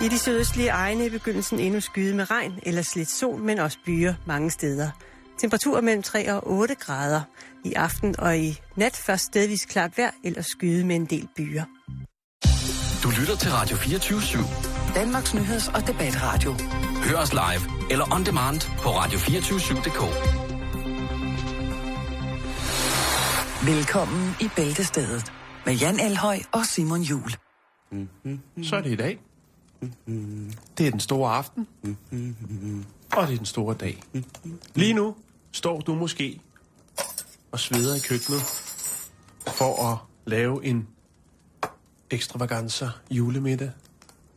I 0.00 0.08
de 0.08 0.18
sydøstlige 0.18 0.68
egne 0.68 1.06
i 1.06 1.10
begyndelsen 1.10 1.58
endnu 1.58 1.80
skyde 1.80 2.14
med 2.16 2.30
regn 2.30 2.52
eller 2.62 2.82
slet 2.82 3.08
sol, 3.08 3.40
men 3.40 3.58
også 3.58 3.78
byer 3.86 4.14
mange 4.26 4.50
steder. 4.50 4.90
Temperaturer 5.38 5.80
mellem 5.80 6.02
3 6.02 6.32
og 6.32 6.50
8 6.50 6.74
grader. 6.74 7.20
I 7.64 7.72
aften 7.72 8.20
og 8.20 8.38
i 8.38 8.60
nat 8.76 8.96
først 8.96 9.24
stedvis 9.24 9.64
klart 9.64 9.98
vejr 9.98 10.10
eller 10.24 10.42
skyde 10.42 10.84
med 10.86 10.96
en 10.96 11.04
del 11.06 11.28
byer. 11.36 11.64
Du 13.02 13.10
lytter 13.20 13.36
til 13.36 13.50
Radio 13.50 13.76
24 13.76 14.18
/7. 14.20 14.94
Danmarks 14.94 15.34
nyheds- 15.34 15.74
og 15.74 15.86
debatradio. 15.86 16.54
Hør 17.04 17.16
os 17.16 17.32
live 17.32 17.90
eller 17.90 18.14
on 18.14 18.26
demand 18.26 18.60
på 18.60 18.88
radio247.dk. 18.88 20.00
Velkommen 23.66 24.34
i 24.40 24.48
Bæltestedet 24.56 25.32
med 25.66 25.74
Jan 25.74 26.00
Elhøj 26.00 26.38
og 26.52 26.66
Simon 26.66 27.00
Jul. 27.00 27.30
Så 28.62 28.76
er 28.76 28.80
det 28.80 28.92
i 28.92 28.96
dag. 28.96 29.20
Det 30.78 30.86
er 30.86 30.90
den 30.90 31.00
store 31.00 31.32
aften. 31.34 31.66
Og 33.16 33.26
det 33.26 33.32
er 33.32 33.36
den 33.36 33.46
store 33.46 33.74
dag. 33.74 34.02
Lige 34.74 34.94
nu 34.94 35.14
står 35.52 35.80
du 35.80 35.94
måske 35.94 36.40
og 37.52 37.60
sveder 37.60 37.94
i 37.94 37.98
køkkenet 37.98 38.40
for 39.46 39.92
at 39.92 39.98
lave 40.26 40.64
en 40.64 40.88
ekstravaganza 42.10 42.88
julemiddag. 43.10 43.70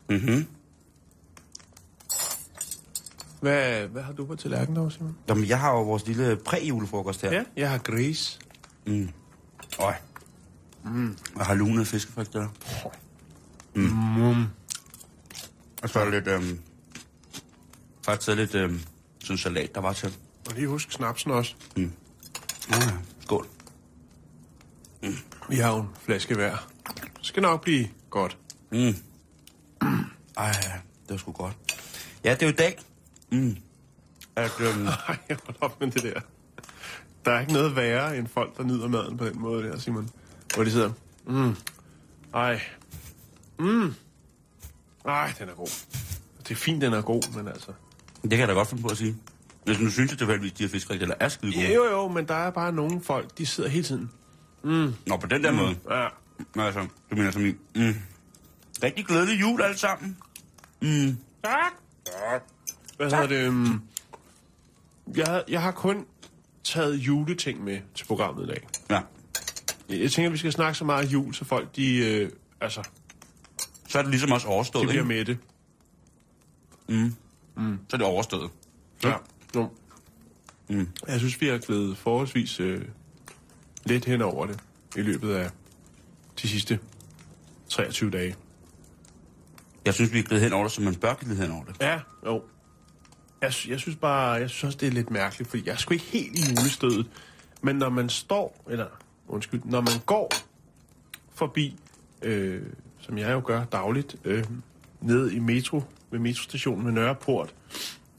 Mhm. 0.10 0.48
Hvad, 3.42 3.88
hvad 3.88 4.02
har 4.02 4.14
du 4.14 4.26
på 4.26 4.36
tallerkenen 4.36 4.76
dog, 4.76 4.92
Simon? 4.92 5.18
Jamen, 5.30 5.48
jeg 5.48 5.60
har 5.60 5.72
jo 5.72 5.84
vores 5.84 6.08
lille 6.08 6.38
præ-julefrokost 6.46 7.22
her. 7.22 7.32
Ja, 7.34 7.44
jeg 7.56 7.70
har 7.72 7.78
gris. 7.78 8.40
Øj. 9.80 9.94
Mm. 10.84 11.18
Jeg 11.38 11.46
har 11.46 11.54
lunede 11.54 11.86
fiskefrikadeller. 11.86 12.50
Mm. 13.76 14.46
Og 15.82 15.90
så 15.90 16.00
er 16.00 16.04
der 16.04 16.12
lidt, 16.12 16.28
øhm, 16.28 16.60
faktisk 18.06 18.26
taget 18.26 18.38
lidt, 18.38 18.56
øhm, 18.56 18.82
sådan 19.20 19.38
salat, 19.38 19.76
der 19.76 19.82
var 19.82 19.94
til. 19.94 20.18
Og 20.50 20.56
lige 20.56 20.68
husk 20.68 20.92
snapsen 20.92 21.32
også. 21.32 21.56
Oh, 21.78 21.84
ja. 22.70 22.78
Skål. 23.20 23.48
Vi 25.50 25.56
har 25.56 25.76
jo 25.76 25.82
en 25.82 25.90
flaske 26.02 26.36
hver. 26.36 26.70
Det 26.98 27.26
skal 27.26 27.42
nok 27.42 27.62
blive 27.62 27.88
godt. 28.10 28.38
Mm. 28.72 28.96
Ej, 30.38 30.52
det 31.04 31.10
var 31.10 31.18
sgu 31.18 31.32
godt. 31.32 31.54
Ja, 32.24 32.34
det 32.34 32.42
er 32.42 32.48
jo 32.48 32.54
i 32.54 32.56
dag. 32.56 32.80
Mm. 33.32 33.58
At, 34.36 34.52
øhm, 34.60 34.88
Ej, 35.08 35.18
hold 35.30 35.56
op 35.62 35.80
med 35.80 35.92
det 35.92 36.04
der. 36.04 36.22
Der 37.26 37.32
er 37.32 37.40
ikke 37.40 37.54
noget 37.54 37.76
værre 37.76 38.18
end 38.18 38.28
folk, 38.28 38.58
der 38.58 38.64
nyder 38.64 38.88
maden 38.88 39.18
på 39.18 39.26
den 39.26 39.40
måde 39.40 39.64
der, 39.64 39.80
Simon. 39.80 40.10
Hvor 40.56 40.64
de 40.64 40.72
sidder, 40.72 40.92
mm, 41.26 41.56
ej, 42.34 42.62
mm, 43.60 43.94
ej, 45.06 45.34
den 45.40 45.50
er 45.50 45.54
god. 45.54 45.86
Det 46.44 46.52
er 46.52 46.56
fint, 46.56 46.82
den 46.82 46.94
er 46.94 47.02
god, 47.02 47.36
men 47.36 47.48
altså... 47.48 47.72
det 48.22 48.30
kan 48.30 48.40
jeg 48.40 48.48
da 48.48 48.54
godt 48.54 48.68
finde 48.68 48.84
på 48.84 48.90
at 48.90 48.98
sige. 48.98 49.18
Hvis 49.64 49.80
nu 49.80 49.90
synes, 49.90 50.12
det 50.12 50.22
er 50.22 50.38
de 50.38 50.52
her 50.60 50.68
fiskefrikadeller 50.68 51.16
er 51.20 51.30
skide 51.30 51.54
gode. 51.54 51.66
Ja, 51.66 51.74
jo, 51.74 51.86
jo, 51.86 52.08
men 52.08 52.28
der 52.28 52.36
er 52.36 52.52
bare 52.52 52.72
nogle 52.72 53.02
folk, 53.02 53.38
de 53.38 53.46
sidder 53.46 53.70
hele 53.70 53.84
tiden. 53.84 54.12
Nå, 55.06 55.18
på 55.18 55.28
den 55.28 55.44
der 55.44 55.52
mm. 55.52 55.58
måde. 55.58 55.76
Ja, 55.90 56.08
Nå, 56.56 56.64
altså, 56.64 56.88
du 57.12 57.16
mener 57.16 57.32
som 57.32 57.46
i... 57.46 57.56
Mm. 57.76 57.96
Rigtig 58.84 59.06
glædelig 59.06 59.42
jul 59.42 59.62
alle 59.62 59.78
sammen. 59.78 60.18
Mm. 60.82 61.18
Tak. 61.44 61.74
Hvad 62.98 63.12
hedder 63.12 63.28
det? 63.28 63.48
Um, 63.48 63.82
jeg, 65.16 65.44
jeg 65.48 65.62
har 65.62 65.72
kun 65.72 66.06
taget 66.64 66.96
juleting 66.96 67.64
med 67.64 67.80
til 67.96 68.06
programmet 68.06 68.44
i 68.44 68.48
dag. 68.48 68.68
Ja. 68.90 69.02
Jeg 69.90 70.12
tænker, 70.12 70.30
at 70.30 70.34
vi 70.34 70.38
skal 70.38 70.52
snakke 70.52 70.78
så 70.78 70.86
meget 70.86 71.14
jul, 71.14 71.34
så 71.34 71.46
folk, 71.46 71.76
de, 71.76 71.98
øh, 71.98 72.30
altså, 72.62 72.84
Så 73.92 73.98
er 73.98 74.02
det 74.02 74.12
ligesom 74.12 74.32
også 74.32 74.48
overstået, 74.48 74.88
bliver 74.88 75.04
ikke? 75.04 75.14
med 75.14 75.26
det. 75.26 75.38
Så 77.90 77.96
er 77.96 77.98
det 77.98 78.08
overstået. 78.08 78.52
Ja. 79.04 79.14
Jo. 79.56 79.70
Mm. 80.70 80.88
Jeg 81.08 81.20
synes, 81.20 81.42
vi 81.42 81.48
har 81.48 81.58
glædet 81.58 81.98
forholdsvis 81.98 82.60
øh, 82.60 82.86
lidt 83.84 84.06
hen 84.06 84.22
over 84.22 84.46
det 84.46 84.60
i 84.96 85.02
løbet 85.02 85.34
af 85.34 85.50
de 86.42 86.48
sidste 86.48 86.80
23 87.70 88.12
dage. 88.12 88.36
Jeg 89.86 89.94
synes, 89.94 90.14
vi 90.14 90.20
er 90.20 90.24
glædet 90.24 90.44
hen 90.44 90.54
over 90.54 90.64
det, 90.64 90.72
som 90.72 90.84
man 90.84 90.96
bør 90.96 91.14
glide 91.14 91.36
hen 91.36 91.52
over 91.52 91.64
det. 91.64 91.76
Ja, 91.82 92.00
jo. 92.26 92.44
Jeg, 93.42 93.54
jeg 93.68 93.80
synes 93.80 93.96
bare, 93.96 94.32
jeg 94.32 94.50
synes 94.50 94.64
også, 94.64 94.78
det 94.78 94.88
er 94.88 94.92
lidt 94.92 95.12
mærkeligt, 95.12 95.50
fordi 95.50 95.64
jeg 95.66 95.74
er 95.74 95.78
sgu 95.78 95.94
ikke 95.94 96.06
helt 96.06 96.40
i 96.40 96.42
julestødet. 96.50 97.10
Men 97.62 97.76
når 97.76 97.90
man 97.90 98.10
står, 98.10 98.64
eller 98.70 98.88
undskyld, 99.28 99.62
når 99.66 99.82
man 99.82 100.00
går 100.06 100.32
forbi, 101.34 101.80
øh, 102.22 102.62
som 103.02 103.18
jeg 103.18 103.32
jo 103.32 103.42
gør 103.46 103.64
dagligt, 103.64 104.16
øh, 104.24 104.44
ned 105.02 105.32
i 105.32 105.40
metro, 105.40 105.84
ved 106.12 106.20
metrostationen 106.20 106.86
ved 106.86 106.94
Nørreport, 106.94 107.54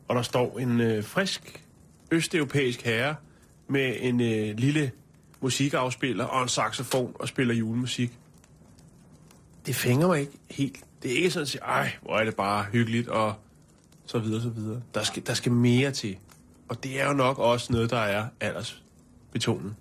og 0.08 0.16
der 0.16 0.22
står 0.22 0.58
en 0.58 0.80
øh, 0.80 1.04
frisk 1.04 1.64
østeuropæisk 2.10 2.82
herre 2.82 3.14
med 3.68 3.96
en 4.00 4.20
øh, 4.20 4.58
lille 4.58 4.90
musikafspiller 5.40 6.24
og 6.24 6.42
en 6.42 6.48
saxofon 6.48 7.12
og 7.14 7.28
spiller 7.28 7.54
julemusik. 7.54 8.12
Det 9.66 9.74
fænger 9.74 10.06
mig 10.06 10.20
ikke 10.20 10.32
helt. 10.50 10.84
Det 11.02 11.12
er 11.12 11.16
ikke 11.16 11.30
sådan 11.30 11.42
at 11.42 11.48
sige, 11.48 11.62
ej, 11.62 11.92
hvor 12.02 12.18
er 12.18 12.24
det 12.24 12.36
bare 12.36 12.64
hyggeligt 12.72 13.08
og 13.08 13.34
så 14.06 14.18
videre, 14.18 14.42
så 14.42 14.48
videre. 14.48 14.82
Der 14.94 15.02
skal, 15.02 15.26
der 15.26 15.34
skal 15.34 15.52
mere 15.52 15.90
til. 15.90 16.16
Og 16.68 16.84
det 16.84 17.00
er 17.00 17.06
jo 17.06 17.12
nok 17.12 17.38
også 17.38 17.72
noget, 17.72 17.90
der 17.90 17.98
er 17.98 18.26
aldersbetonet. 18.40 19.74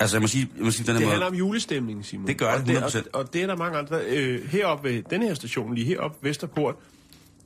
Altså, 0.00 0.16
jeg 0.16 0.20
må 0.22 0.26
sige, 0.28 0.48
jeg 0.56 0.64
må 0.64 0.70
sige 0.70 0.86
den 0.86 0.94
Det 0.94 1.02
her 1.02 1.08
handler 1.08 1.26
måde. 1.30 1.40
om 1.42 1.46
julestemning, 1.46 2.04
Simon. 2.04 2.26
Det 2.26 2.38
gør 2.38 2.58
det, 2.58 2.82
og 2.82 2.92
det, 2.92 2.98
100%. 2.98 3.08
og, 3.12 3.20
og 3.20 3.32
det 3.32 3.42
er 3.42 3.46
der 3.46 3.56
mange 3.56 3.78
andre. 3.78 4.00
Øh, 4.06 4.48
heroppe 4.48 4.88
ved 4.88 5.02
den 5.10 5.22
her 5.22 5.34
station, 5.34 5.74
lige 5.74 5.86
heroppe 5.86 6.18
Vesterport, 6.28 6.74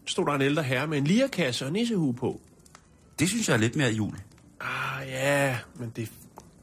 stod 0.06 0.26
der 0.26 0.32
en 0.32 0.42
ældre 0.42 0.62
herre 0.62 0.86
med 0.86 0.98
en 0.98 1.04
lierkasse 1.04 1.66
og 1.66 1.72
nissehue 1.72 2.14
på. 2.14 2.40
Det 3.18 3.28
synes 3.28 3.48
jeg 3.48 3.54
er 3.54 3.58
lidt 3.58 3.76
mere 3.76 3.90
jul. 3.90 4.14
Ah 4.60 5.08
ja, 5.08 5.56
men 5.78 5.92
det, 5.96 6.10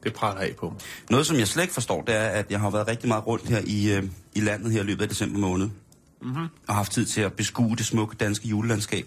det 0.03 0.13
prater 0.13 0.41
af 0.41 0.55
på 0.59 0.69
mig. 0.69 0.79
Noget, 1.09 1.25
som 1.25 1.37
jeg 1.37 1.47
slet 1.47 1.63
ikke 1.63 1.73
forstår, 1.73 2.01
det 2.01 2.15
er, 2.15 2.27
at 2.27 2.51
jeg 2.51 2.59
har 2.59 2.69
været 2.69 2.87
rigtig 2.87 3.07
meget 3.07 3.27
rundt 3.27 3.49
her 3.49 3.61
i, 3.65 3.93
øh, 3.93 4.03
i 4.35 4.39
landet 4.39 4.71
her 4.71 4.81
i 4.81 4.85
løbet 4.85 5.01
af 5.01 5.09
december 5.09 5.39
måned. 5.39 5.69
Mm-hmm. 6.21 6.47
Og 6.67 6.75
haft 6.75 6.91
tid 6.91 7.05
til 7.05 7.21
at 7.21 7.33
beskue 7.33 7.75
det 7.75 7.85
smukke 7.85 8.15
danske 8.15 8.47
julelandskab. 8.47 9.05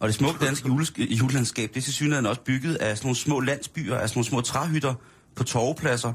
Og 0.00 0.08
det 0.08 0.14
smukke 0.14 0.44
danske 0.46 0.68
jules- 0.68 0.92
julelandskab, 0.98 1.68
det 1.74 1.76
er 1.76 1.84
til 1.84 1.92
synligheden 1.92 2.26
også 2.26 2.40
bygget 2.40 2.74
af 2.74 2.96
sådan 2.96 3.06
nogle 3.06 3.16
små 3.16 3.40
landsbyer, 3.40 3.96
af 3.96 4.08
sådan 4.08 4.18
nogle 4.18 4.26
små 4.28 4.40
træhytter 4.40 4.94
på 5.38 5.44
torvepladser, 5.44 6.12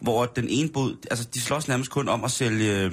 hvor 0.00 0.26
den 0.26 0.46
ene 0.48 0.68
bod, 0.68 0.96
altså 1.10 1.28
de 1.34 1.40
slås 1.40 1.68
nærmest 1.68 1.90
kun 1.90 2.08
om 2.08 2.24
at 2.24 2.30
sælge 2.30 2.80
øh, 2.84 2.92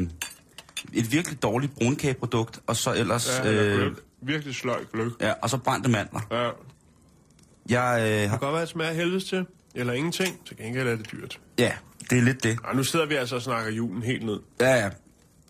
et 0.93 1.11
virkelig 1.11 1.43
dårligt 1.43 1.75
brunkageprodukt, 1.75 2.59
og 2.67 2.75
så 2.75 2.93
ellers, 2.93 3.29
Ja, 3.43 3.51
øh, 3.51 3.95
Virkelig 4.21 4.55
sløj 4.55 4.85
gløk. 4.93 5.11
ja, 5.21 5.33
og 5.41 5.49
så 5.49 5.57
brændte 5.57 5.89
mandler. 5.89 6.19
Ja. 6.31 6.49
Jeg, 7.69 8.01
øh, 8.01 8.07
Det 8.09 8.29
har, 8.29 8.37
kan 8.37 8.39
godt 8.39 8.53
være, 8.53 8.61
at 8.61 8.67
det 8.67 8.71
smager 8.73 8.89
af 8.89 8.95
helvedes 8.95 9.23
til, 9.23 9.45
eller 9.75 9.93
ingenting. 9.93 10.45
Til 10.47 10.57
gengæld 10.57 10.87
er 10.87 10.95
det 10.95 11.11
dyrt. 11.11 11.39
ja, 11.57 11.71
det 12.09 12.17
er 12.17 12.21
lidt 12.21 12.43
det. 12.43 12.59
Og 12.63 12.75
nu 12.75 12.83
sidder 12.83 13.05
vi 13.05 13.15
altså 13.15 13.35
og 13.35 13.41
snakker 13.41 13.71
julen 13.71 14.03
helt 14.03 14.25
ned. 14.25 14.39
Ja, 14.59 14.75
ja. 14.75 14.89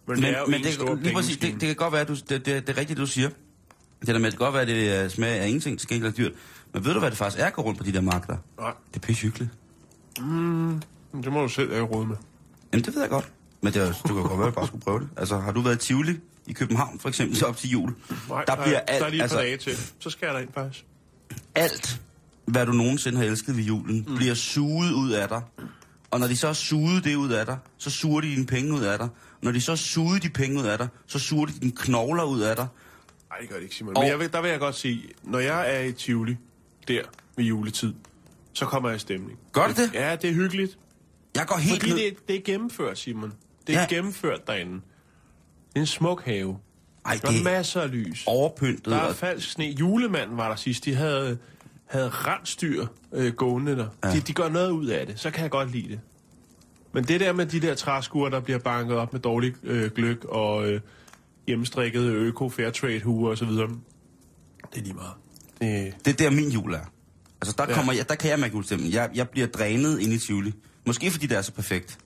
Men, 0.07 0.15
Men, 0.15 0.23
det 0.23 0.29
er 0.35 0.39
jo 0.39 0.45
men 0.45 0.53
en 0.55 0.63
det, 0.63 0.73
stor 0.73 0.95
lige 0.95 1.13
præcis, 1.15 1.37
det, 1.37 1.53
det 1.53 1.61
kan 1.61 1.75
godt 1.75 1.91
være, 1.93 2.01
at 2.01 2.07
du, 2.07 2.13
det, 2.15 2.29
det, 2.29 2.45
det 2.45 2.69
er 2.69 2.77
rigtigt, 2.77 2.97
du 2.99 3.05
siger. 3.05 3.29
Det 3.99 4.07
der 4.07 4.17
med, 4.19 4.25
at 4.27 4.31
det 4.31 4.39
kan 4.39 4.45
godt 4.45 4.53
være, 4.53 4.61
at 4.61 4.67
det 4.99 5.03
øh, 5.03 5.09
smager 5.09 5.41
af 5.41 5.47
ingenting, 5.47 5.79
til 5.79 5.87
gengæld 5.89 6.11
er 6.11 6.15
dyrt. 6.15 6.31
Men 6.73 6.85
ved 6.85 6.93
du, 6.93 6.99
hvad 6.99 7.09
det 7.09 7.17
faktisk 7.17 7.41
er 7.41 7.45
at 7.45 7.53
gå 7.53 7.61
rundt 7.61 7.77
på 7.77 7.83
de 7.83 7.93
der 7.93 8.01
markeder? 8.01 8.37
Nej, 8.59 8.73
Det 8.93 8.95
er 8.95 8.99
pisse 9.07 9.21
hyggeligt. 9.23 9.51
Men 10.23 11.23
det 11.23 11.31
må 11.33 11.41
du 11.41 11.47
selv 11.49 11.73
have 11.73 11.85
råd 11.85 12.05
med. 12.05 12.15
Jamen, 12.73 12.85
det 12.85 12.93
ved 12.95 13.01
jeg 13.01 13.09
godt. 13.09 13.31
Men 13.61 13.73
det, 13.73 13.87
det 13.87 13.95
kan 14.05 14.15
godt 14.15 14.29
være, 14.31 14.39
at 14.39 14.45
jeg 14.45 14.53
bare 14.53 14.67
skulle 14.67 14.81
prøve 14.83 14.99
det. 14.99 15.09
Altså, 15.17 15.37
har 15.39 15.51
du 15.51 15.61
været 15.61 15.83
i 15.83 15.87
Tivoli 15.87 16.19
i 16.47 16.53
København, 16.53 16.99
for 16.99 17.09
eksempel, 17.09 17.45
op 17.45 17.57
til 17.57 17.69
jul? 17.69 17.93
Nej, 18.29 18.43
der 18.45 18.55
bliver 18.55 18.77
er, 18.77 18.79
alt, 18.79 18.99
der 18.99 19.05
er 19.05 19.09
lige 19.09 19.19
et 19.19 19.21
altså, 19.21 19.37
par 19.37 19.43
dage 19.43 19.57
til. 19.57 19.73
Så 19.99 20.09
skal 20.09 20.25
jeg 20.25 20.33
derind 20.35 20.49
faktisk. 20.53 20.85
alt, 21.55 22.01
hvad 22.45 22.65
du 22.65 22.71
nogensinde 22.71 23.17
har 23.17 23.25
elsket 23.25 23.57
ved 23.57 23.63
julen, 23.63 24.05
mm. 24.07 24.15
bliver 24.15 24.33
suget 24.33 24.91
ud 24.93 25.11
af 25.11 25.27
dig. 25.27 25.41
Og 26.11 26.19
når 26.19 26.27
de 26.27 26.37
så 26.37 26.47
har 26.47 26.53
suget 26.53 27.03
det 27.03 27.15
ud 27.15 27.29
af 27.29 27.45
dig, 27.45 27.57
så 27.77 27.89
suger 27.89 28.21
de 28.21 28.27
dine 28.27 28.45
penge 28.45 28.73
ud 28.73 28.81
af 28.81 28.97
dig. 28.99 29.07
Når 29.41 29.51
de 29.51 29.61
så 29.61 29.71
har 29.71 29.75
suget 29.75 30.23
de 30.23 30.29
penge 30.29 30.59
ud 30.61 30.65
af 30.65 30.77
dig, 30.77 30.87
så 31.07 31.19
suger 31.19 31.45
de 31.45 31.51
dine 31.61 31.71
knogler 31.75 32.23
ud 32.23 32.39
af 32.39 32.55
dig. 32.55 32.67
Nej, 33.29 33.37
det 33.41 33.49
gør 33.49 33.55
det 33.55 33.63
ikke, 33.63 33.75
Simon. 33.75 33.97
Og- 33.97 34.03
Men 34.03 34.09
jeg 34.11 34.19
vil, 34.19 34.31
der 34.31 34.41
vil 34.41 34.49
jeg 34.51 34.59
godt 34.59 34.75
sige, 34.75 35.01
når 35.23 35.39
jeg 35.39 35.75
er 35.75 35.79
i 35.79 35.91
Tivoli, 35.91 36.37
der 36.87 37.01
ved 37.35 37.45
juletid, 37.45 37.93
så 38.53 38.65
kommer 38.65 38.89
jeg 38.89 38.95
i 38.95 38.99
stemning. 38.99 39.39
Gør 39.51 39.67
det 39.67 39.77
det? 39.77 39.91
Ja, 39.93 40.15
det 40.15 40.29
er 40.29 40.33
hyggeligt. 40.33 40.77
Jeg 41.35 41.45
går 41.47 41.57
helt 41.57 41.81
Fordi 41.81 41.89
ned. 41.93 41.99
det, 41.99 42.27
det 42.27 42.35
er 42.35 42.41
gennemført, 42.45 42.97
Simon. 42.99 43.33
Det 43.67 43.75
er 43.75 43.79
Ja. 43.79 43.85
gennemført 43.89 44.47
derinde. 44.47 44.73
Det 44.73 45.75
er 45.75 45.79
en 45.79 45.85
smuk 45.85 46.25
have. 46.25 46.57
Ej, 47.05 47.19
Der 47.21 47.27
er 47.31 47.39
er 47.39 47.43
masser 47.43 47.81
af 47.81 47.91
lys. 47.91 48.23
overpyntet. 48.27 48.85
Der 48.85 48.95
er 48.95 48.99
og- 49.07 49.15
falsk 49.15 49.51
sne. 49.51 49.65
Julemanden 49.65 50.37
var 50.37 50.47
der 50.49 50.55
sidst. 50.55 50.85
De 50.85 50.95
havde, 50.95 51.37
havde 51.85 52.09
rensdyr 52.09 52.85
øh, 53.13 53.33
gående 53.33 53.75
der. 53.77 53.87
Ja. 54.03 54.11
De, 54.11 54.19
de 54.19 54.33
gør 54.33 54.49
noget 54.49 54.71
ud 54.71 54.87
af 54.87 55.07
det. 55.07 55.19
Så 55.19 55.31
kan 55.31 55.41
jeg 55.43 55.51
godt 55.51 55.71
lide 55.71 55.89
det. 55.89 55.99
Men 56.93 57.03
det 57.03 57.19
der 57.19 57.33
med 57.33 57.45
de 57.45 57.59
der 57.61 57.75
træskuer, 57.75 58.29
der 58.29 58.39
bliver 58.39 58.59
banket 58.59 58.97
op 58.97 59.13
med 59.13 59.21
dårlig 59.21 59.53
øh, 59.63 59.91
gløk 59.91 60.25
og 60.25 60.69
øh, 60.71 60.81
hjemmestrikket 61.47 62.01
øko 62.03 62.49
fairtrade 62.49 63.01
huer 63.01 63.31
osv., 63.31 63.47
det 63.47 63.69
er 64.75 64.81
lige 64.81 64.93
meget. 64.93 65.13
Det, 65.61 65.93
Det 66.05 66.13
er 66.13 66.29
der, 66.29 66.35
min 66.35 66.49
jul 66.49 66.73
er. 66.73 66.79
Altså, 67.41 67.55
der, 67.57 67.65
Ja. 67.69 67.73
kommer 67.73 67.93
jeg, 67.93 68.09
der 68.09 68.15
kan 68.15 68.29
jeg 68.29 68.39
mærke 68.39 68.53
julestemmen. 68.53 68.91
Jeg, 68.91 69.09
jeg 69.15 69.29
bliver 69.29 69.47
drænet 69.47 69.99
ind 69.99 70.13
i 70.13 70.17
Tivoli. 70.19 70.53
Måske 70.85 71.11
fordi 71.11 71.25
det 71.27 71.37
er 71.37 71.41
så 71.41 71.51
perfekt. 71.51 71.97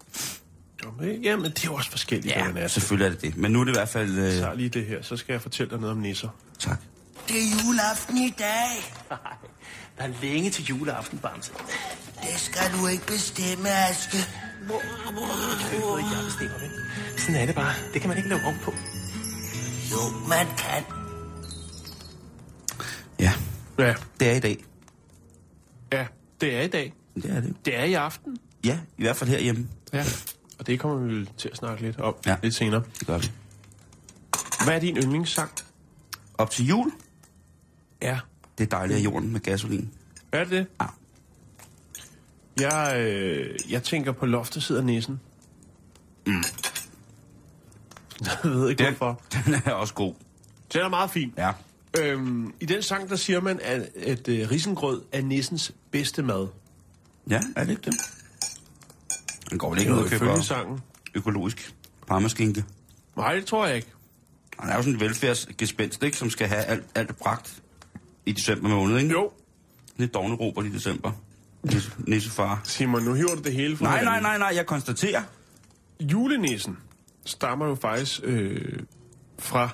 Jamen, 1.24 1.46
det 1.52 1.60
er 1.60 1.64
jo 1.66 1.74
også 1.74 1.92
forskelligt, 1.92 2.36
hvad 2.36 2.46
man 2.54 2.58
er. 2.64 2.68
selvfølgelig 2.68 3.06
er 3.06 3.10
det 3.10 3.22
det. 3.22 3.38
Men 3.38 3.52
nu 3.52 3.60
er 3.60 3.64
det 3.64 3.72
i 3.72 3.76
hvert 3.78 3.90
fald... 3.90 4.18
Øh, 4.18 4.32
Så 4.34 4.54
lige 4.56 4.70
det 4.70 4.86
her, 4.86 5.02
så 5.02 5.18
skal 5.18 5.34
jeg 5.34 5.42
fortælle 5.42 5.70
dig 5.72 5.80
noget 5.80 5.92
om 5.92 5.98
nisser. 6.02 6.30
tak. 6.60 6.80
Det 7.28 7.36
er 7.38 7.66
juleaften 7.66 8.18
i 8.18 8.34
dag. 8.40 8.94
Der 9.98 10.04
er 10.04 10.10
længe 10.22 10.50
til 10.50 10.66
juleaften, 10.66 11.20
Bamse. 11.20 11.52
Det 12.22 12.40
skal 12.40 12.72
du 12.80 12.88
ikke 12.88 13.06
bestemme, 13.06 13.70
Aske. 13.70 14.18
Det 14.18 14.24
er 15.74 15.80
jo 15.80 15.98
ikke, 15.98 16.10
jeg 16.10 16.24
bestemmer, 16.26 16.60
vel? 16.60 16.70
Sådan 17.20 17.36
er 17.36 17.46
det 17.46 17.56
bare. 17.56 17.74
Det 17.94 18.02
kan 18.02 18.08
man 18.10 18.18
ikke 18.18 18.30
lave 18.30 18.42
om 18.46 18.56
på. 18.64 18.74
Jo, 19.92 20.28
man 20.28 20.46
kan. 20.58 20.84
Ja, 23.20 23.34
Ja, 23.80 23.94
det 24.20 24.30
er 24.32 24.36
i 24.36 24.40
dag. 24.40 24.64
Ja, 25.98 26.08
det 26.42 26.56
er 26.56 26.62
i 26.62 26.68
dag. 26.68 26.94
Det 27.16 27.26
er 27.26 27.40
det 27.42 27.50
jo. 27.50 27.54
Det 27.66 27.76
er 27.80 27.84
i 27.84 27.94
aften. 27.94 28.38
Ja, 28.66 28.80
i 28.98 29.02
hvert 29.04 29.16
fald 29.16 29.30
herhjemme. 29.30 29.68
Ja. 29.94 30.04
Og 30.60 30.68
det 30.68 30.80
kommer 30.80 30.98
vi 30.98 31.30
til 31.38 31.50
at 31.50 31.58
snakke 31.58 31.84
lidt 31.84 32.00
om 32.00 32.16
Ja. 32.26 32.36
lidt 32.44 32.56
senere. 32.56 32.84
Det 33.00 33.08
gør 33.08 33.18
vi. 33.18 33.32
Hvad 34.66 34.76
er 34.76 34.80
din 34.80 34.98
yndlingssang? 34.98 35.52
Op 36.38 36.50
til 36.52 36.68
jul, 36.68 36.92
Ja. 38.02 38.20
det 38.58 38.64
er 38.64 38.68
dejligt 38.70 39.00
af 39.00 39.04
jorden 39.04 39.32
med 39.32 39.40
gasolin. 39.40 39.90
Er 40.32 40.44
det 40.44 40.52
det? 40.52 40.68
Ja. 40.82 40.86
Jeg, 42.60 43.00
øh, 43.00 43.56
jeg 43.70 43.84
tænker 43.84 44.12
på 44.12 44.26
loftet 44.26 44.64
sidder 44.64 44.82
nissen. 44.82 45.20
Mm. 46.28 46.34
Jeg 48.26 48.38
ved 48.44 48.70
ikke 48.70 48.84
hvorfor. 48.92 49.22
Den 49.46 49.54
er 49.66 49.72
også 49.72 49.94
god. 49.94 50.14
Den 50.74 50.82
er 50.82 50.90
meget 50.90 51.12
fin. 51.12 51.34
Ja. 51.38 51.52
Øhm, 52.00 52.54
I 52.60 52.66
den 52.66 52.82
sang, 52.82 53.10
der 53.10 53.16
siger 53.16 53.42
man, 53.42 53.60
at, 53.64 53.82
at 53.96 54.28
uh, 54.28 54.52
risengrød 54.52 55.02
er 55.12 55.22
nissens 55.22 55.72
bedste 55.92 56.24
mad. 56.24 56.48
Ja, 57.30 57.42
er 57.56 57.64
det 57.64 57.72
ikke 57.72 57.82
det? 57.82 57.94
Den 59.50 59.58
går 59.58 59.70
vel 59.70 59.80
ikke 59.80 59.94
ud 59.94 60.00
og 60.00 60.06
køber 60.10 60.42
sangen. 60.42 60.80
økologisk 61.16 61.76
parmaskinke. 62.08 62.66
Nej, 63.18 63.36
det 63.36 63.46
tror 63.46 63.66
jeg 63.66 63.76
ikke. 63.76 63.88
Han 64.60 64.70
er 64.70 64.76
jo 64.76 64.82
sådan 64.82 64.94
et 64.94 65.00
velfærdsgespenst, 65.00 66.04
ikke? 66.04 66.18
Som 66.18 66.30
skal 66.30 66.48
have 66.48 66.64
alt, 66.64 66.84
alt 66.96 67.18
pragt 67.18 67.62
i 68.26 68.32
december 68.32 68.70
måned, 68.70 68.98
ikke? 68.98 69.12
Jo. 69.12 69.32
Lidt 69.98 70.14
dogne 70.14 70.36
Robert 70.36 70.66
i 70.66 70.70
december. 70.70 71.12
Nisse, 71.64 71.92
nissefar. 72.08 72.62
Simon, 72.64 73.04
nu 73.04 73.14
hiver 73.14 73.36
du 73.36 73.42
det 73.42 73.54
hele 73.54 73.78
fra 73.78 73.86
Nej, 73.86 74.04
nej, 74.04 74.22
nej, 74.22 74.38
nej, 74.38 74.52
jeg 74.56 74.66
konstaterer. 74.66 75.22
Julenissen 76.00 76.78
stammer 77.26 77.68
jo 77.68 77.76
faktisk 77.76 78.20
øh, 78.24 78.80
fra 79.40 79.70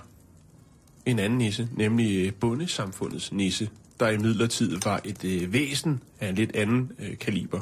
en 1.05 1.19
anden 1.19 1.37
nisse, 1.37 1.69
nemlig 1.75 2.25
øh, 2.25 2.33
bondesamfundets 2.33 3.31
nisse, 3.31 3.69
der 3.99 4.09
i 4.09 4.17
midlertid 4.17 4.77
var 4.83 5.01
et 5.03 5.25
øh, 5.25 5.53
væsen 5.53 6.03
af 6.19 6.29
en 6.29 6.35
lidt 6.35 6.55
anden 6.55 6.91
øh, 6.99 7.17
kaliber. 7.17 7.59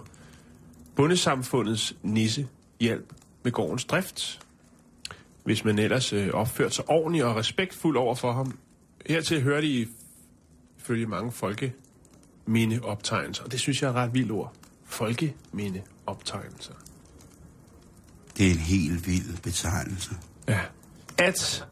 Bondesamfundets 0.96 1.96
nisse 2.04 2.48
hjalp 2.80 3.14
med 3.44 3.52
gårdens 3.52 3.86
drift, 3.86 4.40
hvis 5.44 5.66
man 5.66 5.80
ellers 5.80 6.14
øh, 6.14 6.30
opførte 6.34 6.76
sig 6.76 6.90
ordentligt 6.90 7.26
og 7.26 7.36
respektfuld 7.36 7.98
over 7.98 8.16
for 8.16 8.32
ham. 8.32 8.58
Hertil 9.06 9.42
hører 9.42 9.62
de 9.62 9.88
ifølge 10.80 11.08
mange 11.08 11.32
folkemindeoptegnelser, 11.32 13.44
og 13.44 13.52
det 13.52 13.60
synes 13.60 13.82
jeg 13.82 13.88
er 13.88 13.92
et 13.92 13.98
ret 13.98 14.14
vildt 14.14 14.32
ord. 14.32 14.54
Folkemindeoptegnelser. 14.86 16.74
Det 18.38 18.48
er 18.48 18.52
en 18.52 18.58
helt 18.58 19.08
vild 19.08 19.42
betegnelse. 19.44 20.12
Ja. 20.48 20.60
At 21.18 21.66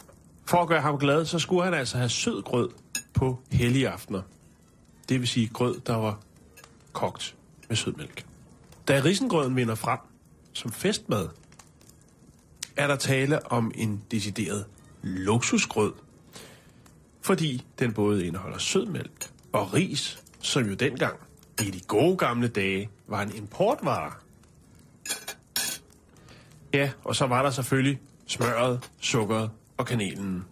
for 0.46 0.58
at 0.58 0.68
gøre 0.68 0.82
ham 0.82 1.00
glad, 1.00 1.26
så 1.26 1.40
skulle 1.40 1.64
han 1.64 1.74
altså 1.74 1.98
have 1.98 2.10
sød 2.10 2.42
grød 2.42 2.70
på 3.14 3.40
hellige 3.52 3.90
aftener. 3.90 4.22
Det 5.10 5.20
vil 5.20 5.28
sige 5.28 5.48
grød, 5.48 5.80
der 5.80 5.96
var 5.96 6.20
kogt 6.94 7.36
med 7.68 7.78
sødmælk. 7.78 8.26
Da 8.88 9.02
risengrøden 9.06 9.56
vinder 9.56 9.76
frem 9.76 10.00
som 10.54 10.72
festmad, 10.72 11.30
er 12.78 12.88
der 12.88 12.96
tale 12.96 13.52
om 13.52 13.72
en 13.76 14.04
decideret 14.12 14.66
luksusgrød. 15.02 15.94
Fordi 17.22 17.66
den 17.80 17.94
både 17.94 18.26
indeholder 18.26 18.58
sødmælk 18.58 19.32
og 19.54 19.74
ris, 19.74 20.24
som 20.40 20.64
jo 20.64 20.74
dengang 20.74 21.16
i 21.62 21.72
de 21.72 21.80
gode 21.80 22.18
gamle 22.18 22.48
dage 22.48 22.90
var 23.08 23.22
en 23.22 23.36
importvare. 23.36 24.12
Ja, 26.74 26.92
og 27.04 27.16
så 27.16 27.26
var 27.26 27.44
der 27.44 27.50
selvfølgelig 27.50 28.00
smøret, 28.28 28.90
sukkeret 29.02 29.50
og 29.78 29.86
kanelen. 29.86 30.46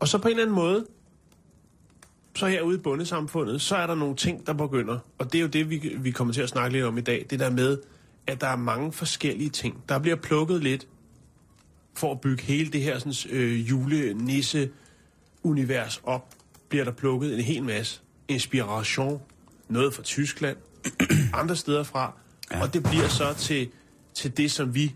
Og 0.00 0.08
så 0.08 0.18
på 0.18 0.28
en 0.28 0.32
eller 0.32 0.42
anden 0.42 0.56
måde, 0.56 0.86
så 2.34 2.46
herude 2.46 2.76
i 2.76 2.80
bundesamfundet, 2.80 3.60
så 3.60 3.76
er 3.76 3.86
der 3.86 3.94
nogle 3.94 4.16
ting, 4.16 4.46
der 4.46 4.52
begynder. 4.52 4.98
Og 5.18 5.32
det 5.32 5.38
er 5.38 5.42
jo 5.42 5.48
det, 5.48 5.70
vi, 5.70 5.96
vi 5.98 6.10
kommer 6.10 6.34
til 6.34 6.42
at 6.42 6.48
snakke 6.48 6.72
lidt 6.72 6.84
om 6.84 6.98
i 6.98 7.00
dag. 7.00 7.26
Det 7.30 7.40
der 7.40 7.50
med, 7.50 7.78
at 8.26 8.40
der 8.40 8.46
er 8.46 8.56
mange 8.56 8.92
forskellige 8.92 9.50
ting. 9.50 9.84
Der 9.88 9.98
bliver 9.98 10.16
plukket 10.16 10.62
lidt 10.62 10.86
for 11.94 12.12
at 12.12 12.20
bygge 12.20 12.42
hele 12.42 12.72
det 12.72 12.82
her 12.82 12.98
sådan, 12.98 13.14
øh, 13.30 13.70
julenisse-univers 13.70 16.00
op. 16.04 16.34
Bliver 16.68 16.84
der 16.84 16.92
plukket 16.92 17.34
en 17.34 17.40
hel 17.40 17.62
masse 17.62 18.00
inspiration. 18.28 19.22
Noget 19.68 19.94
fra 19.94 20.02
Tyskland, 20.02 20.56
andre 21.40 21.56
steder 21.56 21.82
fra. 21.82 22.12
Ja. 22.50 22.62
Og 22.62 22.74
det 22.74 22.82
bliver 22.82 23.08
så 23.08 23.34
til, 23.34 23.68
til 24.14 24.36
det, 24.36 24.50
som 24.50 24.74
vi 24.74 24.94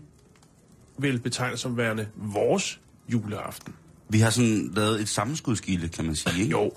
vil 0.97 1.19
betegne 1.19 1.57
som 1.57 1.77
værende 1.77 2.07
vores 2.15 2.79
juleaften. 3.13 3.73
Vi 4.09 4.19
har 4.19 4.29
sådan 4.29 4.71
lavet 4.75 5.01
et 5.01 5.09
sammenskudskilde, 5.09 5.87
kan 5.89 6.05
man 6.05 6.15
sige, 6.15 6.41
ikke? 6.41 6.51
Jo. 6.51 6.71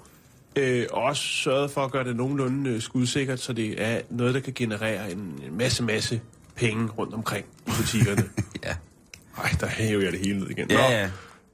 Øh, 0.56 0.86
og 0.92 1.02
også 1.02 1.22
sørget 1.22 1.70
for 1.70 1.84
at 1.84 1.92
gøre 1.92 2.04
det 2.04 2.16
nogenlunde 2.16 2.70
øh, 2.70 2.80
skudsikkert, 2.82 3.40
så 3.40 3.52
det 3.52 3.82
er 3.82 4.00
noget, 4.10 4.34
der 4.34 4.40
kan 4.40 4.52
generere 4.56 5.12
en, 5.12 5.40
masse, 5.52 5.82
masse 5.82 6.20
penge 6.56 6.88
rundt 6.88 7.14
omkring 7.14 7.46
i 7.66 7.70
butikkerne. 7.76 8.24
ja. 8.64 8.74
Ej, 9.38 9.50
der 9.60 9.66
hæver 9.66 10.02
jeg 10.02 10.12
det 10.12 10.20
hele 10.20 10.38
ned 10.38 10.50
igen. 10.50 10.70
Ja, 10.70 10.90
ja. 10.90 11.10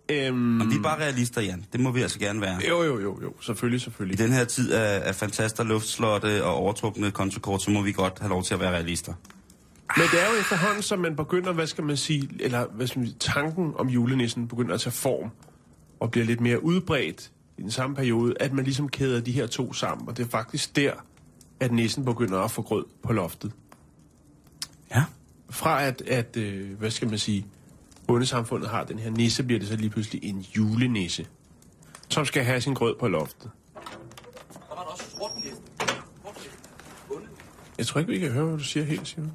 Øhm, 0.08 0.36
Men 0.36 0.70
vi 0.70 0.76
er 0.76 0.82
bare 0.82 1.00
realister, 1.00 1.40
Jan. 1.40 1.64
Det 1.72 1.80
må 1.80 1.90
vi 1.90 2.02
altså 2.02 2.18
gerne 2.18 2.40
være. 2.40 2.60
jo, 2.68 2.82
jo, 2.82 3.00
jo, 3.00 3.18
jo. 3.22 3.32
Selvfølgelig, 3.40 3.76
I 3.76 3.80
selvfølgelig. 3.80 4.18
den 4.18 4.32
her 4.32 4.44
tid 4.44 4.72
af, 4.72 5.08
af 5.08 5.14
fantaster, 5.14 5.64
luftslotte 5.64 6.44
og 6.44 6.54
overtrukne 6.54 7.10
kontokort, 7.10 7.62
så 7.62 7.70
må 7.70 7.82
vi 7.82 7.92
godt 7.92 8.18
have 8.20 8.28
lov 8.28 8.42
til 8.42 8.54
at 8.54 8.60
være 8.60 8.70
realister. 8.70 9.12
Men 9.96 10.06
det 10.12 10.22
er 10.22 10.30
jo 10.32 10.40
efterhånden, 10.40 10.82
som 10.82 10.98
man 10.98 11.16
begynder, 11.16 11.52
hvad 11.52 11.66
skal 11.66 11.84
man 11.84 11.96
sige, 11.96 12.28
eller 12.40 12.66
hvad 12.66 12.86
skal 12.86 12.98
man 12.98 13.08
sige, 13.08 13.18
tanken 13.18 13.72
om 13.76 13.88
julenissen 13.88 14.48
begynder 14.48 14.74
at 14.74 14.80
tage 14.80 14.92
form 14.92 15.30
og 16.00 16.10
bliver 16.10 16.26
lidt 16.26 16.40
mere 16.40 16.64
udbredt 16.64 17.32
i 17.58 17.62
den 17.62 17.70
samme 17.70 17.96
periode, 17.96 18.34
at 18.40 18.52
man 18.52 18.64
ligesom 18.64 18.88
kæder 18.88 19.20
de 19.20 19.32
her 19.32 19.46
to 19.46 19.72
sammen. 19.72 20.08
Og 20.08 20.16
det 20.16 20.24
er 20.24 20.28
faktisk 20.28 20.76
der, 20.76 20.92
at 21.60 21.72
nissen 21.72 22.04
begynder 22.04 22.40
at 22.40 22.50
få 22.50 22.62
grød 22.62 22.84
på 23.02 23.12
loftet. 23.12 23.52
Ja. 24.90 25.04
Fra 25.50 25.82
at, 25.82 26.02
at 26.02 26.36
øh, 26.36 26.78
hvad 26.78 26.90
skal 26.90 27.08
man 27.08 27.18
sige, 27.18 27.46
bondesamfundet 28.06 28.70
har 28.70 28.84
den 28.84 28.98
her 28.98 29.10
nisse, 29.10 29.42
bliver 29.42 29.58
det 29.58 29.68
så 29.68 29.76
lige 29.76 29.90
pludselig 29.90 30.24
en 30.24 30.40
julenisse, 30.40 31.26
som 32.08 32.24
skal 32.24 32.44
have 32.44 32.60
sin 32.60 32.74
grød 32.74 32.94
på 33.00 33.08
loftet. 33.08 33.50
Jeg 37.78 37.86
tror 37.86 38.00
ikke, 38.00 38.12
vi 38.12 38.18
kan 38.18 38.30
høre, 38.30 38.44
hvad 38.44 38.58
du 38.58 38.64
siger 38.64 38.84
helt, 38.84 39.08
Simon. 39.08 39.32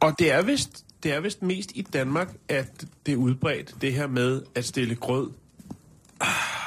Og 0.00 0.18
det 0.18 0.32
er 0.32 0.42
vist, 0.42 0.84
det 1.02 1.12
er 1.12 1.20
vist 1.20 1.42
mest 1.42 1.72
i 1.74 1.82
Danmark, 1.82 2.34
at 2.48 2.84
det 3.06 3.12
er 3.12 3.16
udbredt, 3.16 3.74
det 3.80 3.94
her 3.94 4.06
med 4.06 4.42
at 4.54 4.64
stille 4.64 4.94
grød 4.94 5.30
Og 6.20 6.26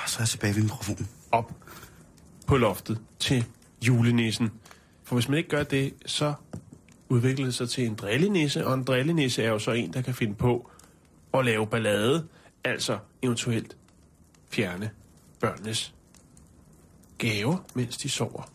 så 0.09 0.17
er 0.17 0.21
jeg 0.21 0.27
tilbage 0.27 0.55
ved 0.55 0.63
mikrofonen. 0.63 1.09
op 1.31 1.51
på 2.47 2.57
loftet 2.57 2.99
til 3.19 3.45
julenissen. 3.87 4.51
For 5.03 5.15
hvis 5.15 5.29
man 5.29 5.37
ikke 5.37 5.49
gør 5.49 5.63
det, 5.63 5.93
så 6.05 6.33
udvikler 7.09 7.45
det 7.45 7.55
sig 7.55 7.69
til 7.69 7.85
en 7.85 7.95
drillenisse, 7.95 8.67
og 8.67 8.73
en 8.73 8.83
drillenisse 8.83 9.43
er 9.43 9.49
jo 9.49 9.59
så 9.59 9.71
en, 9.71 9.93
der 9.93 10.01
kan 10.01 10.13
finde 10.13 10.35
på 10.35 10.71
at 11.33 11.45
lave 11.45 11.67
ballade, 11.67 12.27
altså 12.63 12.99
eventuelt 13.21 13.77
fjerne 14.49 14.91
børnenes 15.39 15.93
gaver, 17.17 17.57
mens 17.73 17.97
de 17.97 18.09
sover. 18.09 18.51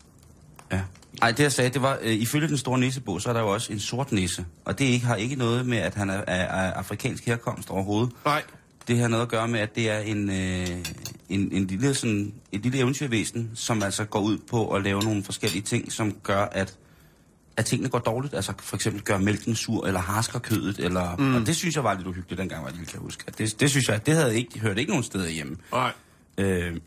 Ja. 0.71 0.81
Ej, 1.21 1.31
det 1.31 1.39
jeg 1.43 1.51
sagde, 1.51 1.69
det 1.69 1.81
var, 1.81 1.97
øh, 2.01 2.13
ifølge 2.13 2.47
den 2.47 2.57
store 2.57 2.79
nissebog, 2.79 3.21
så 3.21 3.29
er 3.29 3.33
der 3.33 3.39
jo 3.41 3.47
også 3.53 3.73
en 3.73 3.79
sort 3.79 4.11
nisse. 4.11 4.45
Og 4.65 4.79
det 4.79 4.85
ikke, 4.85 5.05
har 5.05 5.15
ikke 5.15 5.35
noget 5.35 5.65
med, 5.65 5.77
at 5.77 5.95
han 5.95 6.09
er 6.09 6.21
af, 6.27 6.65
af 6.65 6.71
afrikansk 6.71 7.25
herkomst 7.25 7.69
overhovedet. 7.69 8.11
Nej, 8.25 8.43
Det 8.87 8.99
har 8.99 9.07
noget 9.07 9.23
at 9.23 9.29
gøre 9.29 9.47
med, 9.47 9.59
at 9.59 9.75
det 9.75 9.89
er 9.89 9.99
en, 9.99 10.29
øh, 10.29 10.67
en, 11.29 11.49
en 11.51 11.67
lille, 11.67 11.93
sådan, 11.93 12.33
et 12.51 12.61
lille 12.61 12.77
eventyrvæsen, 12.79 13.51
som 13.55 13.83
altså 13.83 14.05
går 14.05 14.19
ud 14.19 14.37
på 14.49 14.71
at 14.75 14.83
lave 14.83 15.01
nogle 15.01 15.23
forskellige 15.23 15.61
ting, 15.61 15.91
som 15.91 16.13
gør, 16.23 16.41
at, 16.51 16.77
at 17.57 17.65
tingene 17.65 17.89
går 17.89 17.99
dårligt. 17.99 18.33
Altså 18.33 18.53
for 18.59 18.75
eksempel 18.75 19.01
gør 19.01 19.17
mælken 19.17 19.55
sur, 19.55 19.87
eller 19.87 19.99
harsker 19.99 20.39
kødet, 20.39 20.79
eller... 20.79 21.15
Mm. 21.17 21.35
Og 21.35 21.45
det 21.45 21.55
synes 21.55 21.75
jeg 21.75 21.83
var 21.83 21.93
lidt 21.93 22.07
uhyggeligt, 22.07 22.39
dengang 22.39 22.63
var 22.63 22.69
jeg 22.69 22.77
lille, 22.77 22.91
kan 22.91 22.99
huske. 22.99 23.23
At 23.27 23.37
Det, 23.37 23.59
det 23.59 23.69
synes 23.69 23.87
jeg, 23.89 24.05
det 24.05 24.13
havde 24.13 24.27
jeg 24.27 24.35
ikke, 24.37 24.59
hørt 24.59 24.77
ikke 24.77 24.89
nogen 24.91 25.03
steder 25.03 25.29
hjemme. 25.29 25.57
nej. 25.71 25.91
Øh, 26.37 26.77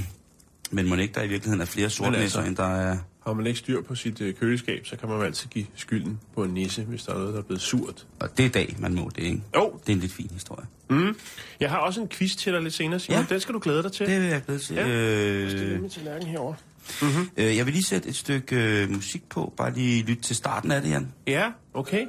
men 0.70 0.88
må 0.88 0.94
ikke 0.94 1.14
der 1.14 1.22
i 1.22 1.28
virkeligheden 1.28 1.60
er 1.60 1.64
flere 1.64 1.86
nisser, 1.86 2.04
altså- 2.04 2.40
end 2.40 2.56
der 2.56 2.76
er... 2.76 2.96
Har 3.26 3.32
man 3.32 3.46
ikke 3.46 3.58
styr 3.58 3.82
på 3.82 3.94
sit 3.94 4.20
øh, 4.20 4.34
køleskab, 4.34 4.86
så 4.86 4.96
kan 4.96 5.08
man 5.08 5.22
altid 5.22 5.48
give 5.48 5.66
skylden 5.76 6.20
på 6.34 6.44
en 6.44 6.50
nisse, 6.50 6.82
hvis 6.82 7.02
der 7.02 7.12
er 7.12 7.18
noget, 7.18 7.32
der 7.34 7.38
er 7.40 7.44
blevet 7.44 7.60
surt. 7.62 8.06
Og 8.20 8.38
det 8.38 8.44
er 8.46 8.50
dag, 8.50 8.76
man 8.78 8.94
må 8.94 9.10
det, 9.16 9.22
ikke? 9.22 9.42
Jo, 9.56 9.80
Det 9.86 9.88
er 9.88 9.92
en 9.92 10.00
lidt 10.00 10.12
fin 10.12 10.30
historie. 10.32 10.66
mm. 10.90 11.16
jeg 11.60 11.70
har 11.70 11.78
også 11.78 12.00
en 12.00 12.08
quiz 12.08 12.36
til 12.36 12.52
dig 12.52 12.62
lidt 12.62 12.74
senere, 12.74 13.00
Simon. 13.00 13.20
Ja. 13.20 13.26
Den 13.28 13.40
skal 13.40 13.54
du 13.54 13.58
glæde 13.62 13.82
dig 13.82 13.92
til. 13.92 14.06
Det 14.06 14.20
vil 14.20 14.28
jeg 14.28 14.42
glæde 14.46 14.58
til. 14.60 14.76
Ja. 14.76 14.88
Øh, 14.88 15.70
Jeg 15.72 15.80
min 15.80 15.90
tallerken 15.90 16.26
herover. 16.28 16.54
Mm-hmm. 17.02 17.28
Øh, 17.36 17.56
jeg 17.56 17.66
vil 17.66 17.74
lige 17.74 17.84
sætte 17.84 18.08
et 18.08 18.16
stykke 18.16 18.56
øh, 18.82 18.90
musik 18.90 19.28
på. 19.28 19.52
Bare 19.56 19.72
lige 19.74 20.02
lytte 20.02 20.22
til 20.22 20.36
starten 20.36 20.70
af 20.72 20.82
det, 20.82 20.90
Jan. 20.90 21.12
Ja, 21.26 21.50
okay. 21.74 22.06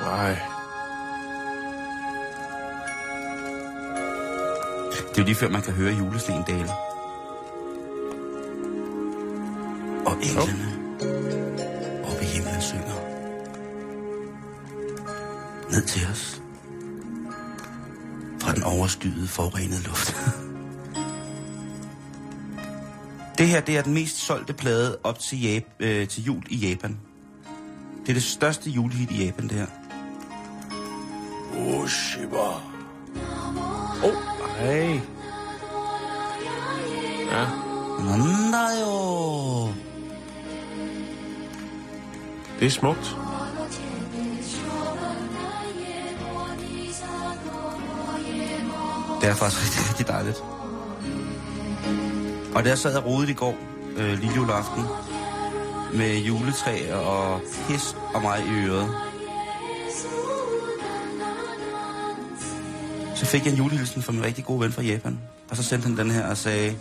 Nej. 0.00 0.38
Det 5.14 5.22
er 5.22 5.24
lige 5.24 5.34
før, 5.34 5.48
man 5.48 5.62
kan 5.62 5.72
høre 5.72 5.94
julesnen 5.96 6.44
Og 10.06 10.12
englene 10.22 10.72
oppe 12.04 12.22
i 12.22 12.26
himlen 12.26 12.60
synger. 12.60 12.96
Ned 15.70 15.82
til 15.86 16.06
os. 16.12 16.42
Fra 18.40 18.54
den 18.54 18.62
overskyede, 18.62 19.28
forurenede 19.28 19.82
luft. 19.82 20.16
det 23.38 23.48
her, 23.48 23.60
det 23.60 23.76
er 23.76 23.82
den 23.82 23.94
mest 23.94 24.16
solgte 24.16 24.52
plade 24.52 24.98
op 25.04 25.18
til, 25.18 25.36
Jap- 25.36 25.76
øh, 25.80 26.08
til 26.08 26.24
jul 26.24 26.42
i 26.48 26.56
Japan. 26.56 26.98
Det 28.00 28.08
er 28.08 28.12
det 28.14 28.22
største 28.22 28.70
julehit 28.70 29.10
i 29.10 29.24
Japan, 29.24 29.44
det 29.48 29.52
her. 29.52 29.66
Oshiba. 31.56 32.36
Åh, 32.36 34.04
oh, 34.04 34.12
ej. 34.60 35.00
Ja. 37.30 37.46
Nandayo. 38.04 39.72
Det 42.60 42.66
er 42.66 42.70
smukt. 42.70 43.16
Det 49.20 49.28
er 49.28 49.34
faktisk 49.34 49.62
rigtig, 49.62 49.88
rigtig 49.88 50.06
dejligt. 50.08 50.36
Og 52.54 52.64
der 52.64 52.74
sad 52.74 52.92
jeg 52.92 53.06
rodet 53.06 53.28
i 53.28 53.32
går, 53.32 53.56
øh, 53.96 54.18
lille 54.18 54.34
juleaften, 54.36 54.84
med 55.94 56.16
juletræ 56.16 56.92
og 56.94 57.40
pis 57.68 57.96
og 58.14 58.22
mig 58.22 58.38
i 58.46 58.68
øret. 58.68 58.94
Så 63.14 63.26
fik 63.26 63.44
jeg 63.44 63.52
en 63.52 63.58
julehilsen 63.58 64.02
fra 64.02 64.12
min 64.12 64.24
rigtig 64.24 64.44
gode 64.44 64.60
ven 64.60 64.72
fra 64.72 64.82
Japan. 64.82 65.18
Og 65.50 65.56
så 65.56 65.62
sendte 65.62 65.88
han 65.88 65.96
den 65.96 66.10
her 66.10 66.26
og 66.26 66.36
sagde, 66.36 66.76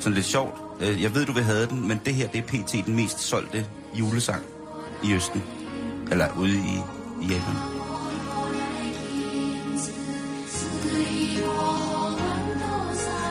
sådan 0.00 0.14
lidt 0.14 0.26
sjovt, 0.26 0.54
øh, 0.80 1.02
jeg 1.02 1.14
ved, 1.14 1.26
du 1.26 1.32
vil 1.32 1.42
have 1.42 1.66
den, 1.66 1.88
men 1.88 2.00
det 2.04 2.14
her, 2.14 2.28
det 2.28 2.38
er 2.38 2.42
pt. 2.42 2.86
den 2.86 2.96
mest 2.96 3.20
solgte 3.20 3.66
julesang 3.94 4.42
i 5.04 5.12
Østen. 5.14 5.42
Eller 6.10 6.28
ude 6.38 6.50
i, 6.54 6.76
i 7.22 7.26
Japan. 7.26 7.54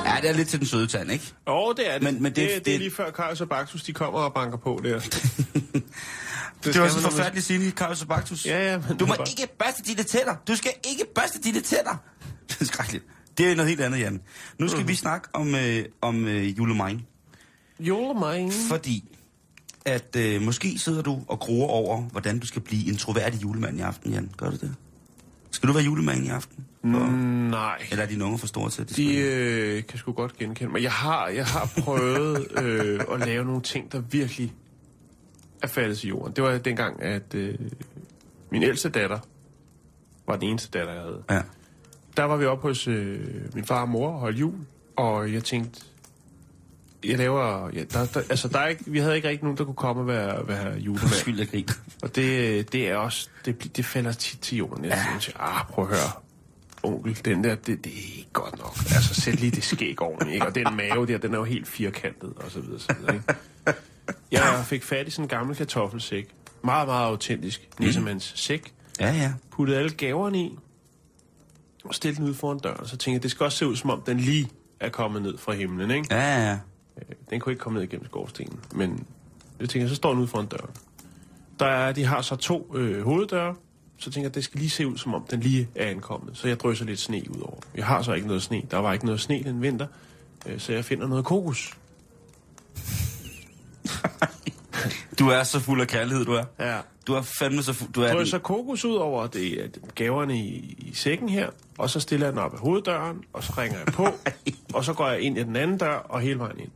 Ja, 0.06 0.22
det 0.22 0.30
er 0.30 0.34
lidt 0.34 0.48
til 0.50 0.60
den 0.60 0.68
søde 0.68 0.88
tand, 0.88 1.12
ikke? 1.12 1.34
Åh, 1.48 1.76
det 1.78 1.90
er 1.90 1.94
det. 1.94 2.04
Men- 2.04 2.24
men 2.24 2.32
det- 2.32 2.36
det, 2.36 2.56
det, 2.56 2.66
det 2.66 2.76
er 2.76 2.80
lige 2.80 2.92
før 2.92 3.12
Kajs 3.12 3.42
og 3.42 3.50
Baktus, 3.50 3.84
de 3.84 3.94
kommer 3.94 4.20
og 4.20 4.34
banker 4.34 4.58
på 4.58 4.80
der. 4.84 5.00
Det, 6.64 6.74
det 6.74 6.82
var 6.82 6.88
så 6.90 7.00
forfærdeligt 7.00 7.46
sige, 7.46 7.72
Karius 7.72 8.02
og 8.02 8.08
Baktus. 8.08 8.46
Ja, 8.46 8.72
ja, 8.72 8.78
men 8.90 8.98
Du 8.98 9.06
må 9.06 9.14
bare- 9.16 9.28
ikke 9.30 9.48
børste 9.60 9.84
dine 9.84 10.04
tænder. 10.04 10.36
Du 10.48 10.56
skal 10.56 10.72
ikke 10.88 11.06
børste 11.16 11.40
dine 11.42 11.62
tænder. 11.62 11.96
Det 12.50 12.62
er 12.62 12.66
skrækkeligt. 12.66 13.06
Det 13.38 13.52
er 13.52 13.56
noget 13.56 13.70
helt 13.70 13.82
andet, 13.82 14.00
Jan. 14.00 14.22
Nu 14.60 14.68
skal 14.68 14.82
mm. 14.82 14.88
vi 14.88 14.96
snakke 14.96 15.28
om, 15.34 15.56
øh, 15.56 15.86
om 16.02 16.26
øh, 16.28 16.58
julemine. 16.58 17.02
Julemine. 17.80 18.52
Fordi 18.70 19.15
at 19.86 20.16
øh, 20.18 20.42
måske 20.42 20.80
sidder 20.80 21.02
du 21.02 21.22
og 21.28 21.40
gruer 21.40 21.68
over, 21.68 22.02
hvordan 22.02 22.40
du 22.40 22.48
skal 22.48 22.62
blive 22.62 22.90
en 22.90 22.98
troværdig 22.98 23.44
julemand 23.44 23.78
i 23.78 23.82
aften, 23.82 24.12
Jan. 24.12 24.32
Gør 24.38 24.50
du 24.50 24.56
det? 24.56 24.76
Skal 25.52 25.70
du 25.70 25.74
være 25.74 25.84
julemand 25.84 26.26
i 26.26 26.30
aften? 26.30 26.66
Mm, 26.82 26.92
nej. 26.92 27.78
Eller 27.92 28.04
er 28.04 28.08
dine 28.08 28.26
unge 28.26 28.38
for 28.38 28.48
store 28.48 28.70
til 28.70 28.90
det? 28.90 28.98
De 28.98 29.18
øh, 29.18 29.84
kan 29.86 30.00
sgu 30.00 30.12
godt 30.12 30.38
genkende 30.38 30.72
mig. 30.72 30.84
Jeg 30.84 30.92
har, 30.92 31.28
jeg 31.28 31.46
har 31.46 31.72
prøvet 31.82 32.48
øh, 32.64 33.00
at 33.12 33.20
lave 33.28 33.46
nogle 33.46 33.62
ting, 33.62 33.92
der 33.92 34.00
virkelig 34.00 34.54
er 35.62 35.68
faldet 35.68 35.98
til 35.98 36.10
jorden. 36.10 36.36
Det 36.36 36.44
var 36.44 36.58
dengang, 36.58 37.02
at 37.04 37.36
øh, 37.36 37.56
min 38.52 38.64
ældste 38.64 38.90
datter 38.90 39.20
var 40.28 40.36
den 40.36 40.50
eneste 40.50 40.80
datter, 40.80 40.94
jeg 40.94 41.02
havde. 41.02 41.24
Ja. 41.30 41.42
Der 42.18 42.24
var 42.24 42.38
vi 42.38 42.46
oppe 42.46 42.68
hos 42.68 42.88
øh, 42.88 43.20
min 43.54 43.64
far 43.64 43.82
og 43.82 43.90
mor 43.90 44.08
og 44.08 44.20
holdt 44.20 44.40
jul, 44.40 44.56
og 44.96 45.34
jeg 45.34 45.44
tænkte, 45.44 45.82
jeg 47.10 47.18
laver... 47.18 47.70
Ja, 47.74 47.84
der, 47.84 48.06
der, 48.06 48.20
altså, 48.20 48.48
der 48.48 48.60
er 48.60 48.68
ikke, 48.68 48.84
vi 48.88 49.00
havde 49.00 49.16
ikke 49.16 49.30
rigtig 49.30 49.44
nogen, 49.44 49.58
der 49.58 49.64
kunne 49.64 49.76
komme 49.76 50.02
og 50.02 50.08
være, 50.08 50.48
være 50.48 50.78
julemand. 50.78 51.10
Skyld 51.10 51.40
af 51.40 51.48
grin. 51.48 51.70
Og 52.02 52.16
det, 52.16 52.72
det 52.72 52.90
er 52.90 52.96
også, 52.96 53.30
det, 53.46 53.78
det 53.78 53.86
falder 53.86 54.12
tit 54.12 54.40
til 54.40 54.58
jorden. 54.58 54.86
Jeg 54.86 55.06
ja. 55.14 55.20
siger, 55.20 55.38
ah, 55.40 55.66
prøv 55.68 55.84
at 55.86 55.90
høre, 55.90 56.12
onkel, 56.84 57.26
den 57.26 57.44
der, 57.44 57.56
det, 57.56 57.86
det 57.86 57.94
er 57.94 58.18
ikke 58.18 58.34
godt 58.34 58.58
nok. 58.58 58.78
Altså, 58.78 59.22
sæt 59.22 59.40
lige 59.40 59.52
det 59.52 59.64
skæg 59.64 60.02
ordentligt, 60.02 60.34
ikke? 60.34 60.48
Og 60.48 60.56
den 60.56 60.68
mave 60.78 61.06
der, 61.06 61.18
den 61.18 61.34
er 61.34 61.38
jo 61.38 61.44
helt 61.44 61.68
firkantet, 61.68 62.34
og 62.36 62.52
så 62.52 62.60
videre, 62.60 62.80
så 62.80 62.96
videre, 63.00 63.16
ikke? 63.16 63.34
Jeg 64.32 64.64
fik 64.66 64.84
fat 64.84 65.08
i 65.08 65.12
sådan 65.12 65.26
en 65.26 65.30
gammel 65.30 65.56
kartoffelsæk. 65.56 66.28
Meget, 66.64 66.88
meget 66.88 67.06
autentisk. 67.06 67.70
Nissemands 67.80 68.40
sæk. 68.40 68.74
Ja, 69.00 69.14
ja. 69.14 69.34
Puttede 69.52 69.78
alle 69.78 69.90
gaverne 69.92 70.40
i, 70.40 70.58
og 71.86 71.96
stillede 71.96 72.22
den 72.22 72.30
ud 72.30 72.34
foran 72.34 72.60
døren. 72.60 72.88
Så 72.88 72.98
tænkte 72.98 73.12
jeg, 73.12 73.24
det 73.24 73.32
skal 73.32 73.44
også 73.44 73.58
se 73.58 73.68
ud, 73.68 73.76
som 73.76 73.90
om 73.90 74.02
den 74.02 74.18
lige 74.18 74.50
er 74.80 74.90
kommet 74.90 75.22
ned 75.22 75.38
fra 75.38 75.54
himlen, 75.54 75.92
ikke? 75.92 76.08
Ja, 76.12 76.22
ja, 76.22 76.50
ja. 76.50 76.58
Øh, 76.98 77.16
Den 77.30 77.40
kunne 77.40 77.54
ikke 77.54 77.62
komme 77.62 77.80
ned 77.80 77.84
igennem 77.84 78.06
skorstenen. 78.06 78.60
Men 78.76 79.06
jeg 79.60 79.70
tænker, 79.70 79.88
så 79.88 79.96
står 79.96 80.10
den 80.10 80.20
ude 80.20 80.28
foran 80.28 80.46
døren. 80.46 80.70
Der 81.60 81.66
er, 81.66 81.92
de 81.92 82.06
har 82.06 82.22
så 82.22 82.36
to 82.36 82.76
øh, 82.76 83.04
hoveddøre. 83.04 83.56
Så 83.98 84.12
tænker 84.12 84.30
jeg, 84.30 84.36
det 84.36 84.44
skal 84.44 84.60
lige 84.60 84.70
se 84.70 84.88
ud, 84.88 84.98
som 84.98 85.14
om 85.14 85.26
den 85.32 85.40
lige 85.40 85.70
er 85.76 85.90
ankommet. 85.90 86.38
Så 86.38 86.48
jeg 86.48 86.60
drysser 86.60 86.86
lidt 86.86 87.00
sne 87.00 87.24
ud 87.30 87.42
over. 87.42 87.58
Jeg 87.76 87.86
har 87.86 88.02
så 88.02 88.14
ikke 88.14 88.28
noget 88.28 88.44
sne. 88.44 88.62
Der 88.72 88.78
var 88.78 88.94
ikke 88.94 89.06
noget 89.06 89.22
sne 89.22 89.44
den 89.44 89.62
vinter. 89.62 89.88
Øh, 90.46 90.60
så 90.60 90.74
jeg 90.74 90.86
finder 90.86 91.08
noget 91.08 91.26
kokos. 91.26 91.74
Du 95.20 95.28
er 95.28 95.44
så 95.44 95.60
fuld 95.60 95.82
af 95.82 95.88
kærlighed, 95.88 96.26
du 96.26 96.32
er. 96.32 96.44
Ja. 96.60 96.80
Du 97.08 97.14
er 97.14 97.22
fandme 97.22 97.64
så 97.64 97.74
fuld. 97.74 97.94
Du 97.94 98.02
er 98.02 98.14
drysser 98.14 98.38
kokos 98.38 98.86
ud 98.86 98.96
over 98.96 99.28
det, 99.28 99.64
er 99.64 99.68
gaverne 99.96 100.38
i, 100.38 100.76
i 100.78 100.94
sækken 100.94 101.30
her, 101.30 101.50
og 101.78 101.90
så 101.90 102.00
stiller 102.00 102.26
jeg 102.26 102.34
den 102.34 102.42
op 102.42 102.54
af 102.54 102.60
hoveddøren, 102.60 103.24
og 103.34 103.44
så 103.44 103.54
ringer 103.58 103.78
jeg 103.78 103.88
på, 103.94 104.08
og 104.78 104.86
så 104.86 104.94
går 104.94 105.08
jeg 105.08 105.20
ind 105.22 105.38
i 105.38 105.44
den 105.44 105.56
anden 105.56 105.78
dør, 105.78 105.94
og 105.94 106.22
hele 106.22 106.40
vejen 106.40 106.60
ind. 106.60 106.70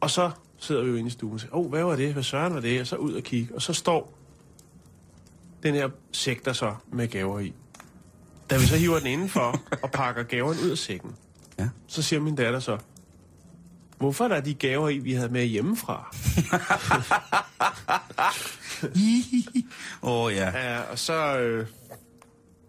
Og 0.00 0.10
så 0.10 0.30
sidder 0.58 0.82
vi 0.82 0.90
jo 0.90 0.96
inde 0.96 1.08
i 1.08 1.10
stuen 1.10 1.34
og 1.34 1.40
siger, 1.40 1.54
åh, 1.54 1.64
oh, 1.64 1.70
hvad 1.70 1.82
var 1.84 1.96
det? 1.96 2.12
Hvad 2.12 2.22
søren 2.22 2.54
var 2.54 2.60
det? 2.60 2.80
Og 2.80 2.86
så 2.86 2.96
ud 2.96 3.12
og 3.12 3.22
kigge, 3.22 3.54
og 3.54 3.62
så 3.62 3.72
står 3.72 4.14
den 5.62 5.74
her 5.74 5.88
sæk 6.12 6.44
der 6.44 6.52
så 6.52 6.74
med 6.92 7.08
gaver 7.08 7.40
i. 7.40 7.52
Da 8.50 8.56
vi 8.58 8.66
så 8.66 8.76
hiver 8.76 8.98
den 8.98 9.06
indenfor 9.06 9.60
og 9.82 9.90
pakker 9.90 10.22
gaverne 10.22 10.60
ud 10.64 10.70
af 10.70 10.78
sækken, 10.78 11.10
Ja. 11.58 11.68
så 11.86 12.02
siger 12.02 12.20
min 12.20 12.34
datter 12.36 12.60
så, 12.60 12.78
hvorfor 13.98 14.24
er 14.24 14.28
der 14.28 14.40
de 14.40 14.54
gaver 14.54 14.88
i, 14.88 14.98
vi 14.98 15.12
havde 15.12 15.28
med 15.28 15.44
hjemmefra? 15.44 16.16
Åh, 20.02 20.24
oh, 20.24 20.32
ja. 20.32 20.50
Ja, 20.58 20.80
og 20.80 20.98
så... 20.98 21.38
Øh, 21.38 21.66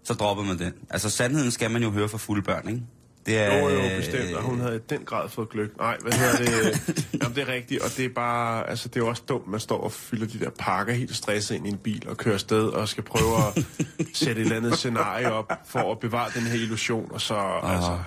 Så 0.03 0.13
dropper 0.13 0.43
man 0.43 0.59
den. 0.59 0.74
Altså, 0.89 1.09
sandheden 1.09 1.51
skal 1.51 1.71
man 1.71 1.83
jo 1.83 1.89
høre 1.91 2.09
fra 2.09 2.17
fulde 2.17 2.41
børn, 2.41 2.67
ikke? 2.67 2.81
Det 3.29 3.38
er, 3.39 3.57
Jo, 3.59 3.69
jo, 3.69 3.79
bestemt, 3.98 4.36
og 4.36 4.41
hun 4.43 4.59
havde 4.59 4.75
i 4.75 4.79
den 4.89 5.00
grad 5.05 5.29
fået 5.29 5.50
gløk. 5.50 5.77
Nej, 5.77 5.98
hvad 6.01 6.13
hedder 6.13 6.38
det? 6.38 7.05
Jamen, 7.24 7.36
det 7.36 7.41
er 7.50 7.53
rigtigt, 7.53 7.81
og 7.81 7.89
det 7.98 8.05
er 8.05 8.09
bare, 8.15 8.69
altså, 8.69 8.88
det 8.88 8.95
er 8.95 9.00
jo 9.00 9.07
også 9.09 9.24
dumt, 9.29 9.48
man 9.48 9.59
står 9.59 9.81
og 9.81 9.91
fylder 9.91 10.27
de 10.27 10.39
der 10.39 10.50
pakker 10.59 10.93
helt 10.93 11.15
stresset 11.15 11.55
ind 11.55 11.65
i 11.67 11.69
en 11.69 11.77
bil 11.77 12.09
og 12.09 12.17
kører 12.17 12.33
afsted 12.33 12.63
og 12.67 12.89
skal 12.89 13.03
prøve 13.03 13.38
at 13.48 13.65
sætte 14.13 14.41
et 14.41 14.45
eller 14.45 14.57
andet 14.57 14.77
scenarie 14.77 15.31
op 15.33 15.51
for 15.67 15.91
at 15.91 16.00
bevare 16.00 16.29
den 16.36 16.41
her 16.41 16.53
illusion, 16.55 17.07
og 17.12 17.21
så, 17.21 17.36
altså... 17.63 18.00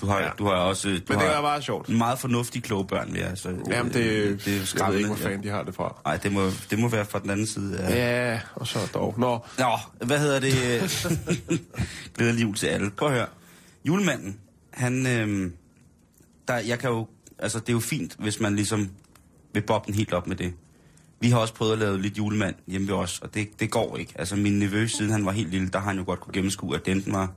Du 0.00 0.06
har, 0.06 0.18
Ja. 0.18 0.24
ja. 0.24 0.30
du 0.38 0.44
har 0.44 0.52
også... 0.52 0.88
Du 0.88 0.92
Men 1.08 1.18
har 1.18 1.26
det 1.26 1.36
er 1.36 1.40
bare 1.42 1.62
sjovt. 1.62 1.88
Meget 1.88 2.18
fornuftige, 2.18 2.62
kloge 2.62 2.86
børn, 2.86 3.12
vil 3.12 3.20
jeg. 3.20 3.28
Altså, 3.28 3.48
Jamen, 3.70 3.92
det, 3.92 3.94
det 3.94 4.12
er 4.12 4.20
jeg 4.28 4.38
ved 4.46 4.66
skræmmende. 4.66 4.98
ikke, 4.98 5.08
hvor 5.08 5.16
fanden 5.16 5.42
de 5.42 5.48
har 5.48 5.62
det 5.62 5.74
fra. 5.74 6.00
Nej, 6.04 6.16
det 6.16 6.32
må, 6.32 6.50
det 6.70 6.78
må 6.78 6.88
være 6.88 7.04
fra 7.04 7.18
den 7.18 7.30
anden 7.30 7.46
side. 7.46 7.78
af- 7.78 7.96
Ja, 8.34 8.40
og 8.54 8.66
så 8.66 8.78
dog. 8.94 9.14
Nå, 9.18 9.38
Nå, 9.58 9.78
hvad 10.06 10.18
hedder 10.18 10.40
det? 10.40 10.54
Glædelig 12.18 12.42
jul 12.42 12.54
til 12.56 12.66
alle. 12.66 12.90
Prøv 12.90 13.08
at 13.08 13.14
høre. 13.14 13.26
Julemanden, 13.84 14.40
han... 14.70 15.06
Øhm, 15.06 15.52
der, 16.48 16.56
jeg 16.56 16.78
kan 16.78 16.90
jo... 16.90 17.06
Altså, 17.38 17.58
det 17.58 17.68
er 17.68 17.72
jo 17.72 17.80
fint, 17.80 18.16
hvis 18.18 18.40
man 18.40 18.56
ligesom 18.56 18.90
vil 19.54 19.62
bobbe 19.62 19.86
den 19.86 19.94
helt 19.94 20.12
op 20.12 20.26
med 20.26 20.36
det. 20.36 20.54
Vi 21.20 21.30
har 21.30 21.38
også 21.38 21.54
prøvet 21.54 21.72
at 21.72 21.78
lave 21.78 22.02
lidt 22.02 22.18
julemand 22.18 22.54
hjemme 22.66 22.88
ved 22.88 22.94
os, 22.94 23.18
og 23.18 23.34
det, 23.34 23.60
det 23.60 23.70
går 23.70 23.96
ikke. 23.96 24.12
Altså, 24.14 24.36
min 24.36 24.58
nevø, 24.58 24.86
siden 24.86 25.10
han 25.10 25.26
var 25.26 25.32
helt 25.32 25.50
lille, 25.50 25.68
der 25.68 25.78
har 25.78 25.86
han 25.86 25.98
jo 25.98 26.04
godt 26.04 26.20
kunne 26.20 26.32
gennemskue, 26.32 26.76
at 26.76 26.86
det 26.86 26.92
enten 26.92 27.12
var, 27.12 27.32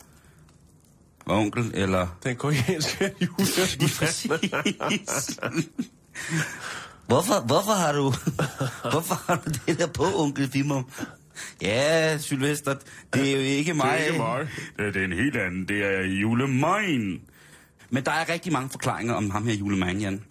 var 1.28 1.36
onkel, 1.36 1.72
eller... 1.74 2.08
den 2.24 2.36
koreanske 2.36 3.14
julemand. 3.22 3.98
Præcis. 3.98 5.40
hvorfor, 7.08 7.46
hvorfor 7.46 7.72
har 7.72 7.92
du, 7.92 8.04
hvorfor 8.92 9.16
har 9.28 9.42
du 9.46 9.52
det 9.68 9.80
der 9.80 9.88
på, 9.88 10.06
onkel 10.16 10.50
Fimum? 10.50 10.86
Ja, 11.62 12.18
Sylvester, 12.18 12.76
det 13.14 13.30
er 13.30 13.36
jo 13.36 13.42
ikke 13.42 13.74
mig. 13.74 14.06
ikke 14.08 14.18
mig. 14.18 14.48
Det 14.78 14.96
er 14.96 15.06
en 15.06 15.14
helt 15.14 15.36
anden. 15.36 15.68
Det 15.68 15.86
er 15.86 16.02
julemine. 16.02 17.20
Men 17.90 18.06
der 18.06 18.12
er 18.12 18.30
rigtig 18.30 18.54
mange 18.54 18.70
forklaringer 18.70 19.14
om 19.14 19.30
ham 19.30 19.48
her 19.48 19.54
julemine, 19.54 20.00
Jan. 20.00 20.24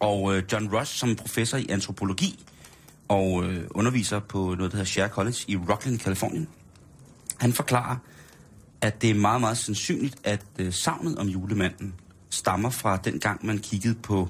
Og 0.00 0.36
øh, 0.36 0.42
John 0.52 0.68
Ross, 0.74 0.90
som 0.98 1.10
er 1.10 1.14
professor 1.14 1.58
i 1.58 1.66
antropologi 1.68 2.46
og 3.08 3.44
øh, 3.44 3.64
underviser 3.70 4.18
på 4.18 4.38
noget, 4.38 4.58
der 4.58 4.76
hedder 4.76 4.84
Share 4.84 5.08
College 5.08 5.36
i 5.48 5.56
Rockland, 5.56 5.98
Kalifornien. 5.98 6.48
Han 7.38 7.52
forklarer, 7.52 7.96
at 8.80 9.02
det 9.02 9.10
er 9.10 9.14
meget, 9.14 9.40
meget 9.40 9.58
sandsynligt, 9.58 10.16
at 10.24 10.44
øh, 10.58 10.72
savnet 10.72 11.18
om 11.18 11.26
julemanden 11.26 11.94
stammer 12.30 12.70
fra 12.70 12.96
den 12.96 13.20
gang, 13.20 13.46
man 13.46 13.58
kiggede 13.58 13.94
på 13.94 14.28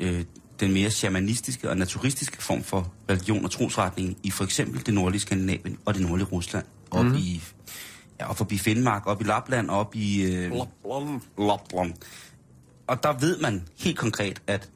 øh, 0.00 0.24
den 0.60 0.72
mere 0.72 0.90
shamanistiske 0.90 1.70
og 1.70 1.76
naturistiske 1.76 2.42
form 2.42 2.62
for 2.62 2.92
religion 3.10 3.44
og 3.44 3.50
trosretning 3.50 4.16
i 4.22 4.30
for 4.30 4.44
eksempel 4.44 4.86
det 4.86 4.94
nordlige 4.94 5.20
Skandinavien 5.20 5.78
og 5.84 5.94
det 5.94 6.02
nordlige 6.02 6.28
Rusland. 6.28 6.64
Op 6.90 7.04
mm. 7.04 7.14
i, 7.14 7.42
ja, 8.20 8.30
op 8.30 8.36
forbi 8.36 8.58
Finnmark, 8.58 9.06
op 9.06 9.20
i 9.20 9.24
Lapland, 9.24 9.70
op 9.70 9.94
i 9.94 10.22
øh, 10.22 10.52
Lapland. 11.38 11.94
Og 12.86 13.02
der 13.02 13.18
ved 13.18 13.38
man 13.38 13.62
helt 13.78 13.98
konkret, 13.98 14.42
at, 14.46 14.70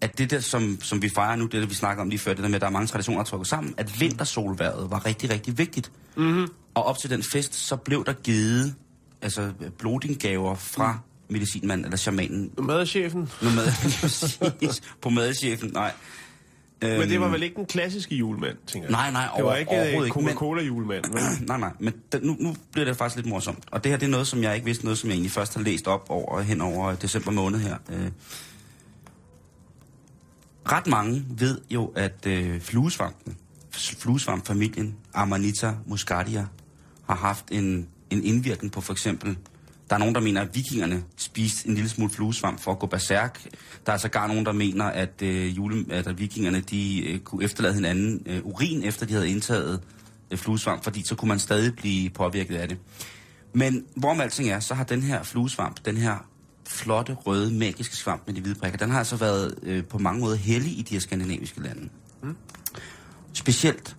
at 0.00 0.18
det 0.18 0.30
der, 0.30 0.40
som, 0.40 0.78
som 0.82 1.02
vi 1.02 1.08
fejrer 1.08 1.36
nu, 1.36 1.44
det 1.44 1.52
der, 1.52 1.66
vi 1.66 1.74
snakker 1.74 2.02
om 2.02 2.08
lige 2.08 2.18
før, 2.18 2.34
det 2.34 2.42
der 2.42 2.48
med, 2.48 2.54
at 2.54 2.60
der 2.60 2.66
er 2.66 2.70
mange 2.70 2.86
traditioner, 2.86 3.18
der 3.18 3.24
trukket 3.24 3.48
sammen, 3.48 3.74
at 3.76 4.00
vintersolværet 4.00 4.90
var 4.90 5.06
rigtig, 5.06 5.30
rigtig 5.30 5.58
vigtigt. 5.58 5.92
Mm-hmm. 6.16 6.48
Og 6.74 6.84
op 6.84 6.98
til 6.98 7.10
den 7.10 7.22
fest, 7.22 7.54
så 7.54 7.76
blev 7.76 8.04
der 8.04 8.12
givet 8.12 8.74
altså, 9.22 9.52
blodinggaver 9.78 10.54
fra 10.54 10.98
medicinmanden 11.28 11.84
eller 11.84 11.96
shamanen. 11.96 12.50
Madchefen. 12.58 13.28
Nomad, 13.42 13.66
præcis. 14.00 14.82
på 15.02 15.10
madchefen, 15.10 15.70
nej. 15.74 15.92
Men 16.82 17.08
det 17.08 17.20
var 17.20 17.28
vel 17.28 17.42
ikke 17.42 17.56
den 17.56 17.66
klassiske 17.66 18.14
julemand, 18.16 18.56
tænker 18.66 18.88
jeg? 18.88 18.92
Nej, 18.92 19.10
nej, 19.10 19.22
Det 19.36 19.44
var 19.44 19.50
over- 19.50 19.56
ikke 19.56 19.72
øh, 19.86 19.92
men- 20.22 20.34
vel? 21.12 21.12
nej, 21.48 21.58
nej, 21.58 21.70
men 21.80 21.94
da, 22.12 22.18
nu, 22.22 22.36
nu 22.40 22.56
bliver 22.72 22.84
det 22.84 22.96
faktisk 22.96 23.16
lidt 23.16 23.26
morsomt. 23.26 23.64
Og 23.70 23.84
det 23.84 23.92
her, 23.92 23.98
det 23.98 24.06
er 24.06 24.10
noget, 24.10 24.26
som 24.26 24.42
jeg 24.42 24.54
ikke 24.54 24.64
vidste, 24.64 24.84
noget, 24.84 24.98
som 24.98 25.08
jeg 25.10 25.14
egentlig 25.14 25.32
først 25.32 25.54
har 25.54 25.62
læst 25.62 25.86
op 25.86 26.06
over, 26.08 26.40
hen 26.40 26.60
over 26.60 26.94
december 26.94 27.30
måned 27.30 27.58
her. 27.58 27.76
Øh. 27.92 28.10
Ret 30.72 30.86
mange 30.86 31.24
ved 31.30 31.60
jo, 31.70 31.86
at 31.86 32.26
øh, 32.26 32.60
fluesvampen, 32.60 33.36
fluesvampfamilien 33.72 34.94
Amanita 35.14 35.74
muscaria, 35.86 36.46
har 37.08 37.16
haft 37.16 37.44
en, 37.50 37.88
en 38.10 38.24
indvirkning 38.24 38.72
på 38.72 38.80
for 38.80 38.92
eksempel, 38.92 39.36
der 39.90 39.94
er 39.94 39.98
nogen, 39.98 40.14
der 40.14 40.20
mener, 40.20 40.40
at 40.40 40.54
vikingerne 40.54 41.04
spiste 41.16 41.68
en 41.68 41.74
lille 41.74 41.88
smule 41.88 42.10
fluesvamp 42.10 42.60
for 42.60 42.72
at 42.72 42.78
gå 42.78 42.86
berserk. 42.86 43.48
Der 43.86 43.92
er 43.92 43.96
sågar 43.96 44.26
nogen, 44.26 44.46
der 44.46 44.52
mener, 44.52 44.84
at, 44.84 45.22
øh, 45.22 45.56
jule, 45.56 45.84
at, 45.90 46.06
at 46.06 46.18
vikingerne 46.18 46.60
de, 46.60 47.06
øh, 47.06 47.18
kunne 47.18 47.44
efterlade 47.44 47.74
hinanden 47.74 48.22
øh, 48.26 48.40
urin, 48.44 48.82
efter 48.82 49.06
de 49.06 49.12
havde 49.12 49.30
indtaget 49.30 49.80
øh, 50.30 50.38
fluesvamp, 50.38 50.84
fordi 50.84 51.02
så 51.06 51.14
kunne 51.14 51.28
man 51.28 51.38
stadig 51.38 51.76
blive 51.76 52.10
påvirket 52.10 52.56
af 52.56 52.68
det. 52.68 52.78
Men 53.52 53.84
hvorom 53.96 54.20
alting 54.20 54.48
er, 54.48 54.60
så 54.60 54.74
har 54.74 54.84
den 54.84 55.02
her 55.02 55.22
fluesvamp, 55.22 55.84
den 55.84 55.96
her 55.96 56.26
flotte, 56.68 57.14
røde, 57.14 57.54
magiske 57.54 57.96
svamp 57.96 58.22
med 58.26 58.34
de 58.34 58.40
hvide 58.40 58.54
prikker, 58.54 58.78
den 58.78 58.90
har 58.90 58.98
altså 58.98 59.16
været 59.16 59.54
øh, 59.62 59.84
på 59.84 59.98
mange 59.98 60.20
måder 60.20 60.36
hellig 60.36 60.78
i 60.78 60.82
de 60.82 60.94
her 60.94 61.00
skandinaviske 61.00 61.60
lande. 61.60 61.88
Mm. 62.22 62.36
Specielt 63.32 63.96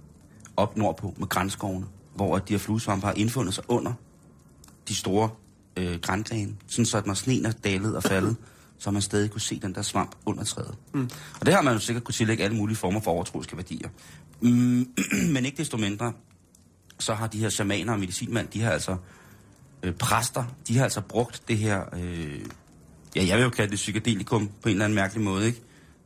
op 0.58 0.78
nordpå 0.78 1.14
med 1.18 1.28
grænskovene, 1.28 1.86
hvor 2.16 2.38
de 2.38 2.54
her 2.54 2.60
fluesvampe 2.60 3.06
har 3.06 3.14
indfundet 3.14 3.54
sig 3.54 3.64
under 3.68 3.94
de 4.88 4.96
store 4.96 5.30
øh, 5.78 6.00
grængrene, 6.00 6.56
sådan 6.68 6.86
så 6.86 6.98
at 6.98 7.06
når 7.06 7.14
sneen 7.14 7.46
er 7.46 7.52
dalet 7.52 7.96
og 7.96 8.04
faldet, 8.04 8.36
så 8.80 8.92
man 8.92 9.02
stadig 9.02 9.32
kunne 9.32 9.42
se 9.42 9.60
den 9.60 9.76
der 9.76 9.82
svamp 9.82 10.16
under 10.26 10.44
træet. 10.44 10.76
Mm. 10.94 11.10
Og 11.40 11.46
det 11.46 11.54
har 11.54 11.62
man 11.62 11.74
jo 11.74 11.80
sikkert 11.80 12.04
kunne 12.04 12.14
tillægge 12.14 12.44
alle 12.44 12.58
mulige 12.58 12.78
former 12.78 13.00
for 13.00 13.12
overtroiske 13.12 13.58
værdier. 13.58 13.90
Mm, 14.42 14.90
men 15.34 15.46
ikke 15.46 15.58
desto 15.58 15.78
mindre, 15.78 16.14
så 17.00 17.14
har 17.14 17.28
de 17.28 17.40
her 17.40 17.50
shamaner 17.50 17.94
og 17.94 18.00
medicinmænd, 18.00 18.48
de 18.48 18.62
har 18.62 18.72
altså 18.72 18.98
øh, 19.84 19.94
præster, 19.94 20.44
de 20.68 20.78
har 20.78 20.84
altså 20.84 21.02
brugt 21.02 21.44
det 21.48 21.58
her, 21.58 21.84
øh, 21.94 22.42
ja, 23.16 23.26
jeg 23.28 23.38
vil 23.38 23.44
jo 23.44 23.50
kalde 23.50 23.72
det 23.72 23.76
psykedelikum 23.76 24.50
på 24.62 24.70
en 24.70 24.76
eller 24.76 24.86
anden 24.86 24.96
mærkelig 24.96 25.24
måde, 25.24 25.48
ikke? 25.48 25.62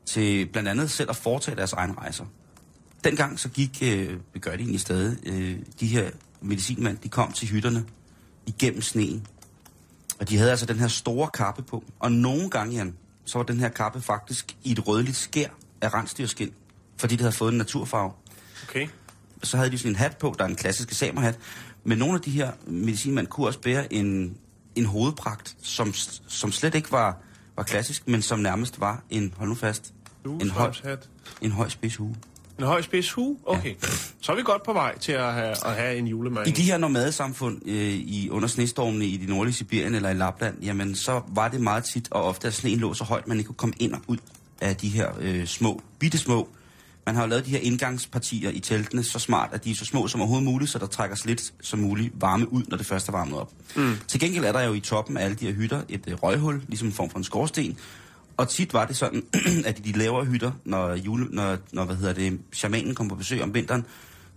Til 0.05 0.45
blandt 0.45 0.69
andet 0.69 0.91
selv 0.91 1.09
at 1.09 1.15
foretage 1.15 1.57
deres 1.57 1.73
egne 1.73 1.93
rejser. 1.93 2.25
Dengang 3.03 3.39
så 3.39 3.49
gik, 3.49 3.83
øh, 3.83 4.17
vi 4.33 4.39
gør 4.39 4.51
det 4.51 4.59
egentlig 4.59 4.81
stadig, 4.81 5.17
øh, 5.25 5.55
de 5.79 5.87
her 5.87 6.09
medicinmænd, 6.41 6.97
de 6.97 7.09
kom 7.09 7.31
til 7.31 7.47
hytterne 7.47 7.85
igennem 8.45 8.81
sneen. 8.81 9.27
Og 10.21 10.29
de 10.29 10.37
havde 10.37 10.49
altså 10.49 10.65
den 10.65 10.79
her 10.79 10.87
store 10.87 11.29
kappe 11.33 11.63
på. 11.63 11.83
Og 11.99 12.11
nogle 12.11 12.49
gange, 12.49 12.75
Jan, 12.75 12.95
så 13.25 13.37
var 13.37 13.45
den 13.45 13.59
her 13.59 13.69
kappe 13.69 14.01
faktisk 14.01 14.55
i 14.63 14.71
et 14.71 14.87
rødligt 14.87 15.17
skær 15.17 15.47
af 15.81 15.93
rensdyrskin, 15.93 16.53
fordi 16.97 17.15
det 17.15 17.21
havde 17.21 17.35
fået 17.35 17.51
en 17.51 17.57
naturfarve 17.57 18.11
Okay. 18.69 18.87
så 19.43 19.57
havde 19.57 19.71
de 19.71 19.77
sådan 19.77 19.91
en 19.91 19.95
hat 19.95 20.17
på, 20.17 20.35
der 20.37 20.45
er 20.45 20.49
en 20.49 20.55
klassisk 20.55 20.91
samerhat. 20.91 21.39
Men 21.83 21.97
nogle 21.97 22.15
af 22.15 22.21
de 22.21 22.31
her 22.31 22.51
medicinmænd 22.67 23.27
kunne 23.27 23.47
også 23.47 23.59
bære 23.59 23.93
en, 23.93 24.37
en 24.75 24.85
hovedpragt, 24.85 25.55
som, 25.61 25.93
som 26.27 26.51
slet 26.51 26.75
ikke 26.75 26.91
var, 26.91 27.17
var 27.55 27.63
klassisk, 27.63 28.07
men 28.07 28.21
som 28.21 28.39
nærmest 28.39 28.79
var 28.79 29.03
en, 29.09 29.33
hold 29.37 29.49
nu 29.49 29.55
fast, 29.55 29.93
en 30.41 30.49
høj, 30.49 30.73
en 31.41 31.51
høj 31.51 31.69
spids 31.69 31.95
hue. 31.95 32.15
En 32.59 32.65
høj 32.65 32.81
spids 32.81 33.11
hue? 33.11 33.37
Okay. 33.45 33.75
Så 34.21 34.31
er 34.31 34.35
vi 34.35 34.41
godt 34.41 34.63
på 34.63 34.73
vej 34.73 34.97
til 34.97 35.11
at 35.11 35.33
have, 35.33 35.49
at 35.65 35.75
have 35.75 35.97
en 35.97 36.07
julemand. 36.07 36.47
I 36.47 36.51
de 36.51 36.61
her 36.61 36.77
nomadesamfund 36.77 37.61
øh, 37.65 37.93
i, 37.93 38.29
under 38.29 38.47
snestormene 38.47 39.05
i 39.05 39.17
de 39.17 39.25
nordlige 39.25 39.55
Sibirien 39.55 39.95
eller 39.95 40.09
i 40.09 40.13
Lapland, 40.13 40.63
jamen 40.63 40.95
så 40.95 41.21
var 41.27 41.47
det 41.47 41.61
meget 41.61 41.83
tit 41.83 42.07
og 42.11 42.23
ofte, 42.23 42.47
at 42.47 42.53
sneen 42.53 42.79
lå 42.79 42.93
så 42.93 43.03
højt, 43.03 43.27
man 43.27 43.37
ikke 43.37 43.47
kunne 43.47 43.55
komme 43.55 43.75
ind 43.79 43.93
og 43.93 44.01
ud 44.07 44.17
af 44.61 44.75
de 44.75 44.89
her 44.89 45.09
øh, 45.19 45.45
små, 45.45 45.81
bitte 45.99 46.17
små. 46.17 46.49
Man 47.05 47.15
har 47.15 47.23
jo 47.23 47.29
lavet 47.29 47.45
de 47.45 47.51
her 47.51 47.59
indgangspartier 47.59 48.49
i 48.49 48.59
teltene 48.59 49.03
så 49.03 49.19
smart, 49.19 49.49
at 49.53 49.63
de 49.63 49.71
er 49.71 49.75
så 49.75 49.85
små 49.85 50.07
som 50.07 50.21
overhovedet 50.21 50.45
muligt, 50.45 50.71
så 50.71 50.79
der 50.79 50.85
trækker 50.85 51.15
så 51.15 51.23
lidt 51.25 51.53
som 51.61 51.79
muligt 51.79 52.13
varme 52.15 52.53
ud, 52.53 52.63
når 52.67 52.77
det 52.77 52.85
først 52.85 53.07
er 53.07 53.11
varmet 53.11 53.39
op. 53.39 53.51
Mm. 53.75 53.95
Til 54.07 54.19
gengæld 54.19 54.45
er 54.45 54.51
der 54.51 54.61
jo 54.61 54.73
i 54.73 54.79
toppen 54.79 55.17
af 55.17 55.23
alle 55.23 55.35
de 55.35 55.45
her 55.45 55.53
hytter 55.53 55.81
et 55.89 56.03
øh, 56.07 56.13
røghul, 56.23 56.61
ligesom 56.67 56.87
en 56.87 56.93
form 56.93 57.09
for 57.09 57.17
en 57.17 57.23
skorsten. 57.23 57.77
Og 58.41 58.49
tit 58.49 58.73
var 58.73 58.85
det 58.85 58.97
sådan, 58.97 59.23
at 59.65 59.79
i 59.79 59.81
de 59.81 59.97
lavere 59.97 60.25
hytter, 60.25 60.51
når, 60.65 60.95
jule, 60.95 61.27
når, 61.29 61.57
når 61.71 61.85
hvad 61.85 61.95
hedder 61.95 62.13
det, 62.13 62.39
shamanen 62.51 62.95
kom 62.95 63.07
på 63.07 63.15
besøg 63.15 63.43
om 63.43 63.53
vinteren, 63.53 63.85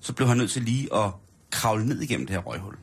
så 0.00 0.12
blev 0.12 0.28
han 0.28 0.36
nødt 0.36 0.50
til 0.50 0.62
lige 0.62 0.94
at 0.94 1.10
kravle 1.50 1.86
ned 1.86 2.00
igennem 2.00 2.26
det 2.26 2.36
her 2.36 2.42
røghul. 2.42 2.74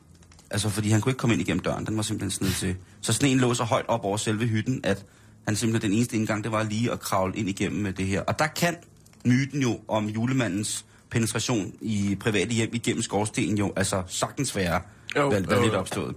Altså, 0.50 0.68
fordi 0.68 0.90
han 0.90 1.00
kunne 1.00 1.10
ikke 1.10 1.18
komme 1.18 1.34
ind 1.34 1.42
igennem 1.42 1.62
døren. 1.62 1.86
Den 1.86 1.96
var 1.96 2.02
simpelthen 2.02 2.30
sned 2.30 2.50
til. 2.50 2.76
Så 3.00 3.12
sneen 3.12 3.38
lå 3.38 3.54
så 3.54 3.64
højt 3.64 3.84
op 3.88 4.04
over 4.04 4.16
selve 4.16 4.46
hytten, 4.46 4.80
at 4.84 5.04
han 5.46 5.56
simpelthen 5.56 5.90
den 5.90 5.96
eneste 5.98 6.16
indgang, 6.16 6.44
det 6.44 6.52
var 6.52 6.62
lige 6.62 6.92
at 6.92 7.00
kravle 7.00 7.36
ind 7.36 7.48
igennem 7.48 7.82
med 7.82 7.92
det 7.92 8.06
her. 8.06 8.20
Og 8.20 8.38
der 8.38 8.46
kan 8.46 8.76
myten 9.24 9.62
jo 9.62 9.80
om 9.88 10.06
julemandens 10.06 10.84
penetration 11.10 11.72
i 11.80 12.16
private 12.20 12.50
hjem 12.50 12.70
igennem 12.72 13.02
skorstenen 13.02 13.58
jo 13.58 13.72
altså 13.76 14.02
sagtens 14.06 14.56
være, 14.56 14.80
Jo, 15.16 15.28
være, 15.28 15.48
være 15.48 15.58
jo, 15.58 15.62
lidt 15.62 15.74
opstået. 15.74 16.16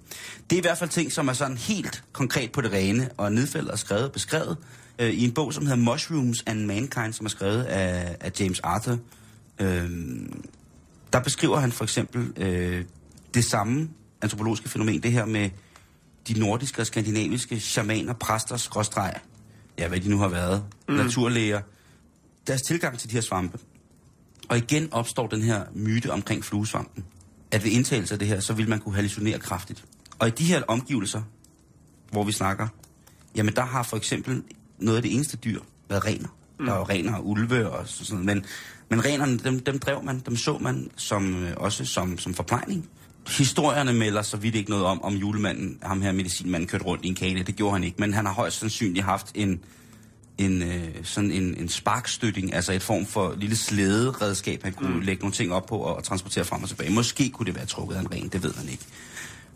Det 0.50 0.56
er 0.56 0.58
i 0.58 0.62
hvert 0.62 0.78
fald 0.78 0.90
ting, 0.90 1.12
som 1.12 1.28
er 1.28 1.34
sådan 1.34 1.58
helt 1.58 2.04
konkret 2.14 2.52
på 2.52 2.62
det 2.62 2.72
rene, 2.72 3.10
og 3.18 3.32
nedfældet 3.32 3.72
og 3.72 3.80
skrevet 3.80 4.06
og 4.06 4.12
beskrevet 4.12 4.58
øh, 5.00 5.10
i 5.10 5.24
en 5.24 5.32
bog, 5.32 5.54
som 5.54 5.66
hedder 5.66 5.92
Mushrooms 5.92 6.44
and 6.46 6.66
Mankind, 6.66 7.14
som 7.14 7.26
er 7.26 7.30
skrevet 7.30 7.64
af, 7.64 8.18
af 8.20 8.32
James 8.40 8.60
Arthur. 8.60 8.98
Øh, 9.60 9.90
der 11.14 11.20
beskriver 11.20 11.60
han 11.60 11.72
for 11.72 11.84
eksempel 11.84 12.34
øh, 12.38 12.86
det 13.34 13.46
samme 13.46 13.90
antropologiske 14.22 14.70
fænomen, 14.70 15.04
det 15.04 15.12
her 15.12 15.26
med 15.26 15.50
de 16.28 16.40
nordiske 16.40 16.82
og 16.82 16.86
skandinaviske 16.88 17.60
shamaner, 17.60 18.14
præster, 18.14 18.58
skråstreg, 18.58 19.14
ja, 19.78 19.88
hvad 19.88 20.00
de 20.00 20.10
nu 20.10 20.18
har 20.18 20.28
været, 20.28 20.64
mm. 20.88 20.96
naturlæger, 20.96 21.62
deres 22.48 22.62
tilgang 22.62 23.00
til 23.00 23.10
de 23.10 23.14
her 23.14 23.22
svampe. 23.22 23.58
Og 24.50 24.58
igen 24.58 24.94
opstår 24.94 25.28
den 25.28 25.42
her 25.42 25.64
myte 25.74 26.12
omkring 26.12 26.46
fluesvampen, 26.46 27.06
at 27.52 27.64
ved 27.64 27.72
indtagelse 27.72 28.16
af 28.16 28.20
det 28.20 28.28
her, 28.28 28.40
så 28.40 28.54
vil 28.54 28.70
man 28.70 28.80
kunne 28.80 28.96
hallucinere 28.96 29.40
kraftigt. 29.40 29.86
Og 30.20 30.28
i 30.28 30.32
de 30.32 30.44
her 30.44 30.64
omgivelser, 30.68 31.22
hvor 32.12 32.24
vi 32.24 32.32
snakker, 32.32 32.68
jamen 33.36 33.56
der 33.56 33.66
har 33.66 33.84
for 33.84 33.98
eksempel 33.98 34.44
noget 34.80 34.98
af 34.98 35.04
det 35.04 35.14
eneste 35.14 35.38
dyr 35.38 35.60
været 35.90 36.06
rener. 36.06 36.28
Mm. 36.60 36.66
Der 36.66 36.74
er 36.74 36.78
jo 36.78 36.84
rener 36.84 37.16
og 37.16 37.28
ulve 37.28 37.70
og 37.70 37.88
sådan 37.88 38.26
men, 38.26 38.46
men 38.90 39.06
renerne, 39.06 39.38
dem, 39.38 39.60
dem 39.60 39.80
drev 39.80 40.04
man, 40.04 40.20
dem 40.26 40.36
så 40.36 40.58
man 40.58 40.92
som, 40.96 41.44
øh, 41.44 41.54
også 41.58 41.86
som, 41.86 42.18
som 42.18 42.34
forplejning. 42.34 42.90
Historierne 43.28 43.94
melder 43.94 44.22
så 44.22 44.38
vidt 44.38 44.56
ikke 44.56 44.70
noget 44.70 44.86
om, 44.86 45.04
om 45.04 45.14
julemanden, 45.14 45.80
ham 45.84 46.02
her 46.02 46.12
medicinmanden, 46.12 46.68
kørte 46.68 46.86
rundt 46.86 47.06
i 47.06 47.08
en 47.08 47.16
kane. 47.16 47.44
Det 47.44 47.56
gjorde 47.56 47.74
han 47.74 47.84
ikke, 47.84 47.98
men 48.00 48.14
han 48.14 48.26
har 48.26 48.34
højst 48.34 48.60
sandsynligt 48.60 49.06
haft 49.06 49.32
en, 49.36 49.60
en, 50.38 50.62
øh, 50.62 50.88
sådan 51.04 51.32
en, 51.32 51.56
en 51.58 51.70
sparkstøtting, 51.70 52.54
altså 52.54 52.74
et 52.74 52.82
form 52.82 53.06
for 53.06 53.36
lille 53.38 53.56
slæderedskab, 53.56 54.64
han 54.64 54.74
kunne 54.74 54.96
mm. 54.96 55.02
lægge 55.02 55.22
nogle 55.22 55.34
ting 55.34 55.54
op 55.54 55.66
på 55.66 55.78
og 55.78 56.04
transportere 56.04 56.46
frem 56.46 56.64
og 56.64 56.70
tilbage. 56.70 56.92
Måske 56.92 57.30
kunne 57.30 57.46
det 57.46 57.56
være 57.56 57.66
trukket 57.66 57.96
af 57.96 58.00
en 58.00 58.12
ren, 58.12 58.28
det 58.28 58.44
ved 58.44 58.54
man 58.58 58.70
ikke. 58.70 58.84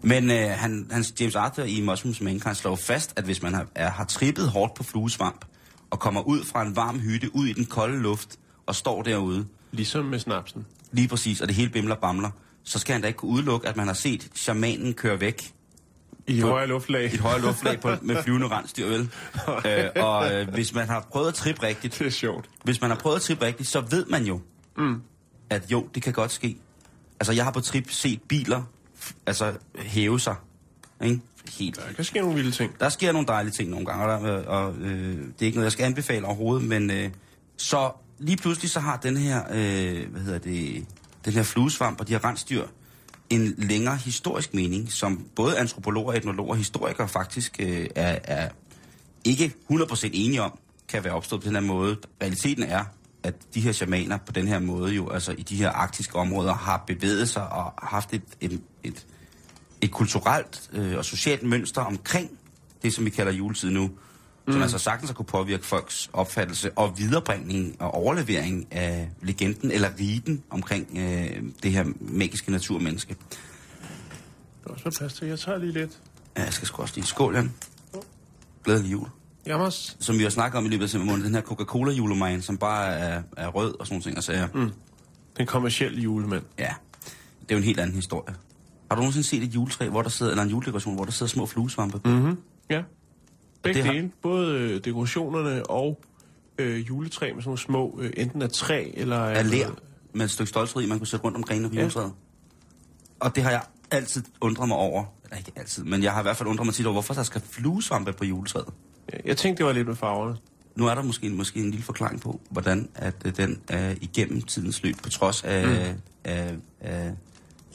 Men 0.01 0.31
øh, 0.31 0.49
han, 0.49 0.87
hans 0.91 1.13
James 1.19 1.35
Arthur 1.35 1.63
i 1.63 1.81
Muslims 1.81 2.21
Mankind 2.21 2.55
slår 2.55 2.75
fast, 2.75 3.13
at 3.15 3.23
hvis 3.25 3.41
man 3.41 3.53
har, 3.53 3.65
er, 3.75 3.89
har 3.89 4.03
trippet 4.05 4.49
hårdt 4.49 4.73
på 4.73 4.83
fluesvamp, 4.83 5.45
og 5.89 5.99
kommer 5.99 6.21
ud 6.21 6.43
fra 6.43 6.61
en 6.61 6.75
varm 6.75 6.99
hytte, 6.99 7.35
ud 7.35 7.47
i 7.47 7.53
den 7.53 7.65
kolde 7.65 7.99
luft, 8.01 8.39
og 8.65 8.75
står 8.75 9.01
derude, 9.03 9.45
Ligesom 9.71 10.05
med 10.05 10.19
snapsen. 10.19 10.65
lige 10.91 11.07
præcis, 11.07 11.41
og 11.41 11.47
det 11.47 11.55
hele 11.55 11.69
bimler 11.69 11.95
bamler, 11.95 12.29
så 12.63 12.79
skal 12.79 12.93
han 12.93 13.01
da 13.01 13.07
ikke 13.07 13.17
kunne 13.17 13.31
udelukke, 13.31 13.67
at 13.67 13.77
man 13.77 13.87
har 13.87 13.93
set 13.93 14.29
shamanen 14.35 14.93
køre 14.93 15.19
væk 15.19 15.53
I 16.27 16.37
et 16.37 16.43
højere 16.43 16.67
luftlag. 16.67 17.03
i 17.11 17.13
et 17.13 17.19
højere 17.19 17.41
luftlag 17.41 17.79
på, 17.79 17.89
med 18.01 18.15
flyvende 18.23 18.47
rensdyr, 18.47 18.87
vel? 18.87 19.09
øh, 19.65 20.03
og 20.03 20.33
øh, 20.33 20.47
hvis 20.53 20.73
man 20.73 20.87
har 20.87 21.07
prøvet 21.11 21.27
at 21.27 21.33
trippe 21.33 21.63
rigtigt, 21.63 21.99
Det 21.99 22.07
er 22.07 22.11
sjovt. 22.11 22.49
hvis 22.63 22.81
man 22.81 22.89
har 22.89 22.97
prøvet 22.97 23.15
at 23.15 23.21
trippe 23.21 23.45
rigtigt, 23.45 23.69
så 23.69 23.81
ved 23.81 24.05
man 24.05 24.23
jo, 24.25 24.41
mm. 24.77 25.01
at 25.49 25.71
jo, 25.71 25.87
det 25.95 26.03
kan 26.03 26.13
godt 26.13 26.31
ske. 26.31 26.57
Altså, 27.19 27.33
jeg 27.33 27.43
har 27.43 27.51
på 27.51 27.61
trip 27.61 27.91
set 27.91 28.21
biler 28.21 28.63
altså, 29.25 29.53
hæve 29.75 30.19
sig. 30.19 30.35
Ikke? 31.03 31.19
Helt. 31.59 31.75
Der 31.75 31.93
kan 31.93 32.05
ske 32.05 32.19
nogle 32.19 32.35
vilde 32.35 32.51
ting. 32.51 32.79
Der 32.79 32.89
sker 32.89 33.11
nogle 33.11 33.27
dejlige 33.27 33.53
ting 33.53 33.69
nogle 33.69 33.85
gange, 33.85 34.05
og, 34.05 34.27
der, 34.27 34.45
og 34.45 34.75
øh, 34.75 35.17
det 35.17 35.41
er 35.41 35.45
ikke 35.45 35.57
noget, 35.57 35.65
jeg 35.65 35.71
skal 35.71 35.85
anbefale 35.85 36.25
overhovedet, 36.25 36.67
men 36.67 36.91
øh, 36.91 37.09
så 37.57 37.91
lige 38.19 38.37
pludselig 38.37 38.69
så 38.69 38.79
har 38.79 38.97
den 38.97 39.17
her, 39.17 39.43
øh, 39.51 40.11
hvad 40.11 40.21
hedder 40.21 40.39
det, 40.39 40.85
den 41.25 41.33
her 41.33 41.43
fluesvamp 41.43 41.99
og 41.99 42.07
de 42.07 42.13
her 42.13 42.25
rensdyr 42.25 42.65
en 43.29 43.55
længere 43.57 43.95
historisk 43.95 44.53
mening, 44.53 44.91
som 44.91 45.25
både 45.35 45.57
antropologer, 45.57 46.13
etnologer 46.13 46.51
og 46.51 46.57
historikere 46.57 47.07
faktisk 47.07 47.55
øh, 47.59 47.87
er, 47.95 48.19
er 48.23 48.49
ikke 49.23 49.53
100% 49.71 50.09
enige 50.13 50.41
om, 50.41 50.59
kan 50.87 51.03
være 51.03 51.13
opstået 51.13 51.41
på 51.41 51.47
den 51.47 51.55
her 51.55 51.61
måde. 51.61 51.97
Realiteten 52.21 52.63
er, 52.63 52.83
at 53.23 53.35
de 53.53 53.61
her 53.61 53.71
shamaner 53.71 54.17
på 54.17 54.31
den 54.31 54.47
her 54.47 54.59
måde 54.59 54.93
jo, 54.93 55.09
altså 55.09 55.31
i 55.31 55.41
de 55.41 55.55
her 55.55 55.69
arktiske 55.69 56.15
områder, 56.15 56.53
har 56.53 56.83
bevæget 56.87 57.29
sig 57.29 57.49
og 57.49 57.73
haft 57.83 58.13
et, 58.13 58.21
et, 58.41 58.61
et, 58.83 59.05
et 59.81 59.91
kulturelt 59.91 60.69
øh, 60.73 60.97
og 60.97 61.05
socialt 61.05 61.43
mønster 61.43 61.81
omkring 61.81 62.31
det, 62.83 62.93
som 62.93 63.05
vi 63.05 63.09
kalder 63.09 63.31
juletid 63.31 63.69
nu, 63.69 63.87
mm. 63.87 64.53
som 64.53 64.61
altså 64.61 64.77
sagtens 64.77 65.09
har 65.09 65.15
kunne 65.15 65.25
påvirke 65.25 65.65
folks 65.65 66.09
opfattelse 66.13 66.71
og 66.71 66.97
viderebringning 66.97 67.75
og 67.79 67.93
overlevering 67.93 68.67
af 68.71 69.09
legenden 69.21 69.71
eller 69.71 69.89
riten 69.99 70.43
omkring 70.49 70.97
øh, 70.97 71.43
det 71.63 71.71
her 71.71 71.85
magiske 71.99 72.51
naturmenneske. 72.51 73.15
Det 74.63 74.69
er 74.69 74.69
også 74.69 74.97
plads 74.97 75.13
til. 75.13 75.27
Jeg 75.27 75.39
tager 75.39 75.57
lige 75.57 75.71
lidt. 75.71 75.99
Ja, 76.37 76.43
jeg 76.43 76.53
skal 76.53 76.67
sgu 76.67 76.81
også 76.81 76.95
lige 76.95 77.05
skål, 77.05 77.35
Jan. 77.35 77.53
Glædelig 78.63 78.91
jul. 78.91 79.07
Jammers. 79.47 79.97
Som 79.99 80.17
vi 80.17 80.23
har 80.23 80.29
snakket 80.29 80.57
om 80.57 80.65
i 80.65 80.69
løbet 80.69 80.83
af 80.83 80.87
december 80.87 81.05
måned, 81.07 81.25
den 81.25 81.35
her 81.35 81.41
Coca-Cola 81.41 81.91
julemand, 81.91 82.41
som 82.41 82.57
bare 82.57 82.87
er, 82.93 83.23
er 83.37 83.47
rød 83.47 83.79
og 83.79 83.87
sådan 83.87 83.93
nogle 83.93 84.03
ting. 84.03 84.15
Altså, 84.17 84.47
mm. 84.53 84.71
Den 85.37 85.45
kommercielle 85.45 86.01
julemand. 86.01 86.43
ja, 86.59 86.73
det 87.41 87.51
er 87.51 87.55
jo 87.55 87.57
en 87.57 87.63
helt 87.63 87.79
anden 87.79 87.95
historie. 87.95 88.35
Har 88.89 88.95
du 88.95 89.01
nogensinde 89.01 89.27
set 89.27 89.43
et 89.43 89.55
juletræ, 89.55 89.89
hvor 89.89 90.01
der 90.01 90.09
sidder, 90.09 90.31
eller 90.31 90.43
en 90.43 90.49
juledekoration, 90.49 90.95
hvor 90.95 91.05
der 91.05 91.11
sidder 91.11 91.29
små 91.29 91.45
fluesvampe 91.45 91.99
på? 91.99 92.09
Mm-hmm. 92.09 92.37
Ja. 92.69 92.83
Begge 93.63 93.77
Det 93.77 93.85
har- 93.85 93.93
dele. 93.93 94.11
Både 94.21 94.57
øh, 94.59 94.83
dekorationerne 94.85 95.65
og 95.65 96.01
øh, 96.57 96.87
juletræ 96.87 97.25
med 97.33 97.41
sådan 97.41 97.47
nogle 97.49 97.59
små, 97.59 97.99
øh, 98.01 98.11
enten 98.17 98.41
af 98.41 98.49
træ 98.49 98.91
eller... 98.93 99.17
Af 99.19 99.49
lær 99.51 99.67
med 100.13 100.25
et 100.25 100.31
stykke 100.31 100.49
stolteri, 100.49 100.85
man 100.85 100.97
kunne 100.97 101.07
sætte 101.07 101.25
rundt 101.25 101.37
om 101.37 101.43
grenene 101.43 101.69
på 101.69 101.75
Ja. 101.75 101.81
juletræet. 101.81 102.11
Og 103.19 103.35
det 103.35 103.43
har 103.43 103.51
jeg 103.51 103.61
altid 103.91 104.23
undret 104.41 104.67
mig 104.67 104.77
over. 104.77 105.03
Eller 105.23 105.37
ikke 105.37 105.51
altid, 105.55 105.83
men 105.83 106.03
jeg 106.03 106.13
har 106.13 106.19
i 106.19 106.23
hvert 106.23 106.37
fald 106.37 106.49
undret 106.49 106.65
mig 106.65 106.73
tit 106.75 106.85
over, 106.85 106.93
hvorfor 106.93 107.13
der 107.13 107.23
skal 107.23 107.41
fluesvampe 107.41 108.13
på 108.13 108.25
juletræet. 108.25 108.67
Jeg 109.25 109.37
tænkte, 109.37 109.57
det 109.57 109.65
var 109.65 109.73
lidt 109.73 109.87
med 109.87 109.95
farverne. 109.95 110.37
Nu 110.75 110.87
er 110.87 110.95
der 110.95 111.01
måske, 111.01 111.29
måske 111.29 111.59
en 111.59 111.71
lille 111.71 111.83
forklaring 111.83 112.21
på, 112.21 112.39
hvordan 112.49 112.89
at 112.95 113.15
øh, 113.25 113.37
den 113.37 113.61
er 113.67 113.95
igennem 114.01 114.41
tidens 114.41 114.83
løb, 114.83 114.95
på 115.03 115.09
trods 115.09 115.43
af, 115.43 115.67
mm. 115.67 116.01
af, 116.23 116.55
af 116.81 117.13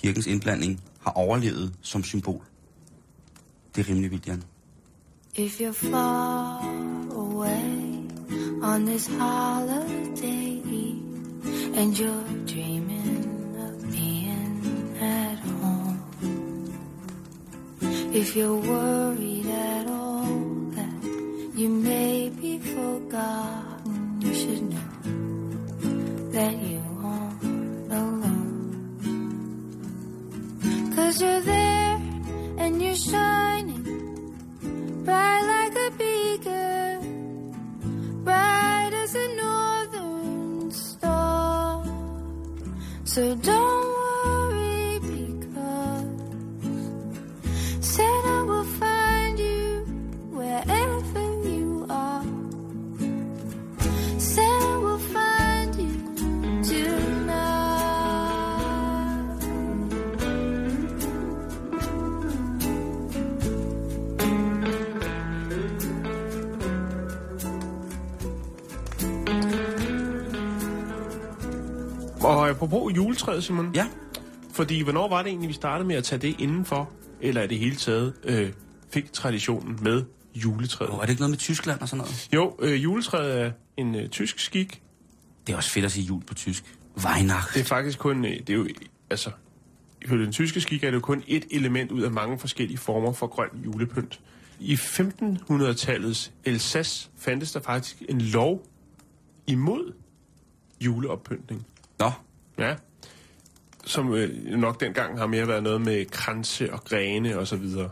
kirkens 0.02 0.26
indblanding, 0.26 0.80
har 1.00 1.10
overlevet 1.10 1.72
som 1.82 2.04
symbol. 2.04 2.42
Det 3.76 3.86
er 3.86 3.90
rimelig 3.90 4.10
vildt, 4.10 4.26
Jan. 4.26 4.42
If 5.36 5.60
you're 5.60 5.72
far 5.72 6.60
away 7.10 7.94
on 8.62 8.86
this 8.86 9.06
holiday 9.06 10.54
and 11.76 11.94
you're 11.94 12.46
dreaming 12.46 13.56
of 13.58 13.90
being 13.90 14.96
at 15.00 15.38
home, 15.38 15.98
if 18.14 18.36
you're 18.36 18.60
worried 18.70 19.46
at 19.46 19.83
you 21.54 21.68
may 21.68 22.30
be 22.30 22.58
forgotten, 22.58 24.20
you 24.20 24.34
should 24.34 24.62
know 24.62 26.30
that 26.32 26.56
you 26.58 26.82
aren't 27.00 27.92
alone. 27.92 28.90
Cause 30.96 31.20
you're 31.22 31.40
there 31.42 32.00
and 32.58 32.82
you're 32.82 32.96
shining 32.96 33.82
bright 35.04 35.42
like 35.42 35.76
a 35.76 35.90
beacon, 35.96 37.52
bright 38.24 38.90
as 38.92 39.14
a 39.14 39.28
northern 39.36 40.72
star. 40.72 41.84
So 43.04 43.36
don't 43.36 43.83
apropos 72.54 72.96
juletræet, 72.96 73.44
Simon. 73.44 73.74
Ja, 73.74 73.86
Fordi 74.52 74.82
hvornår 74.82 75.08
var 75.08 75.22
det 75.22 75.28
egentlig, 75.28 75.48
vi 75.48 75.54
startede 75.54 75.88
med 75.88 75.96
at 75.96 76.04
tage 76.04 76.18
det 76.18 76.40
indenfor? 76.40 76.90
Eller 77.20 77.40
er 77.40 77.46
det 77.46 77.58
hele 77.58 77.76
taget 77.76 78.14
øh, 78.24 78.52
fik 78.90 79.12
traditionen 79.12 79.78
med 79.82 80.04
juletræet? 80.34 80.90
og 80.90 80.96
er 80.96 81.00
det 81.02 81.10
ikke 81.10 81.20
noget 81.22 81.30
med 81.30 81.38
Tyskland 81.38 81.80
og 81.80 81.88
sådan 81.88 81.98
noget? 81.98 82.28
Jo, 82.32 82.56
øh, 82.58 82.82
juletræet 82.82 83.40
er 83.40 83.50
en 83.76 83.94
øh, 83.94 84.08
tysk 84.08 84.38
skik. 84.38 84.82
Det 85.46 85.52
er 85.52 85.56
også 85.56 85.70
fedt 85.70 85.84
at 85.84 85.92
sige 85.92 86.04
jul 86.04 86.22
på 86.24 86.34
tysk. 86.34 86.78
Weihnacht. 87.04 87.54
Det 87.54 87.60
er 87.60 87.64
faktisk 87.64 87.98
kun, 87.98 88.24
øh, 88.24 88.30
det 88.38 88.50
er 88.50 88.54
jo, 88.54 88.68
altså, 89.10 89.30
ifølge 90.02 90.24
den 90.24 90.32
tyske 90.32 90.60
skik 90.60 90.84
er 90.84 90.90
det 90.90 90.94
jo 90.94 91.00
kun 91.00 91.22
et 91.26 91.44
element 91.50 91.90
ud 91.92 92.02
af 92.02 92.10
mange 92.10 92.38
forskellige 92.38 92.78
former 92.78 93.12
for 93.12 93.26
grøn 93.26 93.48
julepynt. 93.64 94.20
I 94.60 94.74
1500-tallets 94.74 96.30
Alsace 96.44 97.10
fandtes 97.18 97.52
der 97.52 97.60
faktisk 97.60 98.02
en 98.08 98.20
lov 98.20 98.66
imod 99.46 99.92
juleoppyntning. 100.80 101.66
Nå, 101.98 102.10
Ja. 102.58 102.74
Som 103.84 104.14
øh, 104.14 104.44
nok 104.44 104.80
dengang 104.80 105.18
har 105.18 105.26
mere 105.26 105.48
været 105.48 105.62
noget 105.62 105.80
med 105.80 106.04
kranse 106.04 106.72
og 106.72 106.84
grene 106.84 107.38
og 107.38 107.46
så 107.46 107.56
videre. 107.56 107.90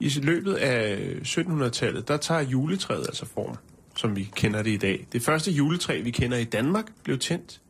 I 0.00 0.08
løbet 0.22 0.54
af 0.54 1.14
1700-tallet, 1.22 2.08
der 2.08 2.16
tager 2.16 2.40
juletræet 2.40 3.06
altså 3.06 3.26
form, 3.26 3.56
som 3.96 4.16
vi 4.16 4.30
kender 4.36 4.62
det 4.62 4.70
i 4.70 4.76
dag. 4.76 5.06
Det 5.12 5.22
første 5.22 5.50
juletræ, 5.50 6.00
vi 6.00 6.10
kender 6.10 6.38
i 6.38 6.44
Danmark, 6.44 6.84
blev 7.04 7.18
tændt 7.18 7.60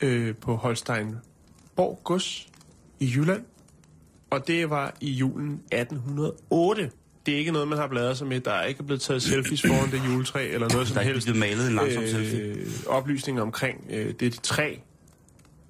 øh, 0.00 0.34
på 0.36 0.56
Holstein 0.56 1.14
Borg 1.76 2.00
Gods 2.04 2.48
i 3.00 3.12
Jylland. 3.16 3.44
Og 4.30 4.46
det 4.46 4.70
var 4.70 4.94
i 5.00 5.10
julen 5.10 5.60
1808. 5.72 6.90
Det 7.26 7.34
er 7.34 7.38
ikke 7.38 7.52
noget, 7.52 7.68
man 7.68 7.78
har 7.78 7.86
bladret 7.86 8.18
sig 8.18 8.26
med. 8.26 8.40
Der 8.40 8.52
er 8.52 8.64
ikke 8.64 8.82
blevet 8.82 9.00
taget 9.00 9.22
selfies 9.22 9.62
foran 9.62 9.90
det 9.90 10.00
juletræ, 10.06 10.48
eller 10.50 10.68
noget 10.68 10.88
som 10.88 10.94
der 10.94 11.00
er 11.00 11.04
ikke 11.04 11.12
helst. 11.12 11.26
blevet 11.26 11.40
malet 11.40 11.68
en 11.68 11.74
langsom 11.74 12.02
selfie. 12.06 12.40
øh, 12.40 12.66
oplysninger 12.86 13.42
omkring 13.42 13.86
øh, 13.90 14.14
det 14.20 14.40
træ 14.42 14.76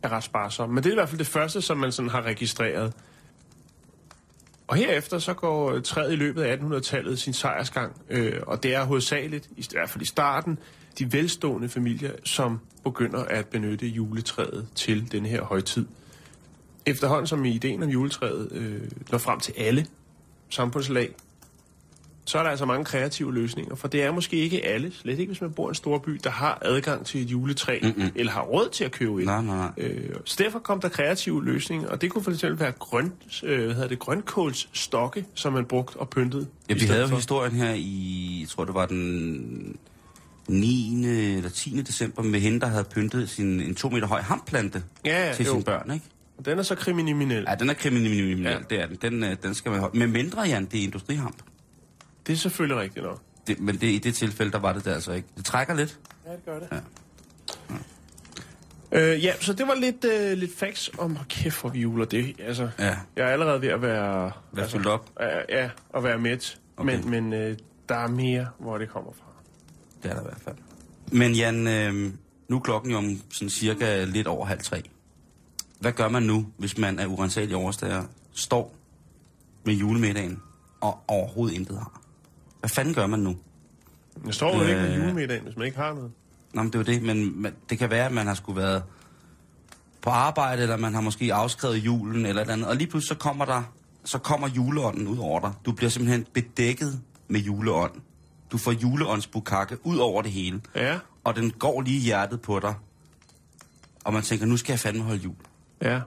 er 0.02 0.08
ret 0.08 0.24
sparsomt. 0.24 0.72
Men 0.72 0.84
det 0.84 0.90
er 0.90 0.92
i 0.92 0.96
hvert 0.96 1.08
fald 1.08 1.18
det 1.18 1.26
første, 1.26 1.62
som 1.62 1.78
man 1.78 1.92
sådan 1.92 2.11
har 2.11 2.22
registreret. 2.22 2.92
Og 4.66 4.76
herefter 4.76 5.18
så 5.18 5.34
går 5.34 5.72
øh, 5.72 5.82
træet 5.82 6.12
i 6.12 6.16
løbet 6.16 6.42
af 6.42 6.56
1800-tallet 6.56 7.18
sin 7.18 7.32
sejrsgang, 7.32 8.02
øh, 8.11 8.40
og 8.46 8.62
det 8.62 8.74
er 8.74 8.84
hovedsageligt, 8.84 9.48
i 9.56 9.66
hvert 9.72 9.90
fald 9.90 10.02
i 10.02 10.06
starten, 10.06 10.58
de 10.98 11.12
velstående 11.12 11.68
familier, 11.68 12.12
som 12.24 12.61
begynder 12.84 13.24
at 13.24 13.46
benytte 13.46 13.87
juletræet 13.87 14.68
til 14.74 15.12
den 15.12 15.26
her 15.26 15.42
højtid. 15.42 15.87
Efterhånden 16.87 17.26
som 17.26 17.44
ideen 17.44 17.82
om 17.82 17.88
juletræet 17.88 18.52
øh, 18.52 18.90
når 19.11 19.18
frem 19.18 19.40
til 19.40 19.54
alle 19.56 19.87
samfundslag, 20.50 21.14
så 22.28 22.38
er 22.38 22.42
der 22.42 22.50
altså 22.50 22.66
mange 22.66 22.84
kreative 22.84 23.34
løsninger, 23.34 23.74
for 23.74 23.88
det 23.88 24.02
er 24.02 24.12
måske 24.12 24.36
ikke 24.36 24.66
alle, 24.66 24.92
slet 25.02 25.18
ikke 25.18 25.30
hvis 25.30 25.40
man 25.40 25.52
bor 25.52 25.68
i 25.68 25.70
en 25.70 25.74
stor 25.74 25.98
by, 25.98 26.20
der 26.24 26.30
har 26.30 26.58
adgang 26.62 27.06
til 27.06 27.22
et 27.22 27.30
juletræ, 27.30 27.78
Mm-mm. 27.82 28.10
eller 28.14 28.32
har 28.32 28.42
råd 28.42 28.68
til 28.72 28.84
at 28.84 28.92
købe 28.92 29.20
et. 29.20 29.26
Nej, 29.26 29.42
nej, 29.42 29.56
nej. 29.56 29.70
Øh, 29.76 30.10
så 30.24 30.36
derfor 30.38 30.58
kom 30.58 30.80
der 30.80 30.88
kreative 30.88 31.44
løsninger, 31.44 31.88
og 31.88 32.00
det 32.00 32.10
kunne 32.10 32.24
for 32.24 32.30
eksempel 32.30 32.60
være 32.60 32.72
grøn, 32.78 33.12
øh, 33.42 33.64
hvad 33.64 33.74
hedder 33.74 33.88
det, 33.88 33.98
grønkålsstokke, 33.98 35.24
som 35.34 35.52
man 35.52 35.64
brugte 35.64 35.96
og 35.96 36.10
pyntede. 36.10 36.46
Ja, 36.68 36.74
vi 36.74 36.80
havde 36.80 37.00
jo 37.08 37.16
historien 37.16 37.52
her 37.52 37.72
i, 37.76 38.38
jeg 38.40 38.48
tror 38.48 38.64
det 38.64 38.74
var 38.74 38.86
den 38.86 39.76
9. 40.48 41.04
eller 41.36 41.50
10. 41.50 41.82
december 41.82 42.22
med 42.22 42.40
hende, 42.40 42.60
der 42.60 42.66
havde 42.66 42.84
pyntet 42.84 43.28
sin, 43.30 43.60
en 43.60 43.74
to 43.74 43.88
meter 43.88 44.06
høj 44.06 44.20
hamplante 44.20 44.82
Ja, 45.04 45.32
til 45.36 45.44
jo. 45.46 45.50
sine 45.52 45.64
børn, 45.64 45.90
ikke? 45.94 46.04
Og 46.38 46.44
Den 46.46 46.58
er 46.58 46.62
så 46.62 46.74
kriminel. 46.74 47.44
Ja, 47.48 47.54
den 47.54 47.70
er 47.70 47.74
kriminel, 47.74 48.42
Ja. 48.42 48.56
det 48.70 48.80
er 48.82 48.86
den. 48.86 48.96
Den, 49.02 49.24
øh, 49.24 49.36
den 49.42 49.54
skal 49.54 49.70
man 49.70 49.80
holde. 49.80 49.98
Men 49.98 50.12
mindre, 50.12 50.40
Jan, 50.42 50.64
det 50.64 50.80
er 50.80 50.84
industrihamp. 50.84 51.36
Det 52.28 52.34
er 52.34 52.38
selvfølgelig 52.38 52.80
rigtigt 52.82 53.04
nok. 53.04 53.20
Det, 53.46 53.60
men 53.60 53.74
det, 53.74 53.86
i 53.86 53.98
det 53.98 54.14
tilfælde, 54.14 54.52
der 54.52 54.58
var 54.58 54.72
det 54.72 54.84
der 54.84 54.94
altså 54.94 55.12
ikke. 55.12 55.28
Det 55.36 55.44
trækker 55.44 55.74
lidt. 55.74 55.98
Ja, 56.26 56.32
det 56.32 56.44
gør 56.44 56.58
det. 56.58 56.68
Ja. 56.72 56.78
Øh, 58.92 59.24
ja, 59.24 59.32
så 59.40 59.52
det 59.52 59.66
var 59.68 59.74
lidt, 59.74 60.04
øh, 60.04 60.38
lidt 60.38 60.58
facts 60.58 60.90
om, 60.98 61.12
hvor 61.12 61.24
kæft 61.28 61.54
for 61.54 61.68
vi 61.68 61.80
juler 61.80 62.04
det. 62.04 62.36
Altså, 62.40 62.70
Ja. 62.78 62.96
Jeg 63.16 63.28
er 63.28 63.32
allerede 63.32 63.60
ved 63.62 63.68
at 63.68 63.82
være... 63.82 64.32
Være 64.52 64.68
fyldt 64.68 64.86
op. 64.86 65.10
Øh, 65.20 65.26
ja, 65.48 65.70
at 65.94 66.04
være 66.04 66.18
mæt. 66.18 66.58
Okay. 66.76 66.96
Men, 66.96 67.10
men 67.10 67.32
øh, 67.32 67.56
der 67.88 67.94
er 67.94 68.08
mere, 68.08 68.46
hvor 68.58 68.78
det 68.78 68.88
kommer 68.88 69.10
fra. 69.12 69.24
Det 70.02 70.10
er 70.10 70.14
der 70.14 70.20
i 70.20 70.24
hvert 70.24 70.40
fald. 70.44 70.56
Men 71.12 71.34
Jan, 71.34 71.66
øh, 71.68 72.12
nu 72.48 72.56
er 72.56 72.60
klokken 72.60 72.90
jo 72.90 72.96
om 72.98 73.20
sådan 73.30 73.50
cirka 73.50 74.04
lidt 74.04 74.26
over 74.26 74.46
halv 74.46 74.60
tre. 74.62 74.82
Hvad 75.80 75.92
gør 75.92 76.08
man 76.08 76.22
nu, 76.22 76.46
hvis 76.56 76.78
man 76.78 76.98
er 76.98 77.06
urensagelig 77.06 77.56
overstager, 77.56 78.04
står 78.32 78.74
med 79.64 79.74
julemiddagen 79.74 80.42
og 80.80 80.98
overhovedet 81.08 81.54
intet 81.54 81.76
har? 81.78 82.00
Hvad 82.61 82.71
fanden 82.71 82.94
gør 82.94 83.07
man 83.07 83.21
nu? 83.21 83.37
Jeg 84.27 84.35
står 84.35 84.55
jo 84.57 84.62
ikke 84.68 84.81
med 84.83 84.90
Øh. 84.97 85.03
julemiddagen, 85.03 85.42
hvis 85.44 85.57
man 85.57 85.66
ikke 85.66 85.79
har 85.79 85.94
noget. 85.94 86.11
Nå, 86.55 86.62
men 86.62 86.73
det 86.73 86.75
er 86.75 86.79
jo 86.79 86.85
det, 86.99 87.03
men 87.03 87.42
men 87.42 87.53
det 87.71 87.79
kan 87.79 87.90
være, 87.90 88.07
at 88.07 88.12
man 88.12 88.27
har 88.27 88.35
skulle 88.35 88.61
været 88.62 88.83
på 90.03 90.11
arbejde, 90.11 90.62
eller 90.62 90.77
man 90.77 90.94
har 90.94 91.01
måske 91.01 91.35
afskrevet 91.35 91.77
julen, 91.77 92.27
eller 92.27 92.42
et 92.42 92.51
andet. 92.51 92.66
Og 92.68 92.77
lige 92.77 92.90
pludselig 92.90 93.09
så 93.09 93.14
kommer 93.23 93.44
der, 93.44 93.62
så 94.05 94.18
kommer 94.18 94.49
juleånden 94.49 95.09
ud 95.09 95.18
over 95.18 95.40
dig. 95.40 95.53
Du 95.66 95.73
bliver 95.73 95.90
simpelthen 95.90 96.27
bedækket 96.35 97.01
med 97.29 97.40
juleånd. 97.40 97.92
Du 98.53 98.59
får 98.59 98.73
juleåndsbukakke 98.73 99.77
ud 99.87 99.97
over 99.99 100.23
det 100.23 100.31
hele. 100.33 100.61
Ja, 100.75 100.99
Og 101.25 101.37
den 101.37 101.51
går 101.51 101.81
lige 101.81 101.97
i 101.97 102.01
hjertet 102.01 102.40
på 102.40 102.61
dig. 102.61 102.75
Og 104.05 104.12
man 104.12 104.23
tænker, 104.23 104.47
nu 104.47 104.57
skal 104.57 104.73
jeg 104.73 104.81
fandme 104.81 105.03
holde 105.03 105.21
jul. 105.21 105.35
ja. 105.83 106.01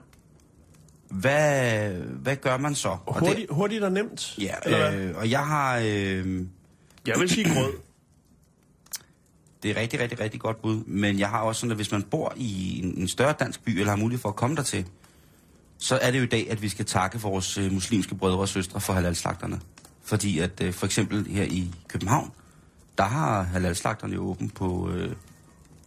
Hvad, 1.20 1.90
hvad 1.94 2.36
gør 2.36 2.56
man 2.56 2.74
så? 2.74 2.88
Og 3.06 3.20
det- 3.20 3.28
Hurtigt, 3.28 3.50
hurtigt 3.50 3.82
og 3.84 3.92
nemt. 3.92 4.38
Ja, 4.38 4.94
øh, 4.94 5.16
og 5.16 5.30
jeg 5.30 5.46
har... 5.46 5.78
Øh, 5.78 6.40
Jeg 7.06 7.14
vil 7.18 7.28
sige 7.30 7.54
grød. 7.54 7.72
det 9.62 9.70
er 9.70 9.80
rigtig, 9.80 10.00
rigtig, 10.00 10.20
rigtig 10.20 10.40
godt 10.40 10.62
bud. 10.62 10.84
Men 10.84 11.18
jeg 11.18 11.28
har 11.28 11.40
også 11.40 11.60
sådan, 11.60 11.70
at 11.70 11.76
hvis 11.76 11.92
man 11.92 12.02
bor 12.02 12.32
i 12.36 12.80
en, 12.84 12.94
en 12.98 13.08
større 13.08 13.34
dansk 13.40 13.64
by, 13.64 13.70
eller 13.70 13.90
har 13.90 13.96
mulighed 13.96 14.20
for 14.20 14.28
at 14.28 14.36
komme 14.36 14.56
dertil, 14.56 14.86
så 15.78 15.98
er 16.02 16.10
det 16.10 16.18
jo 16.18 16.22
i 16.22 16.26
dag, 16.26 16.50
at 16.50 16.62
vi 16.62 16.68
skal 16.68 16.84
takke 16.84 17.20
vores 17.20 17.58
øh, 17.58 17.72
muslimske 17.72 18.14
brødre 18.14 18.38
og 18.38 18.48
søstre 18.48 18.80
for 18.80 18.92
halalslagterne. 18.92 19.60
Fordi 20.04 20.38
at 20.38 20.60
øh, 20.60 20.72
for 20.72 20.86
eksempel 20.86 21.26
her 21.26 21.44
i 21.44 21.70
København, 21.88 22.30
der 22.98 23.04
har 23.04 23.42
halalslagterne 23.42 24.14
jo 24.14 24.22
åben 24.30 24.50
på, 24.50 24.90
øh, 24.90 25.12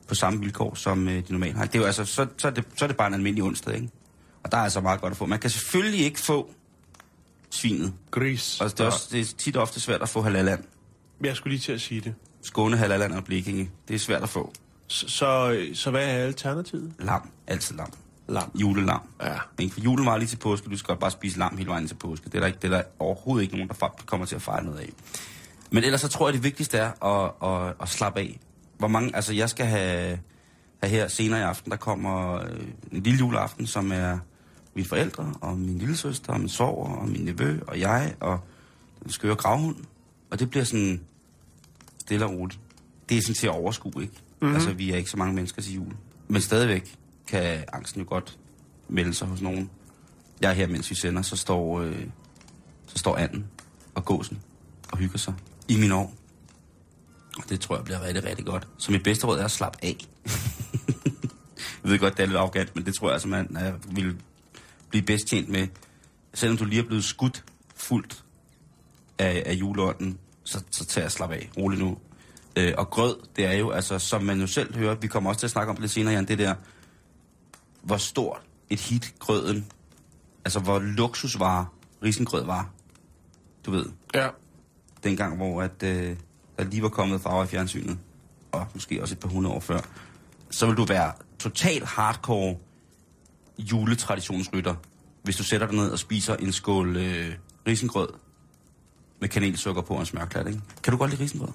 på 0.08 0.16
samme 0.16 0.40
vilkår, 0.40 0.76
som 0.76 1.08
øh, 1.08 1.16
de 1.28 1.32
normalt 1.32 1.56
har. 1.58 1.66
Det 1.66 1.76
er 1.76 1.80
jo 1.80 1.86
altså, 1.86 2.06
så, 2.06 2.28
så, 2.38 2.48
er 2.48 2.52
det, 2.52 2.64
så 2.78 2.86
er 2.86 2.88
det 2.88 2.98
bare 2.98 3.08
en 3.08 3.14
almindelig 3.14 3.44
onsdag, 3.44 3.76
ikke? 3.76 3.90
Og 4.46 4.52
der 4.52 4.58
er 4.58 4.62
altså 4.62 4.82
meget 4.82 5.02
godt 5.02 5.12
at 5.12 5.18
få. 5.18 5.26
Man 5.26 5.40
kan 5.40 5.50
selvfølgelig 5.50 6.06
ikke 6.06 6.20
få 6.20 6.50
svinet. 7.50 7.94
Gris. 8.12 8.62
Og 8.62 8.72
det 8.72 8.80
er, 8.80 8.86
også, 8.86 9.08
det 9.12 9.20
er 9.20 9.26
tit 9.38 9.56
og 9.56 9.62
ofte 9.62 9.80
svært 9.80 10.02
at 10.02 10.10
få 10.10 10.22
halaland. 10.22 10.64
Jeg 11.24 11.36
skulle 11.36 11.52
lige 11.52 11.62
til 11.62 11.72
at 11.72 11.82
sige 11.82 12.02
det. 12.02 12.16
Skåne, 12.42 12.78
Halland 12.78 13.14
og 13.14 13.24
Blikinge. 13.24 13.70
Det 13.88 13.94
er 13.94 14.00
svært 14.00 14.24
at 14.24 14.30
få. 14.30 14.54
Så, 14.88 15.10
så, 15.10 15.60
så 15.74 15.92
hvad 15.92 16.04
er 16.04 16.24
alternativet? 16.24 16.94
Lam. 17.00 17.30
Altid 17.48 17.76
lam. 17.76 17.94
Lam. 18.28 18.52
Julelam. 18.56 19.02
Ja. 19.22 19.38
Ikke? 19.60 19.74
For 19.74 19.82
julen 19.82 20.06
var 20.06 20.18
lige 20.18 20.28
til 20.28 20.38
påske. 20.38 20.70
Du 20.70 20.78
skal 20.78 20.88
godt 20.88 21.00
bare 21.00 21.12
spise 21.12 21.40
lam 21.40 21.58
hele 21.58 21.70
vejen 21.70 21.88
til 21.88 21.96
påske. 21.96 22.26
Det 22.26 22.36
er 22.36 22.40
der, 22.40 22.48
ikke, 22.48 22.60
det 22.62 22.74
er 22.74 22.78
der 22.78 22.84
overhovedet 23.00 23.44
ikke 23.44 23.56
nogen, 23.56 23.70
der 23.70 24.04
kommer 24.06 24.26
til 24.26 24.36
at 24.36 24.42
fejre 24.42 24.64
noget 24.64 24.80
af. 24.80 24.90
Men 25.72 25.84
ellers 25.84 26.02
så 26.02 26.08
tror 26.08 26.28
jeg, 26.28 26.34
det 26.34 26.44
vigtigste 26.44 26.78
er 26.78 27.06
at, 27.06 27.32
at, 27.50 27.74
at 27.82 27.90
slappe 27.90 28.20
af. 28.20 28.40
Hvor 28.78 28.88
mange, 28.88 29.16
altså 29.16 29.34
jeg 29.34 29.50
skal 29.50 29.66
have, 29.66 30.20
have 30.84 30.90
her 30.90 31.08
senere 31.08 31.40
i 31.40 31.44
aften, 31.44 31.72
der 31.72 31.78
kommer 31.78 32.34
øh, 32.36 32.50
en 32.92 33.04
lille 33.04 33.20
juleaften, 33.20 33.68
som 33.68 33.92
er 33.92 34.18
mine 34.76 34.88
forældre, 34.88 35.34
og 35.42 35.58
min 35.58 35.78
lille 35.78 35.98
søster, 35.98 36.34
og 36.34 36.40
min 36.40 36.50
svoger, 36.50 36.96
og 36.96 37.10
min 37.10 37.22
nevø, 37.22 37.60
og 37.68 37.80
jeg, 37.80 38.16
og 38.20 38.40
den 39.04 39.12
skøre 39.12 39.36
gravhund. 39.36 39.76
Og 40.30 40.40
det 40.40 40.50
bliver 40.50 40.64
sådan 40.64 41.02
stille 41.98 42.26
og 42.26 42.32
roligt. 42.32 42.60
Det 43.10 43.18
er 43.18 43.22
sådan 43.22 43.36
til 43.36 43.48
at 43.48 43.54
overskue, 43.54 44.02
ikke? 44.02 44.14
Mm-hmm. 44.42 44.56
Altså, 44.56 44.74
vi 44.74 44.92
er 44.92 44.98
ikke 44.98 45.10
så 45.10 45.18
mange 45.18 45.34
mennesker 45.34 45.62
til 45.62 45.74
jul. 45.74 45.94
Men 46.28 46.42
stadigvæk 46.42 46.98
kan 47.28 47.64
angsten 47.74 48.02
jo 48.02 48.08
godt 48.10 48.38
melde 48.90 49.14
sig 49.14 49.28
hos 49.28 49.42
nogen. 49.42 49.70
Jeg 50.42 50.50
er 50.50 50.54
her, 50.54 50.68
mens 50.68 50.90
vi 50.90 50.96
sender, 50.96 51.22
så 51.22 51.36
står, 51.36 51.82
øh, 51.82 52.06
så 52.88 52.98
står 52.98 53.16
anden 53.16 53.46
og 53.96 54.06
gåsen 54.06 54.40
og 54.92 54.98
hygger 54.98 55.18
sig 55.18 55.34
i 55.68 55.78
min 55.80 55.92
år. 55.92 56.14
Og 57.38 57.50
det 57.50 57.60
tror 57.60 57.76
jeg 57.76 57.86
bliver 57.86 58.02
rigtig, 58.02 58.24
rigtig 58.24 58.46
godt. 58.46 58.68
Så 58.78 58.92
mit 58.92 59.04
bedste 59.04 59.28
råd 59.28 59.40
er 59.40 59.46
at 59.46 59.52
slappe 59.52 59.78
af. 59.82 59.98
jeg 61.84 61.92
ved 61.92 62.00
godt, 62.00 62.18
det 62.18 62.24
er 62.24 62.28
lidt 62.28 62.38
arrogant, 62.38 62.76
men 62.76 62.86
det 62.86 62.96
tror 62.96 63.08
jeg 63.08 63.14
altså, 63.14 63.28
man 63.28 63.58
er, 63.58 63.74
vil 63.90 64.16
blive 64.96 65.06
bedst 65.06 65.28
tjent 65.28 65.50
med. 65.50 65.68
Selvom 66.34 66.58
du 66.58 66.66
lige 66.66 66.82
er 66.82 66.86
blevet 66.88 67.04
skudt 67.04 67.44
fuldt 67.76 68.24
af, 69.20 69.44
af 69.46 69.54
juleånden, 69.54 70.18
så, 70.44 70.64
så 70.72 70.86
tag 70.86 71.04
at 71.04 71.12
slappe 71.12 71.36
af. 71.36 71.50
Rolig 71.58 71.80
nu. 71.80 71.98
Øh, 72.56 72.74
og 72.78 72.90
grød, 72.90 73.16
det 73.36 73.46
er 73.46 73.54
jo, 73.54 73.72
altså, 73.72 74.00
som 74.00 74.24
man 74.24 74.40
jo 74.40 74.48
selv 74.48 74.76
hører, 74.76 74.96
vi 74.96 75.08
kommer 75.08 75.30
også 75.30 75.40
til 75.40 75.48
at 75.48 75.52
snakke 75.52 75.70
om 75.70 75.76
det 75.76 75.82
lidt 75.82 75.92
senere, 75.92 76.14
Jan, 76.14 76.26
det 76.28 76.40
der, 76.40 76.56
hvor 77.82 77.98
stort 77.98 78.42
et 78.70 78.80
hit 78.80 79.14
grøden, 79.20 79.66
altså 80.46 80.60
hvor 80.60 80.80
luksusvare 80.80 81.66
risengrød 82.04 82.46
var. 82.46 82.70
Du 83.66 83.72
ved, 83.72 83.86
Ja. 84.14 84.28
dengang, 85.04 85.38
hvor 85.38 85.62
at, 85.62 85.84
øh, 85.84 86.16
der 86.58 86.64
lige 86.64 86.82
var 86.82 86.90
kommet 86.90 87.22
farver 87.22 87.44
i 87.44 87.48
fjernsynet, 87.48 87.98
og 88.52 88.68
måske 88.74 89.02
også 89.02 89.16
et 89.16 89.20
par 89.20 89.30
hundrede 89.30 89.56
år 89.56 89.60
før, 89.60 89.80
så 90.52 90.66
vil 90.66 90.76
du 90.78 90.86
være 90.86 91.12
total 91.40 91.86
hardcore 91.86 92.56
juletraditionsrytter, 93.60 94.76
hvis 95.24 95.36
du 95.36 95.44
sætter 95.44 95.68
dig 95.68 95.76
ned 95.76 95.90
og 95.90 96.00
spiser 96.00 96.36
en 96.36 96.54
skål 96.54 96.98
øh, 96.98 97.36
risengrød 97.68 98.10
med 99.20 99.30
kanelsukker 99.30 99.82
på 99.82 99.94
og 99.94 100.00
en 100.00 100.06
smørklat, 100.06 100.48
ikke? 100.48 100.62
Kan 100.84 100.92
du 100.92 100.98
godt 100.98 101.12
lide 101.12 101.24
risengrød? 101.24 101.50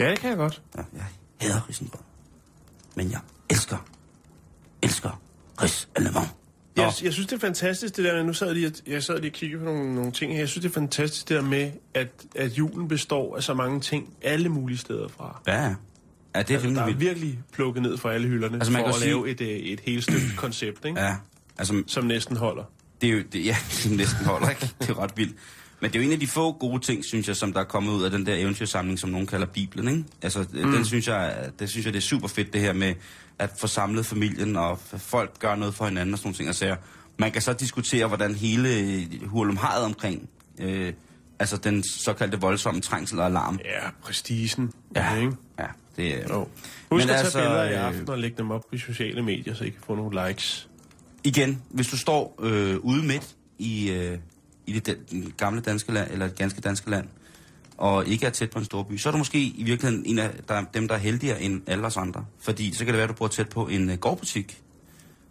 Ja, 0.00 0.10
det 0.10 0.18
kan 0.18 0.30
jeg 0.30 0.38
godt. 0.38 0.62
Ja, 0.76 0.82
jeg 0.94 1.04
hader 1.40 1.68
risengrød. 1.68 2.00
Men 2.94 3.10
jeg 3.10 3.20
elsker, 3.50 3.86
elsker 4.82 5.22
ris 5.62 5.88
allemand. 5.94 6.26
Jeg, 6.76 6.92
jeg 7.02 7.12
synes, 7.12 7.26
det 7.26 7.32
er 7.32 7.40
fantastisk, 7.40 7.96
det 7.96 8.04
der 8.04 8.14
med, 8.14 8.24
nu 8.24 8.32
sad 8.32 8.46
jeg 8.46 8.56
lige, 8.56 8.72
jeg 8.86 9.02
sad 9.02 9.20
lige 9.20 9.30
og 9.30 9.34
kiggede 9.34 9.58
på 9.58 9.64
nogle, 9.64 9.94
nogle 9.94 10.12
ting 10.12 10.32
her. 10.32 10.38
Jeg 10.38 10.48
synes, 10.48 10.62
det 10.62 10.70
er 10.70 10.74
fantastisk, 10.74 11.28
det 11.28 11.36
der 11.36 11.42
med, 11.42 11.70
at, 11.94 12.08
at 12.36 12.58
julen 12.58 12.88
består 12.88 13.36
af 13.36 13.42
så 13.42 13.54
mange 13.54 13.80
ting, 13.80 14.14
alle 14.22 14.48
mulige 14.48 14.78
steder 14.78 15.08
fra. 15.08 15.42
ja, 15.46 15.74
ja. 16.34 16.42
Det 16.42 16.50
er 16.50 16.54
Altså, 16.54 16.68
der 16.74 16.82
er 16.82 16.92
virkelig 16.94 17.38
plukket 17.52 17.82
ned 17.82 17.98
fra 17.98 18.12
alle 18.12 18.28
hylderne, 18.28 18.54
Altså, 18.56 18.72
man 18.72 18.80
for 18.80 18.84
kan 18.86 18.94
at 18.94 19.00
sige- 19.00 19.06
lave 19.10 19.30
et, 19.30 19.40
øh, 19.40 19.48
et 19.48 19.80
helt 19.80 20.02
stykke 20.02 20.26
koncept, 20.36 20.84
ikke? 20.84 21.00
Ja, 21.00 21.14
altså, 21.58 21.82
som 21.86 22.04
næsten 22.04 22.36
holder. 22.36 22.64
det 23.00 23.08
er 23.08 23.12
jo, 23.12 23.22
det, 23.32 23.44
ja, 23.46 23.56
det 23.82 23.90
næsten 23.96 24.24
holder, 24.26 24.48
ikke? 24.50 24.70
Det 24.80 24.88
er 24.90 24.98
ret 24.98 25.12
vildt. 25.16 25.36
Men 25.80 25.90
det 25.92 25.98
er 25.98 26.02
jo 26.02 26.06
en 26.06 26.12
af 26.12 26.20
de 26.20 26.26
få 26.26 26.52
gode 26.52 26.80
ting, 26.80 27.04
synes 27.04 27.28
jeg, 27.28 27.36
som 27.36 27.52
der 27.52 27.60
er 27.60 27.64
kommet 27.64 27.92
ud 27.92 28.02
af 28.02 28.10
den 28.10 28.26
der 28.26 28.34
eventyrsamling, 28.34 28.98
som 28.98 29.10
nogen 29.10 29.26
kalder 29.26 29.46
Bibelen, 29.46 29.88
ikke? 29.88 30.04
Altså, 30.22 30.46
mm. 30.52 30.72
den 30.72 30.84
synes 30.84 31.08
jeg, 31.08 31.50
det 31.58 31.70
synes 31.70 31.86
jeg, 31.86 31.92
det 31.92 31.98
er 31.98 32.02
super 32.02 32.28
fedt, 32.28 32.52
det 32.52 32.60
her 32.60 32.72
med 32.72 32.94
at 33.38 33.50
få 33.58 33.66
samlet 33.66 34.06
familien, 34.06 34.56
og 34.56 34.78
folk 34.96 35.38
gør 35.38 35.54
noget 35.54 35.74
for 35.74 35.84
hinanden 35.84 36.12
og 36.14 36.18
sådan 36.18 36.26
nogle 36.26 36.36
ting. 36.36 36.48
Altså, 36.48 36.76
man 37.18 37.32
kan 37.32 37.42
så 37.42 37.52
diskutere, 37.52 38.06
hvordan 38.06 38.34
hele 38.34 39.06
hurlumhajet 39.26 39.84
omkring, 39.84 40.28
øh, 40.60 40.92
altså 41.38 41.56
den 41.56 41.82
såkaldte 41.82 42.40
voldsomme 42.40 42.80
trængsel 42.80 43.18
og 43.20 43.26
alarm. 43.26 43.58
Ja, 43.64 43.88
prestigen. 44.02 44.72
Ja, 44.96 45.14
Ikke? 45.14 45.32
Ja 45.62 45.66
det 45.96 46.14
er... 46.14 46.28
Jo. 46.28 46.38
Husk 46.38 46.50
Men 46.90 47.00
at 47.00 47.06
tage 47.08 47.18
altså, 47.18 47.38
billeder 47.38 47.64
i 47.64 47.72
øh, 47.72 47.86
aften 47.86 48.10
og 48.10 48.18
lægge 48.18 48.38
dem 48.38 48.50
op 48.50 48.64
på 48.70 48.78
sociale 48.78 49.22
medier, 49.22 49.54
så 49.54 49.64
I 49.64 49.68
kan 49.68 49.80
få 49.86 49.94
nogle 49.94 50.28
likes. 50.28 50.68
igen, 51.24 51.62
hvis 51.70 51.88
du 51.88 51.96
står 51.96 52.38
øh, 52.42 52.76
ude 52.76 53.06
midt 53.06 53.36
i, 53.58 53.90
øh, 53.90 54.18
i 54.66 54.72
det 54.72 55.10
den 55.10 55.32
gamle 55.36 55.60
danske 55.60 55.92
land, 55.92 56.10
eller 56.10 56.26
det 56.26 56.36
ganske 56.36 56.60
danske 56.60 56.90
land, 56.90 57.08
og 57.76 58.06
ikke 58.06 58.26
er 58.26 58.30
tæt 58.30 58.50
på 58.50 58.58
en 58.58 58.64
stor 58.64 58.82
by, 58.82 58.96
så 58.96 59.08
er 59.08 59.10
du 59.10 59.18
måske 59.18 59.38
i 59.38 59.62
virkeligheden 59.62 60.06
en 60.06 60.18
af 60.18 60.30
der, 60.48 60.64
dem, 60.74 60.88
der 60.88 60.94
er 60.94 60.98
heldigere 60.98 61.42
end 61.42 61.62
alle 61.66 61.86
os 61.86 61.96
andre. 61.96 62.24
Fordi 62.40 62.72
så 62.72 62.78
kan 62.78 62.86
det 62.86 62.94
være, 62.94 63.02
at 63.02 63.08
du 63.08 63.14
bor 63.14 63.28
tæt 63.28 63.48
på 63.48 63.68
en 63.68 63.90
øh, 63.90 63.98
gårdbutik. 63.98 64.62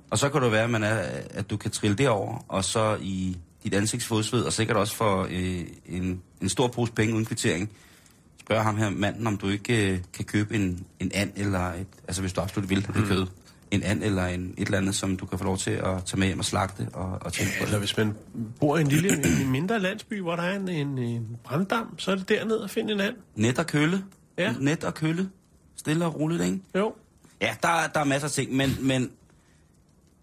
Og 0.10 0.17
så 0.17 0.30
kan 0.30 0.41
det 0.41 0.52
være, 0.52 0.63
at, 0.63 0.70
man 0.70 0.84
er, 0.84 0.98
at 1.30 1.50
du 1.50 1.58
kan 1.58 1.72
trille 1.72 1.98
derover, 1.98 2.46
og 2.48 2.63
så 2.63 2.98
i 3.02 3.38
dit 3.63 3.74
ansigtsfodsved, 3.74 4.44
og 4.44 4.54
sikkert 4.54 4.78
også 4.78 4.96
for 4.96 5.28
øh, 5.32 5.62
en, 5.86 6.22
en 6.41 6.50
stor 6.50 6.67
pose 6.67 6.94
penge 6.94 7.13
uden 7.13 7.26
kvittering, 7.26 7.70
spørge 8.45 8.63
ham 8.63 8.77
her 8.77 8.89
manden, 8.89 9.27
om 9.27 9.38
du 9.38 9.47
ikke 9.47 9.91
øh, 9.91 9.99
kan 10.13 10.25
købe 10.25 10.56
en, 10.56 10.86
en 10.99 11.12
and, 11.13 11.32
eller 11.36 11.73
et, 11.73 11.88
altså 12.08 12.21
hvis 12.21 12.34
du 12.34 12.41
absolut 12.41 12.69
vil 12.69 12.86
have 12.86 13.01
det 13.01 13.10
kød, 13.10 13.27
en 13.71 13.84
and 13.84 14.04
eller 14.04 14.25
en, 14.25 14.54
et 14.58 14.65
eller 14.65 14.77
andet, 14.77 14.95
som 14.95 15.17
du 15.17 15.25
kan 15.25 15.38
få 15.38 15.43
lov 15.43 15.58
til 15.58 15.71
at 15.71 16.06
tage 16.06 16.19
med 16.19 16.27
hjem 16.27 16.39
og 16.39 16.45
slagte 16.45 16.88
og, 16.93 17.17
og 17.21 17.34
tænke 17.34 17.51
på 17.60 17.65
Eller 17.65 17.80
hvis 17.80 17.97
man 17.97 18.13
bor 18.60 18.77
i 18.77 18.82
en 18.82 18.88
lille, 18.88 19.41
en 19.41 19.51
mindre 19.51 19.80
landsby, 19.80 20.21
hvor 20.21 20.36
der 20.36 20.43
er 20.43 20.56
en, 20.56 20.69
en, 20.69 20.97
en 20.97 21.38
branddam, 21.43 21.99
så 21.99 22.12
er 22.12 22.15
det 22.15 22.30
derned 22.30 22.63
at 22.63 22.69
finde 22.69 22.93
en 22.93 22.99
and. 22.99 23.15
Net 23.36 23.60
og 23.60 23.67
kølle. 23.67 24.04
Ja. 24.38 24.54
Net 24.60 24.84
og 24.84 24.93
kølle. 24.93 25.30
Stille 25.75 26.06
og 26.06 26.19
roligt, 26.19 26.43
ikke? 26.43 26.60
Jo. 26.75 26.93
Ja, 27.41 27.56
der, 27.63 27.88
der 27.93 27.99
er 27.99 28.04
masser 28.04 28.27
af 28.27 28.32
ting, 28.32 28.56
men, 28.56 28.77
men 28.82 29.12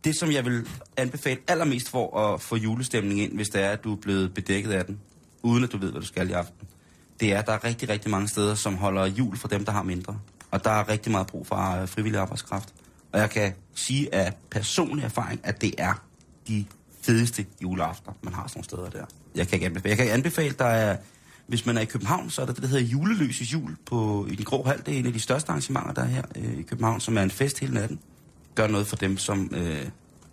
det, 0.04 0.18
som 0.18 0.32
jeg 0.32 0.44
vil 0.44 0.68
anbefale 0.96 1.40
allermest 1.48 1.90
for 1.90 2.18
at 2.18 2.40
få 2.40 2.56
julestemning 2.56 3.20
ind, 3.20 3.32
hvis 3.34 3.48
det 3.48 3.62
er, 3.62 3.70
at 3.70 3.84
du 3.84 3.92
er 3.92 3.96
blevet 3.96 4.34
bedækket 4.34 4.72
af 4.72 4.84
den, 4.84 5.00
uden 5.42 5.64
at 5.64 5.72
du 5.72 5.78
ved, 5.78 5.90
hvad 5.90 6.00
du 6.00 6.06
skal 6.06 6.30
i 6.30 6.32
aften, 6.32 6.68
det 7.20 7.32
er, 7.32 7.38
at 7.38 7.46
der 7.46 7.52
er 7.52 7.64
rigtig, 7.64 7.88
rigtig 7.88 8.10
mange 8.10 8.28
steder, 8.28 8.54
som 8.54 8.76
holder 8.76 9.06
jul 9.06 9.36
for 9.36 9.48
dem, 9.48 9.64
der 9.64 9.72
har 9.72 9.82
mindre. 9.82 10.18
Og 10.50 10.64
der 10.64 10.70
er 10.70 10.88
rigtig 10.88 11.12
meget 11.12 11.26
brug 11.26 11.46
for 11.46 11.80
øh, 11.82 11.88
frivillig 11.88 12.20
arbejdskraft. 12.20 12.74
Og 13.12 13.20
jeg 13.20 13.30
kan 13.30 13.52
sige 13.74 14.14
af 14.14 14.32
personlig 14.50 15.04
erfaring, 15.04 15.40
at 15.44 15.60
det 15.60 15.74
er 15.78 16.02
de 16.48 16.64
fedeste 17.02 17.46
juleaftener, 17.62 18.12
man 18.22 18.34
har 18.34 18.46
sådan 18.46 18.58
nogle 18.58 18.64
steder 18.64 19.00
der. 19.00 19.06
Jeg 19.34 19.48
kan 19.48 19.56
ikke 19.56 19.66
anbefale. 19.66 19.90
Jeg 19.90 19.96
kan 19.96 20.08
anbefale, 20.08 20.54
der 20.58 20.64
er, 20.64 20.96
hvis 21.46 21.66
man 21.66 21.76
er 21.76 21.80
i 21.80 21.84
København, 21.84 22.30
så 22.30 22.42
er 22.42 22.46
der 22.46 22.52
det, 22.52 22.62
der 22.62 22.68
hedder 22.68 22.84
Juleløse 22.84 23.44
Jul 23.44 23.76
på, 23.86 24.26
i 24.30 24.34
den 24.34 24.44
grå 24.44 24.64
hal. 24.64 24.82
Det 24.86 24.94
er 24.94 24.98
en 24.98 25.06
af 25.06 25.12
de 25.12 25.20
største 25.20 25.48
arrangementer, 25.48 25.92
der 25.92 26.02
er 26.02 26.06
her 26.06 26.22
øh, 26.36 26.58
i 26.58 26.62
København, 26.62 27.00
som 27.00 27.18
er 27.18 27.22
en 27.22 27.30
fest 27.30 27.58
hele 27.58 27.74
natten. 27.74 27.98
Gør 28.54 28.66
noget 28.66 28.86
for 28.86 28.96
dem, 28.96 29.16
som, 29.18 29.50
øh, 29.54 29.86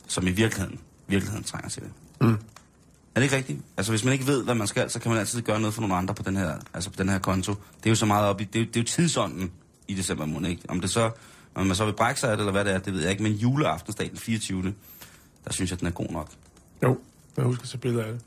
som 0.08 0.28
i 0.28 0.32
virkeligheden, 0.32 0.80
virkeligheden 1.08 1.43
trænger 1.43 1.69
til 1.69 1.82
det. 1.82 1.91
Mm. 2.21 2.38
Er 3.15 3.19
det 3.19 3.23
ikke 3.23 3.36
rigtigt? 3.36 3.60
Altså, 3.78 3.91
hvis 3.91 4.04
man 4.04 4.13
ikke 4.13 4.28
ved, 4.28 4.43
hvad 4.43 4.56
man 4.56 4.67
skal, 4.67 4.89
så 4.89 4.99
kan 4.99 5.12
man 5.12 5.19
altid 5.19 5.41
gøre 5.41 5.60
noget 5.60 5.73
for 5.73 5.82
nogle 5.82 5.95
andre 5.95 6.13
på 6.13 6.23
den 6.23 6.38
her, 6.38 6.58
altså 6.73 6.89
på 6.89 6.95
den 6.97 7.10
her 7.10 7.19
konto. 7.19 7.51
Det 7.54 7.86
er 7.86 7.89
jo 7.89 7.95
så 7.95 8.06
meget 8.06 8.25
op 8.28 8.41
i, 8.41 8.43
det 8.43 8.56
er, 8.60 8.63
jo- 8.63 8.67
det 8.67 8.75
er 8.78 8.82
jo 8.82 8.86
tidsånden 8.86 9.51
i 9.88 9.93
december 9.93 10.25
måned, 10.25 10.49
ikke? 10.49 10.62
Om 10.69 10.82
det 10.82 10.89
så, 10.89 11.12
om 11.56 11.65
man 11.67 11.75
så 11.75 11.86
vil 11.86 11.93
brække 11.93 12.19
sig 12.19 12.32
af 12.32 12.38
det, 12.38 12.41
eller 12.41 12.51
hvad 12.51 12.65
det 12.65 12.73
er, 12.73 12.78
det 12.80 12.93
ved 12.93 13.01
jeg 13.01 13.12
ikke. 13.12 13.23
Men 13.23 13.32
juleaftensdag 13.32 14.10
den 14.10 14.17
24. 14.17 14.73
Der 15.45 15.54
synes 15.54 15.71
jeg, 15.71 15.80
den 15.80 15.88
er 15.88 15.91
god 15.91 16.10
nok. 16.10 16.30
Jo. 16.84 16.99
Jeg 17.38 17.45
husker 17.45 17.65
at 17.73 17.80
billeder 17.82 18.04
af 18.04 18.12
det. 18.12 18.21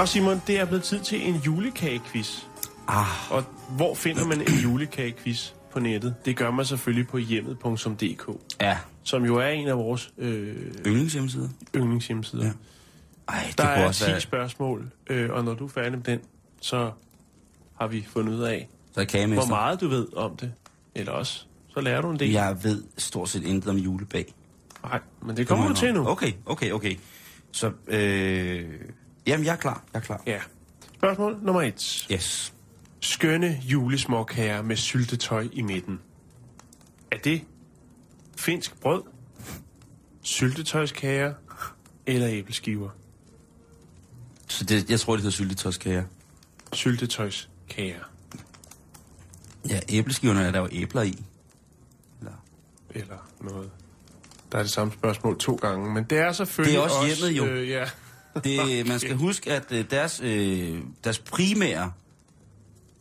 Nå 0.00 0.06
Simon, 0.06 0.42
det 0.46 0.60
er 0.60 0.64
blevet 0.64 0.82
tid 0.84 1.00
til 1.00 1.28
en 1.28 1.36
julekagequiz. 1.36 2.42
Ah, 2.88 3.32
Og 3.32 3.44
hvor 3.76 3.94
finder 3.94 4.26
man 4.26 4.40
en 4.40 4.54
julekagequiz 4.62 5.50
på 5.72 5.80
nettet? 5.80 6.14
Det 6.24 6.36
gør 6.36 6.50
man 6.50 6.64
selvfølgelig 6.64 7.08
på 7.08 7.18
hjemmet.dk, 7.18 8.30
ja. 8.60 8.78
som 9.02 9.24
jo 9.24 9.36
er 9.36 9.46
en 9.48 9.68
af 9.68 9.76
vores 9.76 10.12
øh, 10.18 10.56
Yndlingshjemmeside. 10.86 11.50
yndlingshjemmesider. 11.76 12.44
Ja. 12.44 12.50
Ej, 13.28 13.44
det 13.48 13.58
Der 13.58 13.64
kunne 13.64 13.74
er 13.82 13.86
også 13.86 14.04
10 14.04 14.10
være... 14.10 14.20
spørgsmål, 14.20 14.90
øh, 15.10 15.30
og 15.32 15.44
når 15.44 15.54
du 15.54 15.64
er 15.64 15.68
færdig 15.68 15.92
med 15.92 16.02
den, 16.02 16.20
så 16.60 16.90
har 17.80 17.86
vi 17.86 18.06
fundet 18.10 18.34
ud 18.34 18.42
af, 18.42 18.68
Så 18.94 19.04
kagemester. 19.04 19.46
hvor 19.46 19.56
meget 19.56 19.80
du 19.80 19.88
ved 19.88 20.16
om 20.16 20.36
det. 20.36 20.52
Eller 20.94 21.12
også, 21.12 21.44
så 21.68 21.80
lærer 21.80 22.00
du 22.00 22.10
en 22.10 22.18
del. 22.18 22.30
Jeg 22.30 22.56
ved 22.64 22.82
stort 22.98 23.28
set 23.28 23.42
intet 23.44 23.70
om 23.70 23.76
julebag. 23.76 24.34
Nej, 24.82 25.00
men 25.22 25.36
det 25.36 25.48
kommer 25.48 25.68
du 25.68 25.74
til 25.74 25.94
nu. 25.94 26.08
Okay, 26.08 26.32
okay, 26.46 26.72
okay. 26.72 26.96
Så, 27.52 27.70
øh... 27.86 28.64
Jamen, 29.30 29.46
jeg 29.46 29.52
er 29.52 29.56
klar. 29.56 29.84
Jeg 29.92 29.98
er 30.00 30.04
klar. 30.04 30.22
Ja. 30.26 30.40
Spørgsmål 30.94 31.38
nummer 31.42 31.62
et. 31.62 32.06
Yes. 32.12 32.54
Skønne 33.00 33.60
julesmåkager 33.64 34.62
med 34.62 34.76
syltetøj 34.76 35.48
i 35.52 35.62
midten. 35.62 36.00
Er 37.10 37.18
det 37.18 37.44
finsk 38.36 38.80
brød, 38.80 39.02
syltetøjskager 40.22 41.34
eller 42.06 42.28
æbleskiver? 42.30 42.90
Så 44.48 44.64
det, 44.64 44.90
jeg 44.90 45.00
tror, 45.00 45.12
det 45.12 45.22
hedder 45.22 45.34
syltetøjskager. 45.36 46.04
Syltetøjskager. 46.72 48.04
Ja, 49.68 49.80
æbleskiverne 49.88 50.42
er 50.42 50.50
der 50.50 50.60
jo 50.60 50.68
æbler 50.72 51.02
i. 51.02 51.24
Eller... 52.20 52.44
Eller 52.90 53.30
noget. 53.40 53.70
Der 54.52 54.58
er 54.58 54.62
det 54.62 54.72
samme 54.72 54.92
spørgsmål 54.92 55.38
to 55.38 55.54
gange, 55.54 55.94
men 55.94 56.04
det 56.04 56.18
er 56.18 56.32
selvfølgelig 56.32 56.78
Det 56.78 56.84
er 56.84 57.00
også 57.00 57.06
hjemmet, 57.06 57.38
jo. 57.38 57.46
Øh, 57.46 57.68
ja. 57.68 57.84
Det, 58.44 58.86
man 58.88 58.98
skal 59.00 59.14
huske, 59.16 59.52
at 59.52 59.72
øh, 59.72 59.84
deres, 59.90 60.20
øh, 60.24 60.78
deres 61.04 61.18
primære 61.18 61.92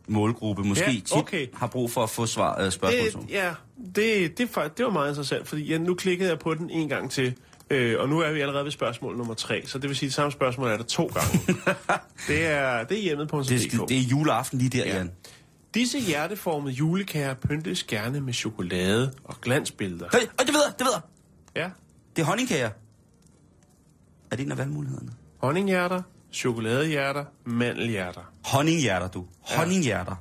målgruppe 0.08 0.64
måske 0.64 0.86
Ja, 0.86 0.92
ja, 0.92 0.96
tit 1.00 1.14
okay. 1.18 1.48
har 1.54 1.68
brug 1.68 1.92
for 1.92 2.04
at 2.04 2.10
få 2.10 2.26
svar, 2.26 2.62
øh, 2.62 2.72
spørgsmål. 2.72 3.24
Det, 3.24 3.30
ja, 3.32 3.54
det, 3.96 4.38
det, 4.38 4.50
det 4.78 4.86
var 4.86 4.92
meget 4.92 5.10
interessant, 5.10 5.48
fordi 5.48 5.62
ja, 5.64 5.78
nu 5.78 5.94
klikkede 5.96 6.30
jeg 6.30 6.40
på 6.40 6.54
den 6.54 6.70
en 6.70 6.90
gang 6.90 7.12
til, 7.12 7.34
øh, 7.70 8.00
og 8.00 8.10
nu 8.10 8.20
er 8.20 8.32
vi 8.32 8.42
allerede 8.42 8.64
ved 8.64 8.72
spørgsmål 8.72 9.18
nummer 9.18 9.34
tre, 9.34 9.64
så 9.66 9.78
det 9.80 9.90
vil 9.90 9.98
sige, 9.98 10.08
at 10.08 10.10
det 10.10 10.16
samme 10.16 10.32
spørgsmål 10.32 10.68
er 10.70 10.78
der 10.78 10.84
to 10.84 11.06
gange. 11.06 11.40
det 12.28 12.46
er, 12.46 12.84
det 12.84 12.98
er 12.98 13.02
hjemmet 13.02 13.28
på 13.28 13.42
det, 13.44 13.74
er, 13.74 13.86
det 13.86 13.98
er 13.98 14.02
juleaften 14.02 14.60
lige 14.60 14.70
der, 14.70 14.86
Ja. 14.86 14.90
ja. 14.92 14.98
Jan. 14.98 15.12
Disse 15.74 16.00
hjerteformede 16.00 16.74
julekager 16.74 17.34
pyntes 17.34 17.84
gerne 17.84 18.22
med 18.22 18.34
chokolade 18.34 19.14
og 19.24 19.42
glansbilleder. 19.42 20.06
Hey, 20.12 20.20
øh, 20.20 20.28
det 20.46 20.54
ved 20.54 20.62
jeg, 20.68 20.74
det 20.80 20.86
ved 20.86 20.94
jeg. 20.94 21.02
Ja, 21.64 21.70
Det 22.16 22.22
er 22.22 22.26
honningkager. 22.26 22.70
Er 24.32 24.36
det 24.36 24.46
en 24.46 24.52
af 24.52 24.58
valgmulighederne? 24.58 25.12
Honninghjerter, 25.40 26.02
chokoladehjerter, 26.32 27.26
mandelhjerter. 27.46 28.22
Honninghjerter, 28.46 29.08
du. 29.08 29.26
Honninghjerter. 29.42 30.16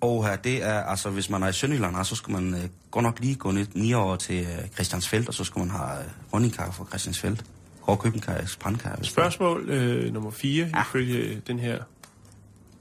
Og 0.00 0.26
her, 0.28 0.36
det 0.36 0.64
er, 0.64 0.80
altså, 0.82 1.10
hvis 1.10 1.30
man 1.30 1.42
er 1.42 1.48
i 1.48 1.52
Sønderjylland, 1.52 2.04
så 2.04 2.14
skal 2.16 2.32
man 2.32 2.54
øh, 2.54 2.60
godt 2.90 3.02
nok 3.02 3.20
lige 3.20 3.34
gå 3.34 3.50
ned, 3.50 3.66
ni 3.74 3.92
år 3.94 4.16
til 4.16 4.40
øh, 4.46 4.68
Christiansfeldt, 4.74 5.28
og 5.28 5.34
så 5.34 5.44
skal 5.44 5.58
man 5.58 5.70
have 5.70 5.98
øh, 5.98 6.04
honningkager 6.32 6.72
fra 6.72 6.84
Christiansfeldt. 6.88 7.44
Hårdkøbenkager, 7.80 8.46
spandkager. 8.46 8.96
hvis 8.96 9.08
det 9.08 9.18
er. 9.18 9.20
Spørgsmål 9.22 9.70
øh, 9.70 10.12
nummer 10.12 10.30
4, 10.30 10.66
ja. 10.74 10.82
ifølge 10.82 11.42
den 11.46 11.58
her 11.58 11.78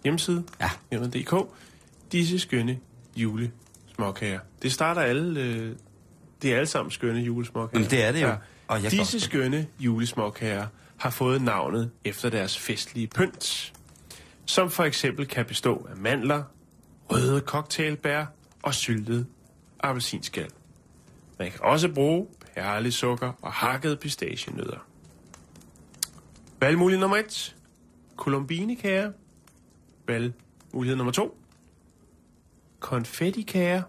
hjemmeside, 0.03 0.43
Ja. 0.61 0.69
hjemmet.dk. 0.91 1.33
Disse 2.11 2.39
skønne 2.39 2.77
julesmåkager. 3.15 4.39
Det 4.61 4.71
starter 4.73 5.01
alle... 5.01 5.39
Øh, 5.41 5.75
det 6.41 6.51
er 6.53 6.55
alle 6.57 6.67
sammen 6.67 6.91
skønne 6.91 7.21
julesmåkager. 7.21 7.79
Jamen, 7.79 7.91
det 7.91 8.03
er 8.03 8.11
det 8.11 8.21
jo. 8.21 8.35
Og 8.67 8.83
jeg 8.83 8.91
Disse 8.91 9.19
skønne 9.19 9.67
julesmåkager 9.79 10.67
har 10.97 11.09
fået 11.09 11.41
navnet 11.41 11.91
efter 12.05 12.29
deres 12.29 12.57
festlige 12.57 13.07
pynt, 13.07 13.73
som 14.45 14.69
for 14.69 14.83
eksempel 14.83 15.27
kan 15.27 15.45
bestå 15.45 15.87
af 15.89 15.95
mandler, 15.97 16.43
røde 17.11 17.39
cocktailbær 17.39 18.25
og 18.63 18.73
syltet 18.73 19.27
appelsinskal. 19.79 20.49
Man 21.39 21.51
kan 21.51 21.59
også 21.63 21.89
bruge 21.93 22.27
perlesukker 22.55 23.31
og 23.41 23.51
hakket 23.51 23.99
pistachienødder. 23.99 24.87
Valgmulighed 26.59 27.01
nummer 27.01 27.17
1. 27.17 27.55
Colombinekager. 28.17 29.11
Valgmulighed 30.07 30.95
nummer 30.97 31.11
2. 31.11 31.37
Konfettikager. 32.79 33.83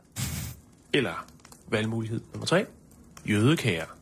Eller 0.92 1.26
valgmulighed 1.68 2.20
nummer 2.32 2.46
3. 2.46 2.66
Jødekager. 3.24 3.95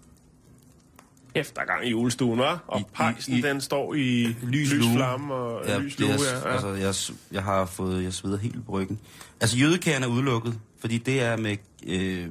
Efter 1.35 1.65
gang 1.65 1.87
i 1.87 1.91
julestuen, 1.91 2.41
hva'? 2.41 2.59
Og 2.67 2.81
I- 2.81 2.85
pejsen, 2.95 3.35
i- 3.37 3.41
den 3.41 3.61
står 3.61 3.95
i 3.95 4.37
lys, 4.43 4.73
lys 4.73 4.85
flamme 4.95 5.35
og 5.35 5.67
ja, 5.69 5.79
lys 5.79 5.99
lue. 6.01 6.11
jeg, 6.11 6.19
Ja, 6.45 6.51
altså, 6.53 6.69
jeg, 6.69 6.95
jeg 7.33 7.43
har 7.43 7.67
fået, 7.67 8.05
jeg 8.05 8.13
sveder 8.13 8.39
helt 8.39 8.67
på 8.67 8.73
ryggen. 8.73 8.99
Altså, 9.41 9.57
jødekagen 9.57 10.03
er 10.03 10.07
udelukket, 10.07 10.59
fordi 10.81 10.99
det 10.99 11.23
er 11.23 11.37
med, 11.37 11.57
øh, 11.87 12.27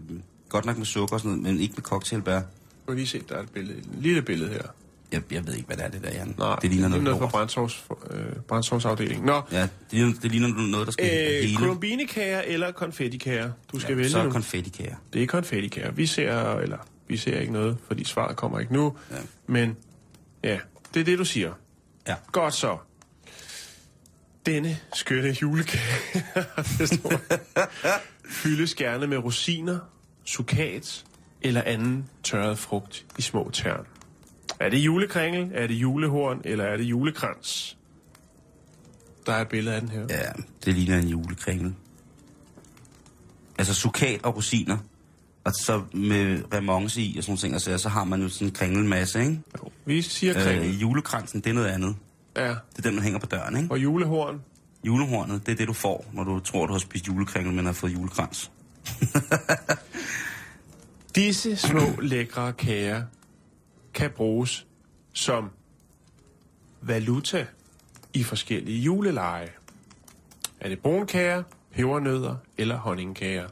godt 0.50 0.66
nok 0.66 0.78
med 0.78 0.86
sukker 0.86 1.14
og 1.14 1.20
sådan 1.20 1.38
noget, 1.38 1.54
men 1.54 1.62
ikke 1.62 1.74
med 1.78 1.84
cocktailbær. 1.84 2.40
Du 2.40 2.46
kan 2.88 2.96
lige 2.96 3.08
se, 3.08 3.22
der 3.30 3.36
er 3.36 3.42
et 3.42 3.50
billede, 3.50 3.78
et 3.78 3.86
lille 4.00 4.22
billede 4.22 4.50
her. 4.50 4.62
Jeg, 5.12 5.22
jeg 5.32 5.48
ved 5.48 5.54
ikke, 5.54 5.68
hvad 5.68 5.78
det 5.78 5.86
er, 5.86 5.90
det 5.90 6.04
der, 6.04 6.10
Jan. 6.12 6.36
Nej, 6.38 6.56
det 6.62 6.70
ligner 6.70 6.88
noget, 6.88 7.04
noget 7.04 7.20
fra 7.20 7.28
brændsovs, 7.28 7.86
øh, 8.12 8.20
brændsovsafdelingen. 8.48 9.26
Nå, 9.26 9.42
Ja, 9.52 9.62
det 9.62 9.70
ligner, 9.92 10.14
det 10.22 10.32
ligner 10.32 10.68
noget, 10.72 10.86
der 10.86 10.92
skal 10.92 11.06
øh, 11.06 11.42
hele. 11.44 11.58
colombinekager 11.58 12.42
eller 12.42 12.72
konfettikager? 12.72 13.52
Du 13.74 13.80
skal 13.80 13.92
ja, 13.92 13.96
vælge 13.96 14.10
så 14.10 14.20
er 14.20 14.24
nu. 14.24 14.32
konfettikager. 14.32 14.96
Det 15.14 15.24
er 15.24 15.28
konfettikager. 15.28 15.92
Vi 15.92 16.06
ser, 16.06 16.54
eller 16.56 16.78
vi 17.08 17.18
ser 17.18 17.40
ikke 17.40 17.54
noget, 17.54 17.78
fordi 17.88 18.04
svaret 18.04 18.36
kommer 18.36 18.60
ikke 18.60 18.74
nu. 18.74 18.98
Ja. 19.12 19.16
Men 19.48 19.78
ja, 20.44 20.60
det 20.94 21.00
er 21.00 21.04
det, 21.04 21.20
du 21.20 21.26
siger. 21.26 21.54
Ja. 22.08 22.16
Godt 22.32 22.54
så. 22.54 22.78
Denne 24.46 24.78
skønne 24.94 25.30
julekage 25.42 26.26
fyldes 28.42 28.76
gerne 28.76 29.08
med 29.08 29.18
rosiner, 29.18 29.80
sukat 30.26 31.06
eller 31.42 31.62
anden 31.62 32.10
tørret 32.24 32.60
frugt 32.60 33.06
i 33.18 33.22
små 33.22 33.50
tern. 33.54 33.86
Er 34.60 34.70
det 34.70 34.78
julekringel, 34.78 35.52
er 35.54 35.68
det 35.68 35.74
julehorn 35.74 36.42
eller 36.46 36.66
er 36.66 36.78
det 36.78 36.84
julekrans? 36.84 37.78
Der 39.26 39.34
er 39.34 39.42
et 39.42 39.48
billede 39.48 39.76
af 39.76 39.82
den 39.82 39.90
her. 39.90 40.02
Ja, 40.10 40.32
det 40.66 40.74
ligner 40.74 41.00
en 41.00 41.08
julekringel. 41.08 41.74
Altså 43.58 43.74
sukat 43.74 44.20
og 44.24 44.36
rosiner, 44.36 44.78
og 45.44 45.54
så 45.54 45.84
med 45.94 46.44
remonce 46.54 47.02
i 47.02 47.18
og 47.18 47.24
sådan 47.24 47.38
ting, 47.38 47.54
altså, 47.54 47.78
så 47.78 47.90
har 47.90 48.04
man 48.04 48.22
jo 48.22 48.30
sådan 48.30 48.48
en 48.48 48.54
kringelmasse, 48.54 49.20
ikke? 49.20 49.42
Jo, 49.58 49.72
Vi 49.86 50.02
siger 50.02 50.34
kringel. 50.34 50.70
Øh, 50.70 50.82
julekransen, 50.82 51.42
det 51.42 51.50
er 51.50 51.54
noget 51.54 51.68
andet. 51.68 51.96
Ja. 52.38 52.50
Det 52.50 52.78
er 52.78 52.82
den, 52.82 52.96
man 52.96 53.04
hænger 53.04 53.20
på 53.20 53.26
døren, 53.26 53.58
ikke? 53.58 53.72
Og 53.72 53.84
julehorn, 53.84 54.42
Julehornet, 54.84 55.46
det 55.46 55.52
er 55.52 55.56
det, 55.56 55.68
du 55.68 55.74
får, 55.74 56.06
når 56.14 56.24
du 56.24 56.40
tror, 56.40 56.66
du 56.66 56.74
har 56.74 56.80
spist 56.80 57.08
julekringel, 57.08 57.54
men 57.54 57.66
har 57.66 57.74
fået 57.74 57.94
julekrans. 57.94 58.52
Disse 61.16 61.56
små 61.56 62.02
lækre 62.02 62.54
kager 62.54 63.04
kan 63.94 64.12
bruges 64.16 64.66
som 65.14 65.50
valuta 66.82 67.46
i 68.14 68.24
forskellige 68.24 68.82
juleleje. 68.82 69.50
Er 70.60 70.70
det 70.70 70.80
brunkager, 70.80 71.44
pebernødder 71.72 72.36
eller 72.58 72.78
honningkager? 72.78 73.48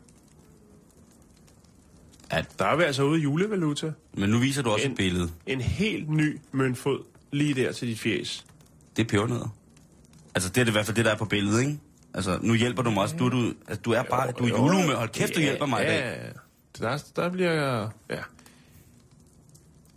Ja. 2.32 2.44
Der 2.60 2.66
er 2.66 2.76
vi 2.76 2.84
altså 2.84 3.04
ude 3.04 3.20
i 3.20 3.24
julevaluta. 3.24 3.92
Men 4.14 4.30
nu 4.30 4.38
viser 4.40 4.62
du 4.62 4.70
også 4.70 4.86
En- 4.86 4.92
et 4.92 4.98
billede. 4.98 5.32
En 5.48 5.62
helt 5.62 6.10
ny 6.10 6.40
møntfod 6.52 7.04
lige 7.32 7.54
der 7.54 7.72
til 7.72 7.88
dit 7.88 8.00
fjes. 8.00 8.46
Det 8.96 9.04
er 9.04 9.08
pebernødder. 9.08 9.56
Altså, 10.36 10.50
det 10.50 10.58
er 10.58 10.64
det 10.64 10.72
i 10.72 10.74
hvert 10.74 10.86
fald 10.86 10.96
det, 10.98 11.06
der 11.06 11.12
er 11.12 11.18
på 11.18 11.26
billedet, 11.26 11.60
ikke? 11.62 11.80
Altså, 12.14 12.40
nu 12.42 12.54
hjælper 12.54 12.84
du 12.84 12.92
mig 12.92 13.04
også. 13.04 13.16
Du, 13.16 13.30
du, 13.30 13.54
altså, 13.68 13.82
du 13.82 13.92
er 13.92 14.04
bare, 14.04 14.32
du 14.32 14.44
er 14.44 14.48
Jo, 14.48 14.58
julehumør. 14.58 14.96
Hold 14.96 15.10
kæft, 15.10 15.36
du 15.36 15.40
ja, 15.40 15.46
hjælper 15.46 15.66
mig 15.66 15.84
i 15.84 15.88
dag. 15.88 16.00
Ja, 16.80 16.86
der, 16.88 17.04
der 17.16 17.30
bliver 17.30 17.52
jeg... 17.52 17.90
Ja. 18.10 18.22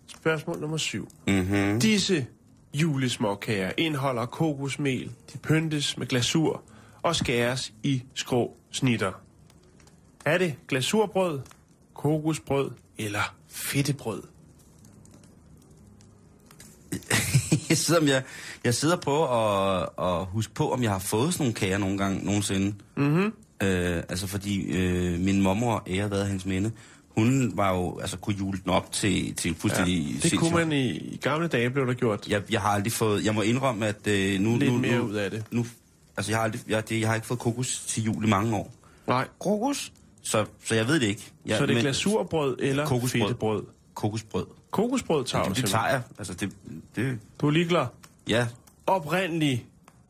Spørgsmål 0.06 0.60
nummer 0.60 0.76
syv. 0.76 1.08
Mm-hmm. 1.26 1.80
Disse 1.80 2.26
julesmåkager 2.74 3.72
indeholder 3.76 4.26
kokosmel, 4.26 5.10
de 5.32 5.38
pyntes 5.38 5.98
med 5.98 6.06
glasur 6.06 6.62
og 7.02 7.16
skæres 7.16 7.72
i 7.82 8.02
skrå 8.14 8.56
snitter. 8.70 9.12
Er 10.24 10.38
det 10.38 10.54
glasurbrød, 10.68 11.40
kokosbrød 11.94 12.70
eller 12.98 13.34
fedtebrød? 13.48 14.22
jeg, 17.68 17.78
sidder, 17.78 18.06
jeg, 18.06 18.22
jeg 18.64 18.74
sidder 18.74 18.96
på 18.96 19.24
at, 19.26 19.88
at 19.98 20.26
huske 20.26 20.54
på, 20.54 20.72
om 20.72 20.82
jeg 20.82 20.90
har 20.90 20.98
fået 20.98 21.32
sådan 21.32 21.44
nogle 21.44 21.54
kager 21.54 21.78
nogle 21.78 21.98
gange, 21.98 22.24
nogensinde. 22.24 22.74
Mhm. 22.96 23.32
Øh, 23.62 23.96
altså 24.08 24.26
fordi 24.26 24.62
øh, 24.62 25.20
min 25.20 25.42
mormor, 25.42 25.82
ære 25.86 26.10
været 26.10 26.26
hendes 26.26 26.46
minde, 26.46 26.72
hun 27.08 27.52
var 27.56 27.74
jo, 27.74 27.98
altså 27.98 28.16
kunne 28.16 28.36
jule 28.36 28.58
den 28.64 28.70
op 28.70 28.92
til, 28.92 29.34
til 29.34 29.48
en 29.48 29.54
fuldstændig 29.54 30.06
det 30.14 30.22
sindssyg- 30.22 30.38
kunne 30.38 30.54
man 30.54 30.72
i, 30.72 30.90
i 30.90 31.16
gamle 31.16 31.48
dage, 31.48 31.70
blev 31.70 31.86
der 31.86 31.92
gjort. 31.94 32.28
Jeg, 32.28 32.42
jeg 32.50 32.60
har 32.60 32.68
aldrig 32.68 32.92
fået, 32.92 33.24
jeg 33.24 33.34
må 33.34 33.42
indrømme, 33.42 33.86
at 33.86 34.06
øh, 34.06 34.40
nu... 34.40 34.56
Lidt 34.58 34.72
nu, 34.72 34.78
mere 34.78 34.98
nu, 34.98 35.04
ud 35.04 35.14
af 35.14 35.30
det. 35.30 35.44
Nu, 35.50 35.66
altså 36.16 36.32
jeg 36.32 36.38
har, 36.38 36.44
aldrig, 36.44 36.60
jeg, 36.68 36.88
det, 36.88 37.00
jeg 37.00 37.08
har 37.08 37.14
ikke 37.14 37.26
fået 37.26 37.40
kokos 37.40 37.84
til 37.86 38.04
jul 38.04 38.24
i 38.24 38.28
mange 38.28 38.56
år. 38.56 38.72
Nej. 39.06 39.28
Kokos? 39.38 39.92
Så, 40.24 40.46
så 40.64 40.74
jeg 40.74 40.86
ved 40.86 41.00
det 41.00 41.06
ikke. 41.06 41.32
Jeg, 41.46 41.56
Så 41.56 41.62
er 41.62 41.66
det 41.66 41.74
men- 41.76 41.82
glasurbrød 41.84 42.56
eller 42.60 42.86
Kokosbrød. 42.86 43.20
fedtebrød? 43.20 43.64
Kokosbrød. 43.94 44.46
Kokosbrød 44.70 45.24
tager 45.24 45.44
du 45.44 45.52
Det, 45.54 45.64
tager 45.70 45.86
jeg. 45.88 46.02
Altså 46.18 46.34
det, 46.34 46.52
det, 46.96 47.18
Du 47.40 47.46
er 47.46 47.50
lige 47.50 47.68
klar. 47.68 47.92
ja, 48.28 48.46
Oprindeligt 48.86 49.64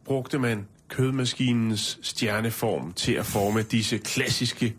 brugte 0.05 0.39
man 0.39 0.67
kødmaskinens 0.89 1.99
stjerneform 2.03 2.93
til 2.93 3.13
at 3.13 3.27
forme 3.27 3.63
disse 3.63 3.99
klassiske 3.99 4.75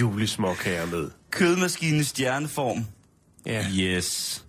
julesmåkager 0.00 0.86
med. 0.86 1.10
kødmaskinens 1.30 2.06
stjerneform. 2.06 2.86
Ja. 3.46 3.66
Yes. 3.78 4.44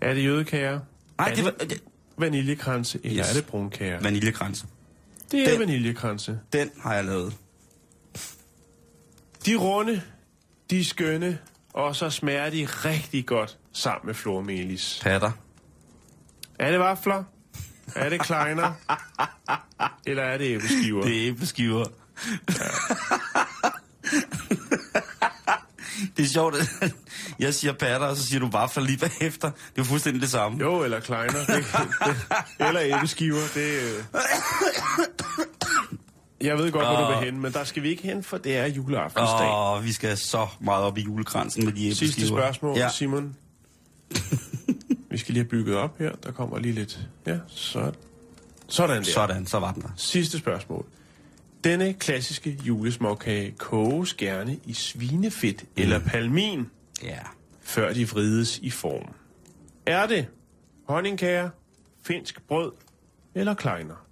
Er 0.00 0.14
det 0.14 0.24
jødekager? 0.24 0.80
Nej, 1.18 1.28
er 1.30 1.34
det 1.34 1.44
var 1.44 1.50
det, 1.50 1.80
vaniljekranse, 2.18 2.98
eller 3.04 3.18
Yes. 3.24 3.30
er 3.30 3.34
det 3.34 3.46
brunkager? 3.46 4.00
vaniljekranse. 4.00 4.66
Det 5.32 5.42
er 5.42 5.50
Den- 5.50 5.60
vaniljekranse. 5.60 6.38
Den 6.52 6.70
har 6.80 6.94
jeg 6.94 7.04
lavet. 7.04 7.36
De 9.46 9.56
runde, 9.56 10.02
de 10.70 10.80
er 10.80 10.84
skønne, 10.84 11.38
og 11.72 11.96
så 11.96 12.10
smager 12.10 12.50
de 12.50 12.66
rigtig 12.66 13.26
godt 13.26 13.58
sammen 13.72 14.06
med 14.06 14.14
flormelis. 14.14 15.00
Patter. 15.02 15.30
Er 16.58 16.70
det 16.70 16.80
vafler? 16.80 17.24
Er 17.94 18.08
det 18.08 18.20
kleiner? 18.20 18.72
eller 20.06 20.22
er 20.22 20.38
det 20.38 20.44
æbleskiver? 20.54 21.02
Det 21.02 21.22
er 21.22 21.28
æbleskiver. 21.28 21.84
det 26.16 26.24
er 26.24 26.28
sjovt, 26.32 26.56
at 26.56 26.94
jeg 27.38 27.54
siger 27.54 27.72
patter, 27.72 28.06
og 28.06 28.16
så 28.16 28.26
siger 28.26 28.40
du 28.40 28.50
vafler 28.50 28.84
lige 28.84 28.98
bagefter. 28.98 29.50
Det 29.74 29.80
er 29.80 29.84
fuldstændig 29.84 30.22
det 30.22 30.30
samme. 30.30 30.58
Jo, 30.58 30.82
eller 30.84 31.00
kleiner. 31.00 31.44
Det, 31.46 31.64
det, 32.58 32.66
eller 32.66 32.82
æbleskiver. 32.82 33.42
Det, 33.54 33.82
øh. 33.82 34.04
Jeg 36.42 36.58
ved 36.58 36.72
godt, 36.72 36.86
hvor 36.86 36.96
du 36.96 37.06
vil 37.20 37.24
hen, 37.32 37.40
men 37.40 37.52
der 37.52 37.64
skal 37.64 37.82
vi 37.82 37.88
ikke 37.88 38.02
hen, 38.02 38.22
for 38.22 38.38
det 38.38 38.56
er 38.56 38.66
juleaftensdag. 38.66 39.50
Åh, 39.50 39.84
vi 39.84 39.92
skal 39.92 40.16
så 40.18 40.46
meget 40.60 40.84
op 40.84 40.98
i 40.98 41.00
julekransen 41.00 41.64
med 41.64 41.72
de 41.72 41.84
æbleskiver. 41.86 42.12
Sidste 42.12 42.28
spørgsmål, 42.28 42.76
ja. 42.76 42.88
Simon. 42.88 43.36
vi 45.10 45.18
skal 45.18 45.32
lige 45.34 45.42
have 45.44 45.48
bygget 45.48 45.76
op 45.76 45.98
her. 45.98 46.12
Der 46.12 46.32
kommer 46.32 46.58
lige 46.58 46.74
lidt. 46.74 47.00
Ja, 47.26 47.38
så, 47.46 47.92
sådan 48.68 48.96
der. 48.96 49.02
Sådan, 49.02 49.46
så 49.46 49.58
var 49.58 49.72
den 49.72 49.82
der. 49.82 49.88
Sidste 49.96 50.38
spørgsmål. 50.38 50.86
Denne 51.64 51.92
klassiske 51.92 52.58
julesmåkage 52.64 53.54
koges 53.58 54.14
gerne 54.14 54.58
i 54.64 54.72
svinefedt 54.72 55.62
mm. 55.62 55.82
eller 55.82 55.98
palmin, 55.98 56.66
Ja. 57.02 57.18
før 57.62 57.92
de 57.92 58.08
vrides 58.08 58.58
i 58.58 58.70
form. 58.70 59.14
Er 59.86 60.06
det 60.06 60.26
honningkager, 60.88 61.50
finsk 62.06 62.42
brød 62.48 62.72
eller 63.34 63.54
kleiner? 63.54 64.06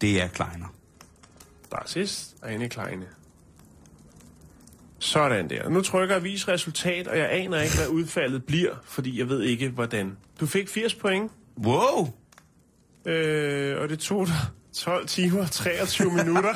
Det 0.00 0.22
er 0.22 0.28
kleiner. 0.28 0.74
Er 1.74 1.86
sidst 1.86 2.36
Ane 2.42 2.68
Kleine. 2.68 3.06
Sådan 4.98 5.50
der. 5.50 5.68
Nu 5.68 5.80
trykker 5.82 6.14
jeg 6.14 6.24
vis 6.24 6.48
resultat, 6.48 7.08
og 7.08 7.18
jeg 7.18 7.32
aner 7.32 7.60
ikke, 7.60 7.76
hvad 7.76 7.88
udfaldet 7.88 8.44
bliver, 8.44 8.74
fordi 8.84 9.18
jeg 9.18 9.28
ved 9.28 9.42
ikke, 9.42 9.68
hvordan. 9.68 10.16
Du 10.40 10.46
fik 10.46 10.68
80 10.68 10.94
point, 10.94 11.32
Wow! 11.58 12.08
øh, 13.04 13.80
og 13.80 13.88
det 13.88 13.98
tog 13.98 14.26
dig 14.26 14.34
12 14.74 15.06
timer 15.06 15.46
23 15.46 16.10
minutter. 16.12 16.54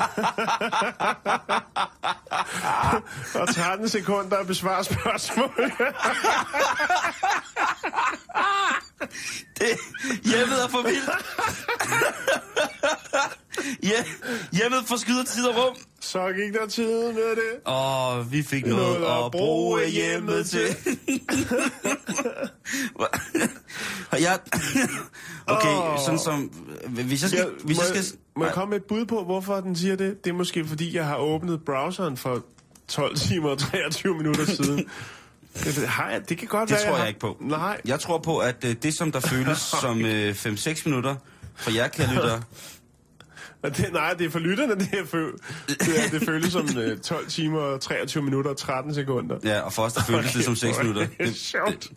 og 3.41 3.55
13 3.55 3.89
sekunder 3.89 4.37
at 4.37 4.47
besvare 4.47 4.83
spørgsmål. 4.83 5.71
Det, 9.57 9.79
hjemmet 10.23 10.63
er 10.63 10.67
for 10.67 10.81
vildt. 10.81 11.09
ja, 13.91 14.03
hjemmet 14.51 14.87
forskyder 14.87 15.23
tid 15.23 15.47
og 15.47 15.55
rum. 15.55 15.75
Så 16.01 16.27
gik 16.33 16.53
der 16.53 16.67
tid 16.67 17.03
med 17.13 17.29
det. 17.35 17.65
Og 17.65 18.31
vi 18.31 18.43
fik 18.43 18.65
noget, 18.65 19.01
Noget 19.01 19.25
at 19.25 19.31
bruge 19.31 19.85
hjemmet 19.89 20.45
til. 20.49 20.67
Og 24.11 24.21
jeg... 24.21 24.39
Okay, 25.47 25.69
Åh. 25.69 25.99
sådan 26.05 26.19
som... 26.19 26.41
Hvis 26.87 27.21
jeg 27.21 27.29
skal... 27.29 27.39
Jeg, 27.39 27.47
Hvis 27.65 27.77
må, 27.77 27.83
jeg 27.87 27.95
jeg, 27.95 28.03
skal 28.05 28.19
må 28.35 28.45
jeg 28.45 28.53
komme 28.53 28.69
med 28.69 28.77
et 28.77 28.83
bud 28.83 29.05
på, 29.05 29.23
hvorfor 29.23 29.55
den 29.61 29.75
siger 29.75 29.95
det? 29.95 30.23
Det 30.23 30.29
er 30.29 30.33
måske, 30.33 30.65
fordi 30.65 30.95
jeg 30.95 31.05
har 31.05 31.17
åbnet 31.17 31.65
browseren 31.65 32.17
for 32.17 32.43
12 32.87 33.15
timer 33.17 33.49
og 33.49 33.57
23 33.57 34.17
minutter 34.17 34.45
siden. 34.45 34.85
Det, 35.53 35.87
har 35.87 36.09
jeg, 36.11 36.29
det 36.29 36.37
kan 36.37 36.47
godt 36.47 36.69
Det 36.69 36.75
være, 36.77 36.83
tror 36.85 36.91
jeg 36.91 36.99
har- 37.01 37.07
ikke 37.07 37.19
på. 37.19 37.37
Nej, 37.41 37.81
Jeg 37.85 37.99
tror 37.99 38.17
på, 38.17 38.37
at 38.37 38.55
øh, 38.65 38.75
det, 38.83 38.93
som 38.93 39.11
der 39.11 39.19
føles 39.19 39.57
som 39.81 40.05
øh, 40.05 40.31
5-6 40.31 40.81
minutter 40.85 41.15
for 41.55 41.71
jer, 41.71 41.87
kære 41.87 42.09
lyttere, 42.13 42.41
det, 43.63 43.89
nej, 43.93 44.13
det 44.13 44.25
er 44.25 44.29
for 44.29 44.39
lytterne, 44.39 44.75
det, 44.75 44.89
er 44.93 45.05
føl, 45.05 45.31
det, 45.67 45.79
er, 46.05 46.09
det 46.11 46.25
føles 46.25 46.51
som 46.53 46.67
øh, 46.77 46.97
12 46.99 47.27
timer 47.27 47.59
og 47.59 47.81
23 47.81 48.23
minutter 48.23 48.51
og 48.51 48.57
13 48.57 48.93
sekunder. 48.93 49.37
ja, 49.43 49.59
og 49.59 49.73
for 49.73 49.81
os, 49.83 49.93
der 49.93 50.01
føles 50.03 50.33
det 50.33 50.43
som 50.45 50.55
6 50.55 50.75
hvor 50.77 50.83
er 50.83 50.87
minutter. 50.87 51.07
Det 51.17 51.19
er 51.19 51.25
Det, 51.25 51.35
sjovt. 51.35 51.91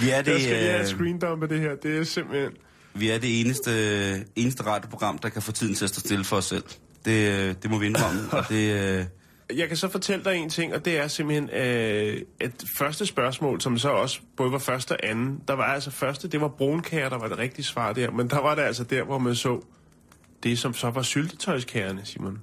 vi, 0.00 0.10
er 0.10 0.14
Jeg 0.16 0.24
skal 0.24 0.34
det, 0.34 0.42
lige 0.42 0.54
have 0.54 0.80
øh, 0.80 0.86
screendumpe 0.86 1.48
det 1.48 1.60
her. 1.60 1.74
Det 1.82 1.98
er 1.98 2.04
simpelthen... 2.04 2.50
vi 2.94 3.10
er 3.10 3.18
det 3.18 3.40
eneste, 3.40 4.24
eneste 4.36 4.66
radioprogram, 4.66 5.18
der 5.18 5.28
kan 5.28 5.42
få 5.42 5.52
tiden 5.52 5.74
til 5.74 5.84
at 5.84 5.88
stå 5.90 6.00
stille 6.00 6.24
for 6.24 6.36
os 6.36 6.44
selv. 6.44 6.64
Det, 7.04 7.32
øh, 7.48 7.54
det 7.62 7.70
må 7.70 7.78
vi 7.78 7.86
indrømme, 7.86 8.20
og 8.32 8.44
det... 8.48 8.98
Øh, 8.98 9.04
Jeg 9.58 9.68
kan 9.68 9.76
så 9.76 9.88
fortælle 9.88 10.24
dig 10.24 10.36
en 10.36 10.50
ting, 10.50 10.74
og 10.74 10.84
det 10.84 10.98
er 10.98 11.08
simpelthen 11.08 11.50
øh, 11.50 12.20
et 12.40 12.64
første 12.76 13.06
spørgsmål, 13.06 13.60
som 13.60 13.78
så 13.78 13.88
også 13.88 14.20
både 14.36 14.52
var 14.52 14.58
første 14.58 14.92
og 14.92 14.98
anden. 15.02 15.40
Der 15.48 15.54
var 15.54 15.64
altså 15.64 15.90
første, 15.90 16.28
det 16.28 16.40
var 16.40 16.48
brunkager, 16.48 17.08
der 17.08 17.18
var 17.18 17.28
det 17.28 17.38
rigtige 17.38 17.64
svar 17.64 17.92
der. 17.92 18.10
Men 18.10 18.30
der 18.30 18.40
var 18.40 18.54
det 18.54 18.62
altså 18.62 18.84
der, 18.84 19.02
hvor 19.04 19.18
man 19.18 19.34
så 19.34 19.64
det, 20.44 20.58
som 20.58 20.74
så 20.74 20.90
var 20.90 21.02
syltetøjskagerne, 21.02 22.00
Simon. 22.04 22.38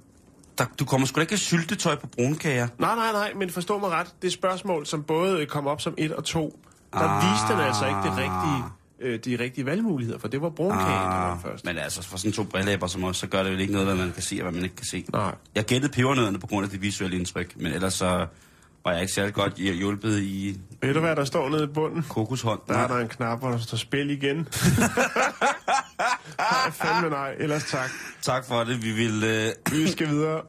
der, 0.58 0.64
du 0.78 0.84
kommer 0.84 1.06
sgu 1.06 1.16
da 1.16 1.20
ikke 1.20 1.36
syltetøj 1.36 1.96
på 1.96 2.06
brunkager. 2.06 2.68
Nej, 2.78 2.94
nej, 2.94 3.12
nej, 3.12 3.32
men 3.36 3.50
forstå 3.50 3.78
mig 3.78 3.90
ret. 3.90 4.06
Det 4.22 4.32
spørgsmål, 4.32 4.86
som 4.86 5.02
både 5.02 5.46
kom 5.46 5.66
op 5.66 5.80
som 5.80 5.94
et 5.98 6.12
og 6.12 6.24
to, 6.24 6.60
der 6.92 6.98
Ah. 6.98 7.16
ah. 7.16 7.32
viste 7.32 7.52
den 7.52 7.60
altså 7.60 7.86
ikke 7.86 7.98
det 7.98 8.12
rigtige, 8.16 8.64
øh, 9.00 9.18
de 9.38 9.44
rigtige 9.44 9.66
valgmuligheder, 9.66 10.18
for 10.18 10.28
det 10.28 10.42
var 10.42 10.50
brunkagen, 10.50 10.86
der 10.86 11.18
var 11.18 11.38
først. 11.42 11.66
Ah, 11.66 11.74
men 11.74 11.82
altså, 11.84 12.02
for 12.02 12.18
sådan 12.18 12.32
to 12.32 12.42
brillæber 12.44 12.86
som 12.86 13.04
os, 13.04 13.16
så 13.16 13.26
gør 13.26 13.42
det 13.42 13.52
vel 13.52 13.60
ikke 13.60 13.72
noget, 13.72 13.86
hvad 13.88 13.96
man 13.96 14.12
kan 14.12 14.22
se 14.22 14.36
og 14.36 14.42
hvad 14.42 14.52
man 14.52 14.62
ikke 14.62 14.76
kan 14.76 14.86
se. 14.86 15.04
Nej. 15.12 15.34
Jeg 15.54 15.64
gættede 15.64 15.92
pebernødderne 15.92 16.38
på 16.38 16.46
grund 16.46 16.64
af 16.64 16.70
det 16.70 16.82
visuelle 16.82 17.16
indtryk, 17.16 17.52
men 17.56 17.72
ellers 17.72 17.94
så 17.94 18.26
var 18.84 18.92
jeg 18.92 19.00
ikke 19.00 19.12
særlig 19.12 19.34
godt 19.34 19.52
hj- 19.52 19.72
hjulpet 19.72 20.18
i 20.18 20.60
Ved 20.82 20.94
du, 20.94 21.00
hvad 21.00 21.16
der 21.16 21.24
står 21.24 21.48
nede 21.48 21.64
i 21.64 21.66
bunden? 21.66 22.04
kokoshånd. 22.08 22.60
Der 22.68 22.74
er 22.78 22.86
der 22.88 22.98
en 22.98 23.08
knap, 23.08 23.38
hvor 23.38 23.50
der 23.50 23.58
står 23.58 23.76
spil 23.76 24.10
igen. 24.10 24.36
nej, 26.38 26.70
fandme 26.72 27.10
nej. 27.10 27.34
Ellers 27.38 27.64
tak. 27.64 27.90
Tak 28.22 28.44
for 28.44 28.64
det. 28.64 28.82
Vi 28.84 28.92
vil... 28.92 29.24
Øh... 29.24 29.52
Vi 29.72 29.88
skal 29.90 30.08
videre. 30.08 30.40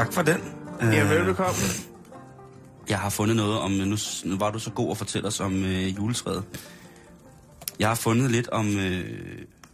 Tak 0.00 0.12
for 0.12 0.22
den. 0.22 0.40
Ja, 0.80 1.04
Øh, 1.04 1.10
velbekomme. 1.10 1.60
Jeg 2.88 2.98
har 2.98 3.10
fundet 3.10 3.36
noget 3.36 3.58
om, 3.58 3.70
nu, 3.70 3.96
nu 4.24 4.36
var 4.36 4.50
du 4.50 4.58
så 4.58 4.70
god 4.70 4.90
at 4.90 4.96
fortælle 4.96 5.28
os 5.28 5.40
om 5.40 5.64
øh, 5.64 5.96
juletræet. 5.96 6.44
Jeg 7.78 7.88
har 7.88 7.94
fundet 7.94 8.30
lidt 8.30 8.48
om, 8.48 8.78
øh, 8.78 9.04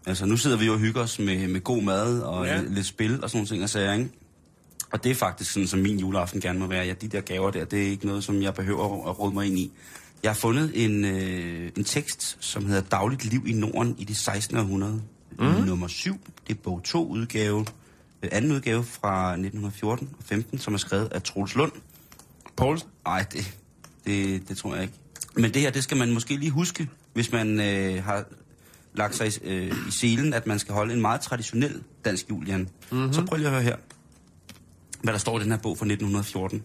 altså 0.07 0.27
nu 0.27 0.37
sidder 0.37 0.57
vi 0.57 0.67
jo 0.67 0.73
og 0.73 0.79
hygger 0.79 1.01
os 1.03 1.19
med, 1.19 1.49
med 1.49 1.61
god 1.61 1.83
mad 1.83 2.21
og 2.21 2.47
Ja. 2.47 2.61
lidt, 2.61 2.75
lidt 2.75 2.87
spil 2.87 3.23
og 3.23 3.31
sådan 3.31 3.39
nogle 3.39 3.49
ting 3.49 3.63
og 3.63 3.69
sager, 3.71 3.93
ikke? 3.93 4.09
Og 4.93 5.05
det 5.05 5.11
er 5.11 5.15
faktisk 5.15 5.53
sådan, 5.53 5.67
som 5.67 5.79
min 5.81 5.99
juleaften 5.99 6.41
gerne 6.41 6.59
må 6.59 6.67
være. 6.67 6.87
Ja, 6.87 6.93
de 6.93 7.09
der 7.09 7.21
gaver 7.21 7.51
der, 7.51 7.65
det 7.65 7.83
er 7.83 7.87
ikke 7.91 8.07
noget, 8.07 8.25
som 8.25 8.43
jeg 8.43 8.55
behøver 8.55 9.09
at 9.09 9.19
råde 9.19 9.35
mig 9.35 9.47
ind 9.47 9.59
i. 9.59 9.73
Jeg 10.23 10.31
har 10.31 10.37
fundet 10.37 10.85
en, 10.85 11.05
øh, 11.05 11.71
en 11.77 11.85
tekst, 11.85 12.37
som 12.41 12.67
hedder 12.67 12.83
Dagligt 12.83 13.25
liv 13.25 13.43
i 13.47 13.53
Norden 13.53 13.95
i 13.99 14.05
det 14.05 14.17
16. 14.17 14.57
århundrede. 14.57 15.03
Mm. 15.39 15.45
Nummer 15.45 15.89
7. 15.89 16.21
Det 16.49 16.57
er 16.57 16.61
bog 16.65 16.81
2 16.85 17.09
udgave, 17.09 17.61
øh, 17.61 17.67
anden 18.33 18.53
udgave 18.53 18.85
fra 18.85 19.31
1914 19.31 20.11
og 20.19 20.25
15, 20.25 20.59
som 20.59 20.75
er 20.75 20.79
skrevet 20.79 21.13
af 21.13 21.23
Troels 21.23 21.55
Lund. 21.55 21.73
Poulsen? 22.57 22.89
Nej, 23.05 23.27
det, 23.33 23.57
det, 24.07 24.49
det 24.49 24.57
tror 24.57 24.75
jeg 24.75 24.83
ikke. 24.83 24.95
Men 25.35 25.55
det 25.55 25.63
her, 25.63 25.71
det 25.71 25.83
skal 25.83 25.97
man 25.97 26.13
måske 26.13 26.37
lige 26.37 26.51
huske, 26.51 26.89
hvis 27.13 27.33
man 27.33 27.61
øh, 27.61 28.05
har 28.05 28.25
lagt 28.95 29.17
sig 29.17 29.29
i, 29.29 29.39
øh, 29.45 29.89
i 29.89 29.91
selen, 29.91 30.35
at 30.35 30.47
man 30.47 30.59
skal 30.59 30.75
holde 30.75 30.95
en 30.95 31.01
meget 31.01 31.21
traditionel 31.21 31.83
dansk 32.05 32.31
jul, 32.31 32.49
Jan. 32.49 32.69
Mm-hmm. 32.91 33.13
Så 33.13 33.25
prøv 33.25 33.37
lige 33.37 33.47
at 33.47 33.53
høre 33.53 33.63
her, 33.63 33.77
hvad 35.03 35.13
der 35.13 35.19
står 35.19 35.39
i 35.39 35.43
den 35.43 35.51
her 35.51 35.59
bog 35.59 35.79
fra 35.79 35.85
1914. 35.85 36.63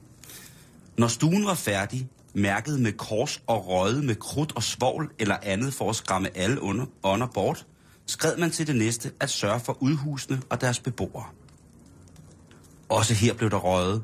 Når 0.97 1.07
stuen 1.07 1.45
var 1.45 1.53
færdig, 1.53 2.09
mærket 2.33 2.79
med 2.79 2.91
kors 2.91 3.41
og 3.47 3.67
røget 3.67 4.03
med 4.03 4.15
krudt 4.15 4.55
og 4.55 4.63
svovl 4.63 5.11
eller 5.19 5.37
andet 5.43 5.73
for 5.73 5.89
at 5.89 5.95
skræmme 5.95 6.37
alle 6.37 6.61
under, 6.61 6.85
ånder 7.03 7.27
bort, 7.27 7.65
skred 8.05 8.37
man 8.37 8.51
til 8.51 8.67
det 8.67 8.75
næste 8.75 9.11
at 9.19 9.29
sørge 9.29 9.59
for 9.59 9.77
udhusene 9.83 10.41
og 10.49 10.61
deres 10.61 10.79
beboere. 10.79 11.25
Også 12.91 13.13
her 13.13 13.33
blev 13.33 13.49
der 13.49 13.57
røget. 13.57 14.03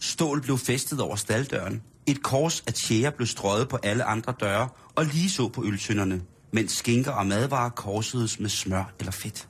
Stål 0.00 0.40
blev 0.42 0.58
festet 0.58 1.00
over 1.00 1.16
staldøren. 1.16 1.82
Et 2.06 2.22
kors 2.22 2.60
af 2.66 2.72
tjære 2.72 3.12
blev 3.12 3.26
strøget 3.26 3.68
på 3.68 3.78
alle 3.82 4.04
andre 4.04 4.34
døre, 4.40 4.68
og 4.94 5.04
lige 5.04 5.30
så 5.30 5.48
på 5.48 5.64
ølsønderne, 5.64 6.22
mens 6.52 6.72
skinker 6.72 7.10
og 7.12 7.26
madvarer 7.26 7.70
korsedes 7.70 8.40
med 8.40 8.48
smør 8.48 8.92
eller 8.98 9.12
fedt. 9.12 9.48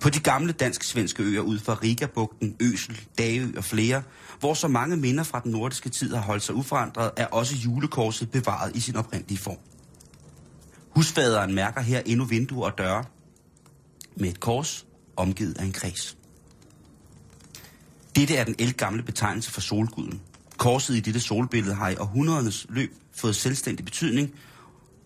På 0.00 0.10
de 0.10 0.20
gamle 0.20 0.52
dansk-svenske 0.52 1.22
øer 1.22 1.40
ud 1.40 1.58
for 1.58 1.82
Rigabugten, 1.82 2.56
Øsel, 2.60 3.00
Dagø 3.18 3.46
og 3.56 3.64
flere, 3.64 4.02
hvor 4.40 4.54
så 4.54 4.68
mange 4.68 4.96
minder 4.96 5.24
fra 5.24 5.40
den 5.40 5.52
nordiske 5.52 5.88
tid 5.88 6.14
har 6.14 6.22
holdt 6.22 6.42
sig 6.42 6.54
uforandret, 6.54 7.10
er 7.16 7.26
også 7.26 7.54
julekorset 7.54 8.30
bevaret 8.30 8.76
i 8.76 8.80
sin 8.80 8.96
oprindelige 8.96 9.38
form. 9.38 9.58
Husfaderen 10.90 11.54
mærker 11.54 11.80
her 11.80 12.02
endnu 12.06 12.24
vinduer 12.24 12.70
og 12.70 12.78
døre 12.78 13.04
med 14.16 14.28
et 14.28 14.40
kors 14.40 14.86
omgivet 15.16 15.58
af 15.58 15.64
en 15.64 15.72
kreds. 15.72 16.16
Dette 18.16 18.36
er 18.36 18.44
den 18.44 18.54
elgamle 18.58 19.02
betegnelse 19.02 19.50
for 19.50 19.60
solguden. 19.60 20.20
Korset 20.56 20.96
i 20.96 21.00
dette 21.00 21.20
solbillede 21.20 21.74
har 21.74 21.88
i 21.88 21.96
århundredernes 21.96 22.66
løb 22.68 22.94
fået 23.16 23.36
selvstændig 23.36 23.84
betydning, 23.84 24.34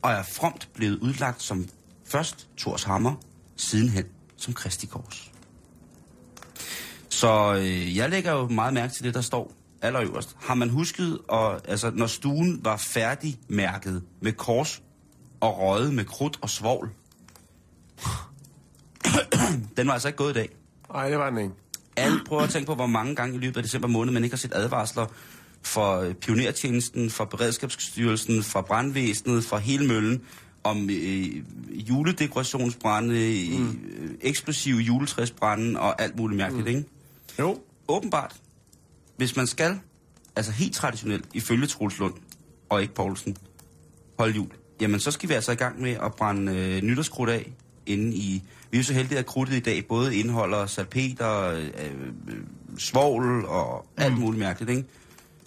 og 0.03 0.13
er 0.13 0.23
fromt 0.23 0.69
blevet 0.75 0.99
udlagt 0.99 1.43
som 1.43 1.69
først 2.05 2.49
Thors 2.59 2.83
hammer, 2.83 3.15
sidenhen 3.57 4.05
som 4.37 4.55
Kristi 4.55 4.87
kors. 4.87 5.33
Så 7.09 7.55
øh, 7.55 7.97
jeg 7.97 8.11
lægger 8.11 8.33
jo 8.33 8.49
meget 8.49 8.75
mærke 8.75 8.95
til 8.95 9.05
det, 9.05 9.15
der 9.15 9.21
står 9.21 9.53
allerøverst. 9.83 10.37
Har 10.41 10.55
man 10.55 10.71
husket, 10.71 11.19
og, 11.29 11.69
altså, 11.69 11.91
når 11.91 12.07
stuen 12.07 12.65
var 12.65 12.77
færdigmærket 12.77 14.03
med 14.21 14.33
kors 14.33 14.83
og 15.41 15.59
røget 15.59 15.95
med 15.95 16.05
krudt 16.05 16.39
og 16.43 16.51
svovl, 16.51 16.91
den 19.77 19.87
var 19.87 19.93
altså 19.93 20.09
ikke 20.09 20.17
gået 20.17 20.31
i 20.31 20.35
dag. 20.35 20.49
Nej, 20.93 21.09
det 21.09 21.19
var 21.19 21.31
den 21.31 21.39
ikke. 21.39 21.55
Alle 21.99 22.21
prøver 22.27 22.43
at 22.43 22.51
tænke 22.51 22.67
på, 22.67 22.75
hvor 22.75 22.87
mange 22.87 23.15
gange 23.15 23.37
i 23.37 23.39
løbet 23.39 23.57
af 23.57 23.63
december 23.63 23.89
måned, 23.89 24.13
man 24.13 24.25
ikke 24.25 24.35
har 24.35 24.39
set 24.39 24.53
advarsler 24.55 25.07
for 25.63 26.01
øh, 26.01 26.15
pionertjenesten, 26.15 27.11
for 27.11 27.25
Beredskabsstyrelsen, 27.25 28.43
fra 28.43 28.61
brandvæsenet, 28.61 29.45
fra 29.45 29.59
hele 29.59 29.87
møllen, 29.87 30.23
om 30.65 30.91
øh, 30.91 31.43
juledekorationsbrænde, 31.71 33.49
mm. 33.59 33.69
øh, 33.69 34.11
eksplosive 34.21 34.79
juletræsbrænde 34.79 35.81
og 35.81 36.03
alt 36.03 36.17
muligt 36.17 36.37
mærkeligt, 36.37 36.65
mm. 36.65 36.77
ikke? 36.77 36.89
Jo. 37.39 37.61
Åbenbart, 37.89 38.37
hvis 39.17 39.37
man 39.37 39.47
skal, 39.47 39.81
altså 40.37 40.53
helt 40.53 40.75
traditionelt, 40.75 41.25
ifølge 41.35 41.67
Troels 41.67 41.99
Lund 41.99 42.15
og 42.69 42.83
ikke 42.83 42.95
Poulsen, 42.95 43.37
holde 44.19 44.35
jul, 44.35 44.49
jamen 44.81 45.01
så 45.01 45.11
skal 45.11 45.29
vi 45.29 45.35
altså 45.35 45.53
i 45.53 45.55
gang 45.55 45.81
med 45.81 45.91
at 45.91 46.15
brænde 46.15 46.53
øh, 46.53 46.83
nytårskrudt 46.83 47.31
af 47.31 47.53
inde 47.87 48.17
i... 48.17 48.43
Vi 48.71 48.77
er 48.77 48.81
jo 48.81 48.85
så 48.85 48.93
heldige, 48.95 49.19
at 49.19 49.27
krudtet 49.27 49.55
i 49.57 49.61
dag 49.61 49.87
både 49.89 50.17
indeholder 50.17 50.67
salpeter, 50.67 51.51
øh, 51.51 51.65
øh, 51.65 52.35
svovl 52.79 53.45
og 53.45 53.87
alt 53.97 54.19
muligt 54.19 54.39
mærkeligt, 54.39 54.71
ikke? 54.71 54.85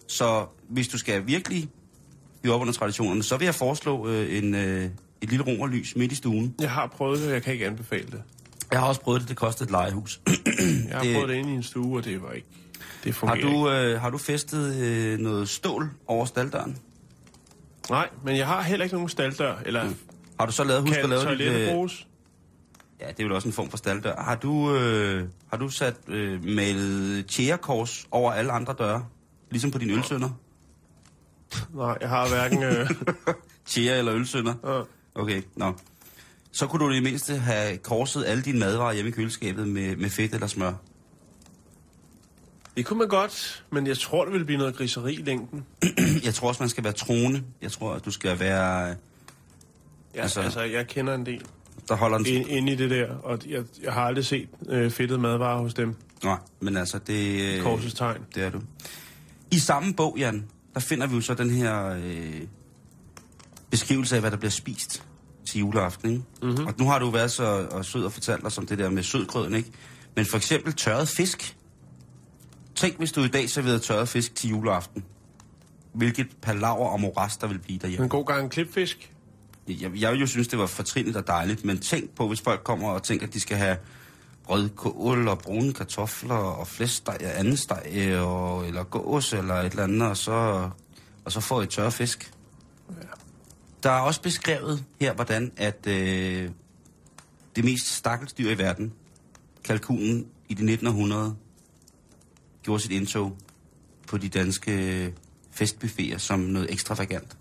Så 0.07 0.45
hvis 0.69 0.87
du 0.87 0.97
skal 0.97 1.27
virkelig 1.27 1.69
hive 2.43 2.53
op 2.53 2.61
under 2.61 2.73
traditionerne, 2.73 3.23
så 3.23 3.37
vil 3.37 3.45
jeg 3.45 3.55
foreslå 3.55 4.07
øh, 4.07 4.37
en, 4.37 4.55
øh, 4.55 4.89
et 5.21 5.29
lille 5.29 5.45
romerlys 5.45 5.95
midt 5.95 6.11
i 6.11 6.15
stuen. 6.15 6.55
Jeg 6.59 6.71
har 6.71 6.87
prøvet 6.87 7.19
det, 7.19 7.27
og 7.27 7.33
jeg 7.33 7.43
kan 7.43 7.53
ikke 7.53 7.65
anbefale 7.65 8.05
det. 8.11 8.21
Jeg 8.71 8.79
har 8.79 8.87
også 8.87 9.01
prøvet 9.01 9.21
det, 9.21 9.29
det 9.29 9.37
kostede 9.37 9.67
et 9.67 9.71
legehus. 9.71 10.21
Jeg 10.27 10.97
har 10.97 11.03
Det- 11.03 11.13
prøvet 11.15 11.29
det 11.29 11.35
inde 11.35 11.51
i 11.51 11.55
en 11.55 11.63
stue, 11.63 11.97
og 11.97 12.05
det 12.05 12.21
var 12.21 12.31
ikke... 12.31 12.47
Det 13.03 13.15
har, 13.15 13.35
du, 13.35 13.69
øh, 13.69 14.01
har 14.01 14.09
du 14.09 14.17
festet 14.17 14.75
øh, 14.75 15.19
noget 15.19 15.49
stål 15.49 15.89
over 16.07 16.25
staldøren? 16.25 16.77
Nej, 17.89 18.09
men 18.25 18.37
jeg 18.37 18.47
har 18.47 18.61
heller 18.61 18.83
ikke 18.83 18.95
nogen 18.95 19.09
staldør, 19.09 19.55
eller 19.65 19.83
mm. 19.83 19.95
Har 20.39 20.45
du 20.45 20.51
så 20.51 20.63
lavet, 20.63 20.81
husk 20.81 20.93
kan 20.93 21.03
at 21.03 21.09
lave 21.09 21.37
dit, 21.37 21.41
øh? 21.41 21.67
Ja, 23.01 23.07
det 23.07 23.19
er 23.19 23.23
vel 23.23 23.31
også 23.31 23.47
en 23.47 23.53
form 23.53 23.69
for 23.69 23.77
staldør. 23.77 24.15
Har 24.15 24.35
du, 24.35 24.75
øh, 24.75 25.27
har 25.49 25.57
du 25.57 25.69
sat 25.69 25.95
øh, 26.07 26.43
malet 26.45 27.25
tjærekors 27.25 28.07
over 28.11 28.31
alle 28.31 28.51
andre 28.51 28.75
døre? 28.79 29.05
Ligesom 29.49 29.71
på 29.71 29.77
dine 29.77 29.93
ølsønder? 29.93 30.29
Nej, 31.73 31.97
jeg 32.01 32.09
har 32.09 32.29
hverken... 32.29 32.63
Øh... 32.63 32.89
Tjære 33.65 33.97
eller 33.97 34.15
ølsønder? 34.15 34.79
øh, 34.79 34.85
Okay, 35.15 35.41
nå. 35.55 35.73
Så 36.51 36.67
kunne 36.67 36.85
du 36.85 36.91
i 36.91 36.95
det 36.95 37.03
mindste 37.03 37.37
have 37.37 37.77
korset 37.77 38.25
alle 38.25 38.43
dine 38.43 38.59
madvarer 38.59 38.93
hjemme 38.93 39.09
i 39.09 39.11
køleskabet 39.11 39.67
med, 39.67 39.95
med 39.95 40.09
fedt 40.09 40.33
eller 40.33 40.47
smør. 40.47 40.73
det 42.77 42.85
kunne 42.85 42.99
man 42.99 43.07
godt, 43.07 43.63
men 43.71 43.87
jeg 43.87 43.97
tror, 43.97 44.23
det 44.23 44.33
ville 44.33 44.45
blive 44.45 44.57
noget 44.57 44.75
griseri 44.75 45.13
i 45.13 45.23
længden. 45.23 45.65
Jeg 46.25 46.33
tror 46.33 46.47
også, 46.47 46.63
man 46.63 46.69
skal 46.69 46.83
være 46.83 46.93
troende. 46.93 47.43
Jeg 47.61 47.71
tror, 47.71 47.93
at 47.93 48.05
du 48.05 48.11
skal 48.11 48.39
være... 48.39 48.95
Ja, 50.15 50.21
altså, 50.21 50.41
altså, 50.41 50.61
jeg 50.61 50.87
kender 50.87 51.15
en 51.15 51.25
del 51.25 51.45
Der 51.87 51.95
holder 51.95 52.17
en... 52.17 52.25
ind, 52.25 52.49
inde 52.49 52.73
i 52.73 52.75
det 52.75 52.89
der, 52.89 53.07
og 53.23 53.39
jeg, 53.47 53.63
jeg 53.83 53.93
har 53.93 54.01
aldrig 54.01 54.25
set 54.25 54.49
øh, 54.69 54.91
fedtet 54.91 55.19
madvarer 55.19 55.61
hos 55.61 55.73
dem. 55.73 55.95
Nej, 56.23 56.37
men 56.59 56.77
altså, 56.77 56.99
det... 57.07 57.41
øh, 57.41 57.63
Korsets 57.63 57.93
tegn. 57.93 58.21
Det 58.35 58.43
er 58.43 58.49
du. 58.49 58.61
I 59.51 59.59
samme 59.59 59.93
bog, 59.93 60.15
Jan, 60.17 60.45
der 60.73 60.79
finder 60.79 61.07
vi 61.07 61.15
jo 61.15 61.21
så 61.21 61.33
den 61.33 61.49
her 61.49 61.85
øh, 61.85 62.41
beskrivelse 63.69 64.15
af, 64.15 64.21
hvad 64.21 64.31
der 64.31 64.37
bliver 64.37 64.51
spist 64.51 65.03
til 65.45 65.59
juleaften. 65.59 66.09
Ikke? 66.09 66.23
Mm-hmm. 66.41 66.65
Og 66.65 66.73
nu 66.79 66.85
har 66.85 66.99
du 66.99 67.09
været 67.09 67.31
så 67.31 67.67
og 67.71 67.85
sød 67.85 68.03
og 68.03 68.13
fortalt 68.13 68.45
os 68.45 68.57
om 68.57 68.65
det 68.65 68.77
der 68.77 68.89
med 68.89 69.03
sødgrøden, 69.03 69.55
ikke? 69.55 69.71
Men 70.15 70.25
for 70.25 70.37
eksempel 70.37 70.73
tørret 70.73 71.07
fisk. 71.07 71.57
Tænk, 72.75 72.97
hvis 72.97 73.11
du 73.11 73.23
i 73.23 73.27
dag 73.27 73.49
serverede 73.49 73.79
tørret 73.79 74.09
fisk 74.09 74.35
til 74.35 74.49
juleaften. 74.49 75.03
Hvilket 75.93 76.27
palaver 76.41 76.89
og 76.89 76.99
moras, 76.99 77.37
der 77.37 77.47
vil 77.47 77.59
blive 77.59 77.79
derhjemme. 77.79 78.03
En 78.03 78.09
god 78.09 78.25
gang 78.25 78.51
klipfisk. 78.51 79.10
Jeg, 79.81 79.91
jeg 79.95 80.21
jo 80.21 80.27
synes, 80.27 80.47
det 80.47 80.59
var 80.59 80.65
fortrinligt 80.65 81.17
og 81.17 81.27
dejligt, 81.27 81.65
men 81.65 81.79
tænk 81.79 82.09
på, 82.09 82.27
hvis 82.27 82.41
folk 82.41 82.63
kommer 82.63 82.89
og 82.89 83.03
tænker, 83.03 83.27
at 83.27 83.33
de 83.33 83.39
skal 83.39 83.57
have 83.57 83.77
rødkål 84.49 85.27
og 85.27 85.39
brune 85.39 85.73
kartofler 85.73 86.35
og 86.35 86.67
flæskesteg 86.67 87.17
og 87.21 87.39
anden 87.39 87.57
steg, 87.57 88.19
og, 88.19 88.67
eller 88.67 88.83
gås 88.83 89.33
eller 89.33 89.55
et 89.55 89.71
eller 89.71 89.83
andet, 89.83 90.01
og 90.01 90.17
så, 90.17 90.69
og 91.25 91.31
så 91.31 91.39
får 91.39 91.61
I 91.61 91.67
tørre 91.67 91.91
fisk. 91.91 92.33
Der 93.83 93.89
er 93.89 93.99
også 93.99 94.21
beskrevet 94.21 94.83
her, 94.99 95.13
hvordan 95.13 95.51
at 95.57 95.87
øh, 95.87 96.49
det 97.55 97.63
mest 97.63 97.87
stakkels 97.87 98.33
dyr 98.33 98.51
i 98.51 98.57
verden, 98.57 98.93
kalkunen 99.63 100.27
i 100.49 100.53
det 100.53 100.69
1900, 100.69 101.35
gjorde 102.63 102.83
sit 102.83 102.91
indtog 102.91 103.37
på 104.07 104.17
de 104.17 104.29
danske 104.29 105.13
festbuffeter 105.51 106.17
som 106.17 106.39
noget 106.39 106.71
ekstravagant. 106.71 107.37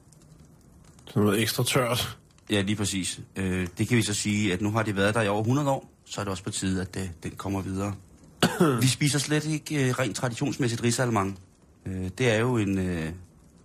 Sådan 1.07 1.23
noget 1.23 1.43
ekstra 1.43 1.65
tørt. 1.65 2.20
Ja, 2.51 2.61
lige 2.61 2.77
præcis. 2.77 3.21
Øh, 3.37 3.69
det 3.79 3.89
kan 3.89 3.97
vi 3.97 4.03
så 4.03 4.15
sige, 4.15 4.53
at 4.53 4.61
nu 4.61 4.71
har 4.71 4.83
de 4.83 4.97
været 4.97 5.15
der 5.15 5.23
i 5.23 5.29
over 5.29 5.41
100 5.41 5.71
år, 5.71 5.91
så 6.05 6.21
er 6.21 6.25
det 6.25 6.31
også 6.31 6.45
på 6.45 6.51
tide, 6.51 6.81
at 6.81 6.95
det, 6.95 7.11
den 7.23 7.31
kommer 7.31 7.61
videre. 7.61 7.95
vi 8.83 8.87
spiser 8.87 9.19
slet 9.19 9.45
ikke 9.45 9.89
øh, 9.89 9.99
rent 9.99 10.17
traditionsmæssigt 10.17 10.83
risalemang. 10.83 11.39
Øh, 11.87 12.11
det 12.19 12.31
er 12.31 12.39
jo 12.39 12.57
en, 12.57 12.79
øh, 12.79 13.13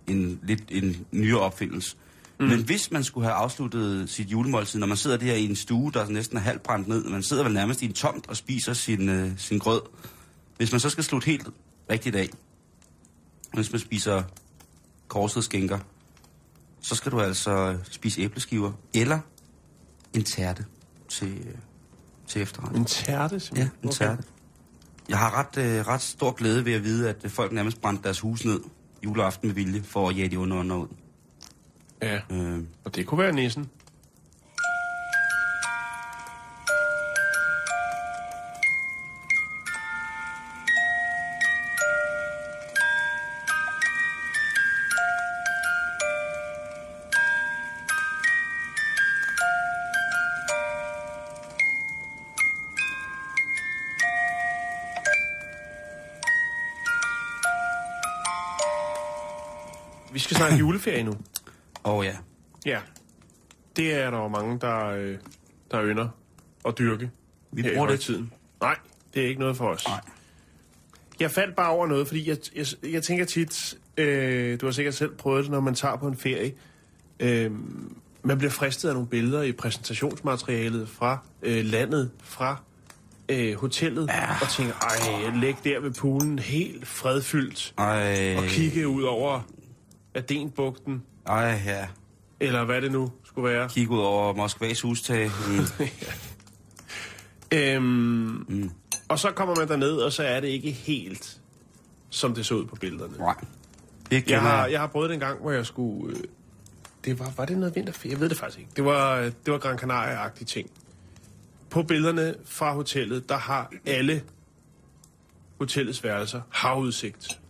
en 0.06 0.40
lidt 0.42 0.62
en 0.68 1.06
nyere 1.12 1.40
opfindelse. 1.40 1.96
Mm. 2.40 2.46
Men 2.46 2.62
hvis 2.62 2.90
man 2.90 3.04
skulle 3.04 3.26
have 3.26 3.34
afsluttet 3.34 4.10
sit 4.10 4.30
julemåltid, 4.30 4.78
når 4.78 4.86
man 4.86 4.96
sidder 4.96 5.16
der 5.16 5.34
i 5.34 5.44
en 5.44 5.56
stue, 5.56 5.92
der 5.92 6.08
næsten 6.08 6.36
er 6.36 6.40
halvt 6.40 6.62
brændt 6.62 6.88
ned, 6.88 7.04
man 7.04 7.22
sidder 7.22 7.42
vel 7.42 7.52
nærmest 7.52 7.82
i 7.82 7.84
en 7.84 7.92
tomt 7.92 8.28
og 8.28 8.36
spiser 8.36 8.72
sin, 8.72 9.08
øh, 9.08 9.30
sin 9.36 9.58
grød. 9.58 9.80
Hvis 10.56 10.72
man 10.72 10.80
så 10.80 10.90
skal 10.90 11.04
slutte 11.04 11.26
helt 11.26 11.48
rigtigt 11.90 12.16
af, 12.16 12.28
hvis 13.52 13.72
man 13.72 13.80
spiser 13.80 14.22
korset 15.08 15.44
skænker, 15.44 15.78
så 16.86 16.94
skal 16.94 17.12
du 17.12 17.20
altså 17.20 17.78
spise 17.90 18.20
æbleskiver 18.20 18.72
eller 18.94 19.18
en 20.14 20.24
tærte 20.24 20.64
til, 21.08 21.38
øh, 21.48 21.54
til 22.26 22.42
efterret. 22.42 22.76
En 22.76 22.84
tærte, 22.84 23.34
Ja, 23.34 23.38
simpelthen? 23.38 23.70
en 23.82 23.90
tærte. 23.90 24.22
Jeg 25.08 25.18
har 25.18 25.38
ret, 25.38 25.56
øh, 25.78 25.86
ret 25.86 26.02
stor 26.02 26.32
glæde 26.32 26.64
ved 26.64 26.72
at 26.72 26.84
vide, 26.84 27.08
at 27.08 27.16
øh, 27.24 27.30
folk 27.30 27.52
nærmest 27.52 27.80
brændte 27.80 28.02
deres 28.04 28.20
hus 28.20 28.44
ned 28.44 28.60
juleaften 29.04 29.48
med 29.48 29.54
vilje 29.54 29.82
for 29.82 30.08
at 30.08 30.16
jage 30.16 30.28
de 30.28 30.36
onde 30.36 30.56
ånder 30.56 30.76
ud. 30.76 30.88
Ja, 32.02 32.20
Øh, 32.30 32.60
og 32.84 32.94
det 32.94 33.06
kunne 33.06 33.18
være 33.22 33.32
nissen. 33.32 33.70
Skal 60.26 60.36
snakke 60.36 60.56
juleferie 60.56 61.02
nu. 61.02 61.14
og 61.82 62.04
ja, 62.04 62.16
Ja. 62.66 62.78
Det 63.76 63.94
er 63.94 64.10
der 64.10 64.18
jo 64.18 64.28
mange, 64.28 64.58
der, 64.60 64.86
øh, 64.86 65.16
der 65.70 65.84
ynder 65.84 66.08
at 66.68 66.78
dyrke. 66.78 67.10
Vi 67.52 67.62
bruger 67.62 67.74
det 67.74 67.86
højtiden. 67.86 68.32
Nej, 68.60 68.76
det 69.14 69.22
er 69.24 69.28
ikke 69.28 69.40
noget 69.40 69.56
for 69.56 69.68
os. 69.68 69.88
Nej. 69.88 70.00
Jeg 71.20 71.30
faldt 71.30 71.56
bare 71.56 71.70
over 71.70 71.86
noget, 71.86 72.06
fordi 72.06 72.28
jeg, 72.28 72.36
jeg, 72.56 72.66
jeg 72.92 73.02
tænker 73.02 73.24
tit, 73.24 73.74
øh, 73.96 74.60
du 74.60 74.66
har 74.66 74.72
sikkert 74.72 74.94
selv 74.94 75.14
prøvet 75.14 75.44
det, 75.44 75.50
når 75.52 75.60
man 75.60 75.74
tager 75.74 75.96
på 75.96 76.06
en 76.06 76.16
ferie. 76.16 76.52
Øh, 77.20 77.50
man 78.22 78.38
bliver 78.38 78.50
fristet 78.50 78.88
af 78.88 78.94
nogle 78.94 79.08
billeder 79.08 79.42
i 79.42 79.52
præsentationsmaterialet 79.52 80.88
fra 80.88 81.18
øh, 81.42 81.64
landet, 81.64 82.10
fra 82.22 82.56
øh, 83.28 83.54
hotellet, 83.54 84.08
ja. 84.08 84.30
og 84.42 84.48
tænker, 84.48 84.74
ej, 84.74 85.40
læg 85.40 85.54
der 85.64 85.80
ved 85.80 85.90
poolen, 85.90 86.38
helt 86.38 86.86
fredfyldt, 86.86 87.74
ej, 87.78 88.34
og 88.36 88.44
kigge 88.44 88.88
ud 88.88 89.02
over 89.02 89.40
Adenbugten, 90.16 91.02
ej, 91.26 91.62
ja. 91.66 91.86
eller 92.40 92.64
hvad 92.64 92.82
det 92.82 92.92
nu 92.92 93.12
skulle 93.24 93.48
være. 93.48 93.68
Kig 93.68 93.90
ud 93.90 93.98
over 93.98 94.34
Moskvas 94.34 94.80
hustag. 94.80 95.30
Mm. 95.48 95.86
Øhm, 97.52 97.84
mm. 98.48 98.70
Og 99.08 99.18
så 99.18 99.30
kommer 99.30 99.56
man 99.56 99.68
derned, 99.68 99.92
og 99.92 100.12
så 100.12 100.22
er 100.22 100.40
det 100.40 100.48
ikke 100.48 100.70
helt, 100.70 101.40
som 102.10 102.34
det 102.34 102.46
så 102.46 102.54
ud 102.54 102.64
på 102.64 102.76
billederne. 102.76 103.18
Nej. 103.18 103.34
Det 104.10 104.30
Jeg 104.30 104.40
har, 104.40 104.66
jeg 104.66 104.80
har 104.80 104.86
prøvet 104.86 105.08
det 105.08 105.14
en 105.14 105.20
gang, 105.20 105.40
hvor 105.40 105.50
jeg 105.50 105.66
skulle... 105.66 106.16
Øh, 106.16 106.22
det 107.04 107.18
var, 107.18 107.32
var 107.36 107.44
det 107.44 107.58
noget 107.58 107.76
vinterferie? 107.76 108.12
Jeg 108.12 108.20
ved 108.20 108.28
det 108.28 108.36
faktisk 108.38 108.58
ikke. 108.58 108.70
Det 108.76 108.84
var, 108.84 109.20
det 109.20 109.52
var 109.52 109.58
Gran 109.58 109.78
Canaria-agtige 109.78 110.44
ting. 110.44 110.70
På 111.70 111.82
billederne 111.82 112.34
fra 112.44 112.74
hotellet, 112.74 113.28
der 113.28 113.36
har 113.36 113.72
alle 113.86 114.22
hotellets 115.58 116.04
værelser 116.04 116.40
havudsigt. 116.50 117.40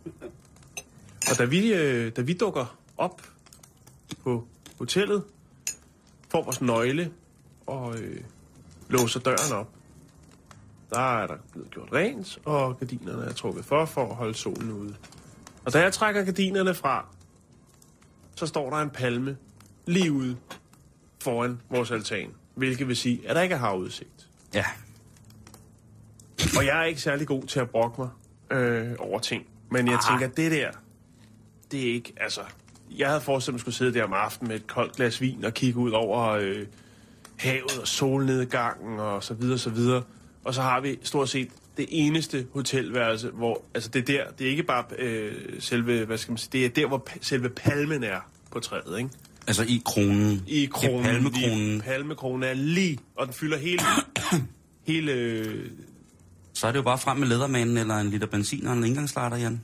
Og 1.30 1.38
da 1.38 1.44
vi, 1.44 1.72
øh, 1.72 2.12
da 2.16 2.20
vi 2.22 2.32
dukker 2.32 2.78
op 2.96 3.22
på 4.22 4.46
hotellet, 4.78 5.24
får 6.28 6.42
vores 6.42 6.60
nøgle 6.60 7.12
og 7.66 7.98
øh, 7.98 8.20
låser 8.88 9.20
døren 9.20 9.52
op, 9.52 9.68
der 10.90 11.22
er 11.22 11.26
der 11.26 11.36
blevet 11.52 11.70
gjort 11.70 11.88
rent, 11.92 12.38
og 12.44 12.78
gardinerne 12.78 13.24
er 13.24 13.32
trukket 13.32 13.64
for, 13.64 13.84
for 13.84 14.10
at 14.10 14.14
holde 14.14 14.34
solen 14.34 14.72
ude. 14.72 14.96
Og 15.64 15.72
da 15.72 15.80
jeg 15.80 15.92
trækker 15.92 16.24
gardinerne 16.24 16.74
fra, 16.74 17.06
så 18.34 18.46
står 18.46 18.70
der 18.70 18.76
en 18.76 18.90
palme 18.90 19.36
lige 19.86 20.12
ude 20.12 20.36
foran 21.22 21.60
vores 21.70 21.90
altan. 21.90 22.30
Hvilket 22.54 22.88
vil 22.88 22.96
sige, 22.96 23.28
at 23.28 23.36
der 23.36 23.42
ikke 23.42 23.54
er 23.54 23.58
havudsigt. 23.58 24.28
Ja. 24.54 24.64
Og 26.58 26.66
jeg 26.66 26.80
er 26.80 26.84
ikke 26.84 27.00
særlig 27.00 27.26
god 27.26 27.42
til 27.42 27.60
at 27.60 27.70
brokke 27.70 28.00
mig 28.00 28.10
øh, 28.50 28.94
over 28.98 29.18
ting. 29.18 29.46
Men 29.70 29.88
jeg 29.88 29.98
tænker, 30.08 30.28
det 30.28 30.52
der, 30.52 30.70
det 31.70 31.88
er 31.88 31.94
ikke, 31.94 32.12
altså... 32.20 32.40
Jeg 32.90 33.08
havde 33.08 33.20
forestillet 33.20 33.54
mig, 33.54 33.58
at 33.58 33.60
skulle 33.60 33.74
sidde 33.74 33.94
der 33.94 34.04
om 34.04 34.12
aftenen 34.12 34.48
med 34.48 34.56
et 34.56 34.66
koldt 34.66 34.96
glas 34.96 35.20
vin 35.20 35.44
og 35.44 35.54
kigge 35.54 35.78
ud 35.78 35.90
over 35.90 36.28
øh, 36.28 36.66
havet 37.36 37.78
og 37.80 37.88
solnedgangen 37.88 38.98
og 38.98 39.24
så 39.24 39.34
videre, 39.34 39.58
så 39.58 39.70
videre. 39.70 40.02
Og 40.44 40.54
så 40.54 40.62
har 40.62 40.80
vi 40.80 40.98
stort 41.02 41.28
set 41.28 41.48
det 41.76 41.86
eneste 41.88 42.46
hotelværelse, 42.52 43.30
hvor, 43.30 43.62
altså 43.74 43.90
det 43.90 44.00
er 44.00 44.04
der, 44.04 44.30
det 44.38 44.46
er 44.46 44.50
ikke 44.50 44.62
bare 44.62 44.84
øh, 44.98 45.32
selve, 45.58 46.04
hvad 46.04 46.18
skal 46.18 46.32
man 46.32 46.38
sige, 46.38 46.50
det 46.52 46.64
er 46.64 46.68
der, 46.68 46.86
hvor 46.86 47.08
selve 47.20 47.48
palmen 47.48 48.04
er 48.04 48.20
på 48.50 48.60
træet, 48.60 48.98
ikke? 48.98 49.10
Altså 49.46 49.62
i 49.62 49.82
kronen. 49.84 50.44
I 50.46 50.66
kronen. 50.66 51.04
Ja, 51.04 51.12
palmekronen. 51.12 51.58
Lige, 51.58 51.80
palmekronen 51.80 52.42
er 52.42 52.54
lige, 52.54 52.98
og 53.16 53.26
den 53.26 53.34
fylder 53.34 53.58
hele, 53.58 53.82
hele, 54.88 55.12
øh, 55.12 55.70
Så 56.54 56.66
er 56.66 56.72
det 56.72 56.78
jo 56.78 56.82
bare 56.82 56.98
frem 56.98 57.16
med 57.16 57.28
ledermanen 57.28 57.76
eller 57.76 57.94
en 57.94 58.10
liter 58.10 58.26
benzin 58.26 58.66
og 58.66 58.72
en 58.72 58.84
indgangslarter, 58.84 59.36
Jan. 59.36 59.60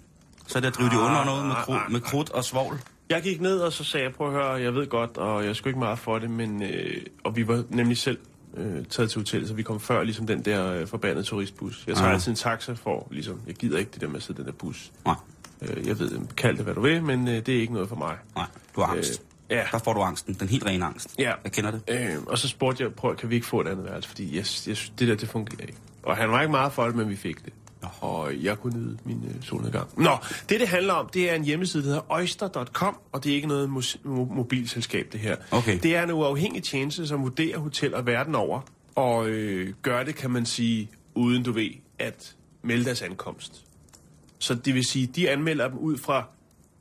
Så 0.46 0.58
er 0.58 0.60
det 0.60 0.68
at 0.68 0.74
drive 0.74 0.90
de 0.90 0.98
under 0.98 1.24
noget 1.24 1.46
med, 1.46 1.54
kru, 1.54 1.74
med 1.88 2.00
krudt 2.00 2.30
og 2.30 2.44
svovl. 2.44 2.80
Jeg 3.10 3.22
gik 3.22 3.40
ned, 3.40 3.58
og 3.58 3.72
så 3.72 3.84
sagde 3.84 4.06
jeg, 4.06 4.14
prøv 4.14 4.26
at 4.26 4.32
høre, 4.32 4.52
jeg 4.52 4.74
ved 4.74 4.86
godt, 4.86 5.18
og 5.18 5.44
jeg 5.44 5.56
skulle 5.56 5.70
ikke 5.70 5.78
meget 5.78 5.98
for 5.98 6.18
det, 6.18 6.30
men... 6.30 6.62
Øh, 6.62 6.96
og 7.24 7.36
vi 7.36 7.48
var 7.48 7.62
nemlig 7.68 7.96
selv 7.98 8.18
øh, 8.56 8.84
taget 8.90 9.10
til 9.10 9.20
hotellet, 9.20 9.48
så 9.48 9.54
vi 9.54 9.62
kom 9.62 9.80
før 9.80 10.02
ligesom 10.02 10.26
den 10.26 10.42
der 10.44 10.72
øh, 10.72 10.86
forbandede 10.86 11.24
turistbus. 11.24 11.84
Jeg 11.86 11.96
tager 11.96 12.08
Ah. 12.08 12.14
altid 12.14 12.30
en 12.32 12.36
taxa 12.36 12.72
for, 12.72 13.08
ligesom, 13.10 13.40
jeg 13.46 13.54
gider 13.54 13.78
ikke 13.78 13.90
det 13.94 14.00
der 14.00 14.08
med 14.08 14.16
at 14.16 14.22
sidde 14.22 14.38
den 14.38 14.46
der 14.46 14.52
bus. 14.52 14.90
Nej, 15.04 15.14
Øh, 15.62 15.86
jeg 15.86 15.98
ved, 15.98 16.20
kald 16.36 16.56
det 16.56 16.64
hvad 16.64 16.74
du 16.74 16.80
vil, 16.80 17.02
men 17.02 17.28
øh, 17.28 17.34
det 17.34 17.48
er 17.56 17.60
ikke 17.60 17.72
noget 17.72 17.88
for 17.88 17.96
mig. 17.96 18.16
nej. 18.36 18.46
Du 18.76 18.80
har 18.80 18.92
angst. 18.92 19.22
Øh, 19.50 19.56
ja. 19.56 19.62
Der 19.72 19.78
får 19.78 19.92
du 19.92 20.00
angsten. 20.00 20.34
Den 20.34 20.48
helt 20.48 20.66
rene 20.66 20.84
angst. 20.84 21.14
Ja. 21.18 21.32
Jeg 21.44 21.52
kender 21.52 21.70
det. 21.70 21.82
Øh, 21.88 22.22
og 22.26 22.38
så 22.38 22.48
spurgte 22.48 22.84
jeg, 22.84 22.94
prøv, 22.94 23.16
kan 23.16 23.30
vi 23.30 23.34
ikke 23.34 23.46
få 23.46 23.60
et 23.60 23.68
andet 23.68 23.84
værelse, 23.84 24.08
fordi 24.08 24.36
jeg, 24.36 24.44
jeg 24.66 24.76
det 24.98 25.08
der, 25.08 25.14
det 25.14 25.28
fungerer 25.28 25.60
ikke. 25.66 25.78
Og 26.02 26.16
han 26.16 26.30
var 26.30 26.40
ikke 26.40 26.50
meget 26.50 26.72
for 26.72 26.84
det, 26.84 26.94
men 26.94 27.08
vi 27.10 27.16
fik 27.16 27.44
det. 27.44 27.52
Og 28.00 28.42
jeg 28.42 28.58
kunne 28.58 28.78
nyde 28.78 28.98
min 29.04 29.24
øh, 29.28 29.42
solnedgang. 29.42 29.88
Nå, 29.96 30.16
det 30.48 30.60
det 30.60 30.68
handler 30.68 30.92
om, 30.92 31.08
det 31.14 31.30
er 31.30 31.34
en 31.34 31.44
hjemmeside, 31.44 31.82
der 31.82 31.88
hedder 31.88 32.02
oyster.com, 32.10 32.96
og 33.12 33.24
det 33.24 33.30
er 33.32 33.36
ikke 33.36 33.48
noget 33.48 33.68
mo- 33.68 34.06
mobilselskab, 34.34 35.08
det 35.12 35.20
her. 35.20 35.36
Okay. 35.50 35.78
Det 35.82 35.96
er 35.96 36.02
en 36.02 36.10
uafhængig 36.10 36.62
tjeneste, 36.62 37.06
som 37.06 37.22
vurderer 37.22 37.58
hoteller 37.58 38.02
verden 38.02 38.34
over, 38.34 38.60
og 38.94 39.28
øh, 39.28 39.72
gør 39.82 40.02
det, 40.02 40.14
kan 40.14 40.30
man 40.30 40.46
sige, 40.46 40.90
uden 41.14 41.42
du 41.42 41.52
ved, 41.52 41.70
at 41.98 42.34
melde 42.62 42.84
deres 42.84 43.02
ankomst. 43.02 43.64
Så 44.38 44.54
det 44.54 44.74
vil 44.74 44.84
sige, 44.84 45.06
de 45.06 45.30
anmelder 45.30 45.68
dem 45.68 45.78
ud 45.78 45.98
fra 45.98 46.24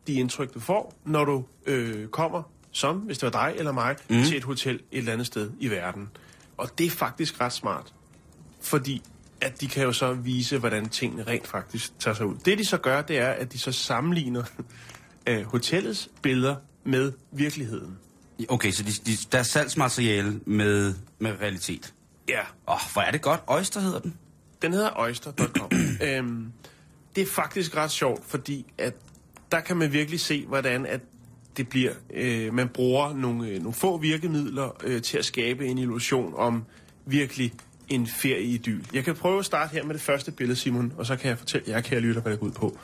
de 0.08 0.14
indtryk, 0.14 0.54
du 0.54 0.60
får, 0.60 0.94
når 1.06 1.26
du 1.26 1.44
øh, 1.66 2.08
kommer, 2.08 2.44
som 2.72 2.98
hvis 2.98 3.18
det 3.18 3.34
var 3.34 3.46
dig 3.46 3.54
eller 3.58 3.72
mig, 3.72 3.96
mm. 4.10 4.24
til 4.24 4.38
et 4.38 4.44
hotel 4.44 4.76
et 4.76 4.82
eller 4.92 5.14
andet 5.14 5.28
sted 5.28 5.52
i 5.60 5.70
verden. 5.70 6.10
Og 6.58 6.78
det 6.78 6.86
er 6.86 6.90
faktisk 6.90 7.42
ret 7.42 7.54
smart, 7.54 7.94
fordi 8.62 9.02
at 9.42 9.62
de 9.62 9.68
kan 9.68 9.84
jo 9.84 9.94
så 9.94 10.14
vise, 10.14 10.58
hvordan 10.58 10.90
tingene 10.90 11.24
rent 11.24 11.48
faktisk 11.48 12.00
tager 12.00 12.16
sig 12.16 12.26
ud. 12.26 12.36
Det 12.46 12.58
de 12.58 12.66
så 12.66 12.78
gør, 12.78 13.02
det 13.02 13.18
er, 13.18 13.30
at 13.30 13.54
de 13.54 13.60
så 13.60 13.72
sammenligner 13.72 14.44
øh, 15.30 15.44
hotellets 15.44 16.10
billeder 16.22 16.56
med 16.84 17.12
virkeligheden. 17.32 17.98
Okay, 18.50 18.72
så 18.72 18.84
de, 18.84 18.92
de, 18.92 19.18
der 19.32 19.40
er 19.40 19.44
salgsmateriale 19.44 20.40
med, 20.46 20.94
med 21.20 21.32
realitet. 21.42 21.94
Ja, 22.30 22.42
Åh, 22.42 22.76
oh, 22.76 22.80
hvor 22.94 23.02
er 23.02 23.12
det 23.12 23.22
godt. 23.22 23.42
Oyster 23.48 23.80
hedder 23.80 24.00
den. 24.00 24.18
Den 24.62 24.74
hedder 24.74 24.90
oyster.com. 24.96 25.72
øhm, 26.08 26.52
det 27.16 27.22
er 27.22 27.28
faktisk 27.36 27.76
ret 27.76 27.92
sjovt, 27.92 28.26
fordi 28.26 28.66
at 28.78 28.94
der 29.52 29.60
kan 29.60 29.78
man 29.78 29.94
virkelig 29.94 30.20
se, 30.20 30.46
hvordan 30.46 30.86
at 30.86 31.02
det 31.58 31.70
bliver. 31.70 31.94
Øh, 32.14 32.54
man 32.54 32.70
bruger 32.70 33.14
nogle, 33.14 33.48
øh, 33.48 33.58
nogle 33.58 33.74
få 33.74 33.98
virkemidler 33.98 34.76
øh, 34.84 35.02
til 35.02 35.18
at 35.18 35.26
skabe 35.26 35.66
en 35.68 35.78
illusion 35.78 36.34
om 36.36 36.64
virkelig 37.06 37.54
en 37.92 38.08
ferieidyl. 38.08 38.84
Jeg 38.94 39.04
kan 39.04 39.16
prøve 39.16 39.40
at 39.40 39.46
starte 39.46 39.72
her 39.72 39.84
med 39.84 39.94
det 39.94 40.02
første 40.02 40.32
billede, 40.32 40.60
Simon, 40.60 40.94
og 40.98 41.06
så 41.06 41.16
kan 41.16 41.30
jeg 41.30 41.38
fortælle 41.38 41.72
jer, 41.72 41.82
kære 41.82 42.00
lytter, 42.00 42.22
hvad 42.22 42.32
det 42.32 42.40
går 42.40 42.48
ud 42.48 42.52
på. 42.52 42.78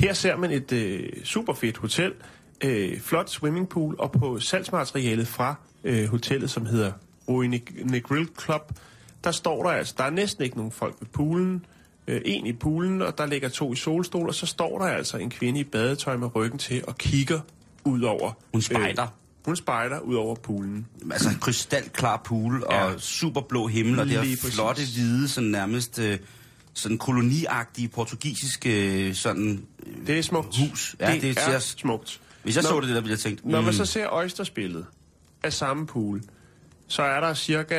Her 0.00 0.12
ser 0.12 0.36
man 0.36 0.50
et 0.50 0.72
øh, 0.72 1.24
super 1.24 1.54
fedt 1.54 1.76
hotel, 1.76 2.12
øh, 2.64 3.00
flot 3.00 3.30
swimmingpool, 3.30 3.96
og 3.98 4.12
på 4.12 4.40
salgsmaterialet 4.40 5.28
fra 5.28 5.54
øh, 5.84 6.08
hotellet, 6.08 6.50
som 6.50 6.66
hedder 6.66 6.92
Ruine 7.28 8.00
Grill 8.00 8.28
Club, 8.44 8.72
der 9.24 9.30
står 9.30 9.62
der 9.62 9.70
altså, 9.70 9.94
der 9.98 10.04
er 10.04 10.10
næsten 10.10 10.44
ikke 10.44 10.56
nogen 10.56 10.72
folk 10.72 10.94
ved 11.00 11.08
poolen. 11.08 11.66
Øh, 12.06 12.20
en 12.24 12.46
i 12.46 12.52
poolen, 12.52 13.02
og 13.02 13.18
der 13.18 13.26
ligger 13.26 13.48
to 13.48 13.72
i 13.72 13.76
solstol, 13.76 14.28
og 14.28 14.34
så 14.34 14.46
står 14.46 14.78
der 14.78 14.86
altså 14.86 15.16
en 15.16 15.30
kvinde 15.30 15.60
i 15.60 15.64
badetøj 15.64 16.16
med 16.16 16.36
ryggen 16.36 16.58
til 16.58 16.84
og 16.86 16.98
kigger 16.98 17.40
ud 17.84 18.02
over. 18.02 18.32
Hun 18.52 18.62
spejder. 18.62 19.06
Hun 19.46 19.56
spejder 19.56 20.00
ud 20.00 20.14
over 20.14 20.34
poolen. 20.34 20.86
Altså 21.12 21.30
krystalklar 21.40 22.22
pool 22.24 22.64
og 22.64 22.72
Ja. 22.92 22.98
superblå 22.98 23.66
himmel, 23.66 23.98
og 23.98 24.06
det 24.06 24.12
her 24.14 24.20
præcis. 24.20 24.54
flotte, 24.54 24.82
hvide, 24.94 25.28
sådan 25.28 25.50
nærmest 25.50 25.98
øh, 25.98 26.18
sådan 26.74 26.98
koloniagtige 26.98 27.88
portugisiske 27.88 29.06
øh, 29.08 29.14
sådan 29.14 29.64
Det 30.06 30.18
er 30.18 30.22
smukt. 30.22 30.56
hus. 30.58 30.96
Ja, 31.00 31.12
det, 31.12 31.22
det 31.22 31.30
er 31.38 31.50
ser- 31.50 31.58
smukt. 31.58 32.20
Hvis 32.42 32.56
jeg 32.56 32.62
Nå. 32.62 32.68
så 32.68 32.80
det, 32.80 32.88
der 32.88 33.00
ville 33.00 33.10
jeg 33.10 33.18
tænkt, 33.18 33.44
Når 33.46 33.60
man 33.60 33.70
mm, 33.70 33.76
så 33.76 33.84
ser 33.84 34.06
Oysterspillet 34.12 34.86
af 35.42 35.52
samme 35.52 35.86
pool, 35.86 36.22
så 36.88 37.02
er 37.02 37.20
der 37.20 37.34
cirka 37.34 37.76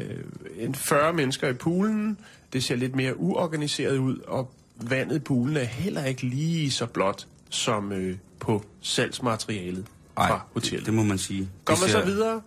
øh, 0.00 0.24
en 0.58 0.74
40 0.74 1.12
mennesker 1.12 1.48
i 1.48 1.52
poolen. 1.52 2.18
Det 2.52 2.64
ser 2.64 2.76
lidt 2.76 2.96
mere 2.96 3.20
uorganiseret 3.20 3.98
ud, 3.98 4.18
og 4.18 4.52
vandet 4.76 5.16
i 5.16 5.18
poolen 5.18 5.56
er 5.56 5.64
heller 5.64 6.04
ikke 6.04 6.22
lige 6.22 6.70
så 6.70 6.86
blåt 6.86 7.26
som 7.50 7.92
øh, 7.92 8.16
på 8.40 8.64
salgsmaterialet 8.80 9.84
fra 10.26 10.34
ej, 10.34 10.40
hotellet. 10.52 10.78
det, 10.80 10.86
det 10.86 10.94
må 10.94 11.02
man 11.02 11.18
sige. 11.18 11.40
Det 11.40 11.48
man 11.68 11.76
ser- 11.76 11.88
så 11.88 12.02
videre, 12.04 12.42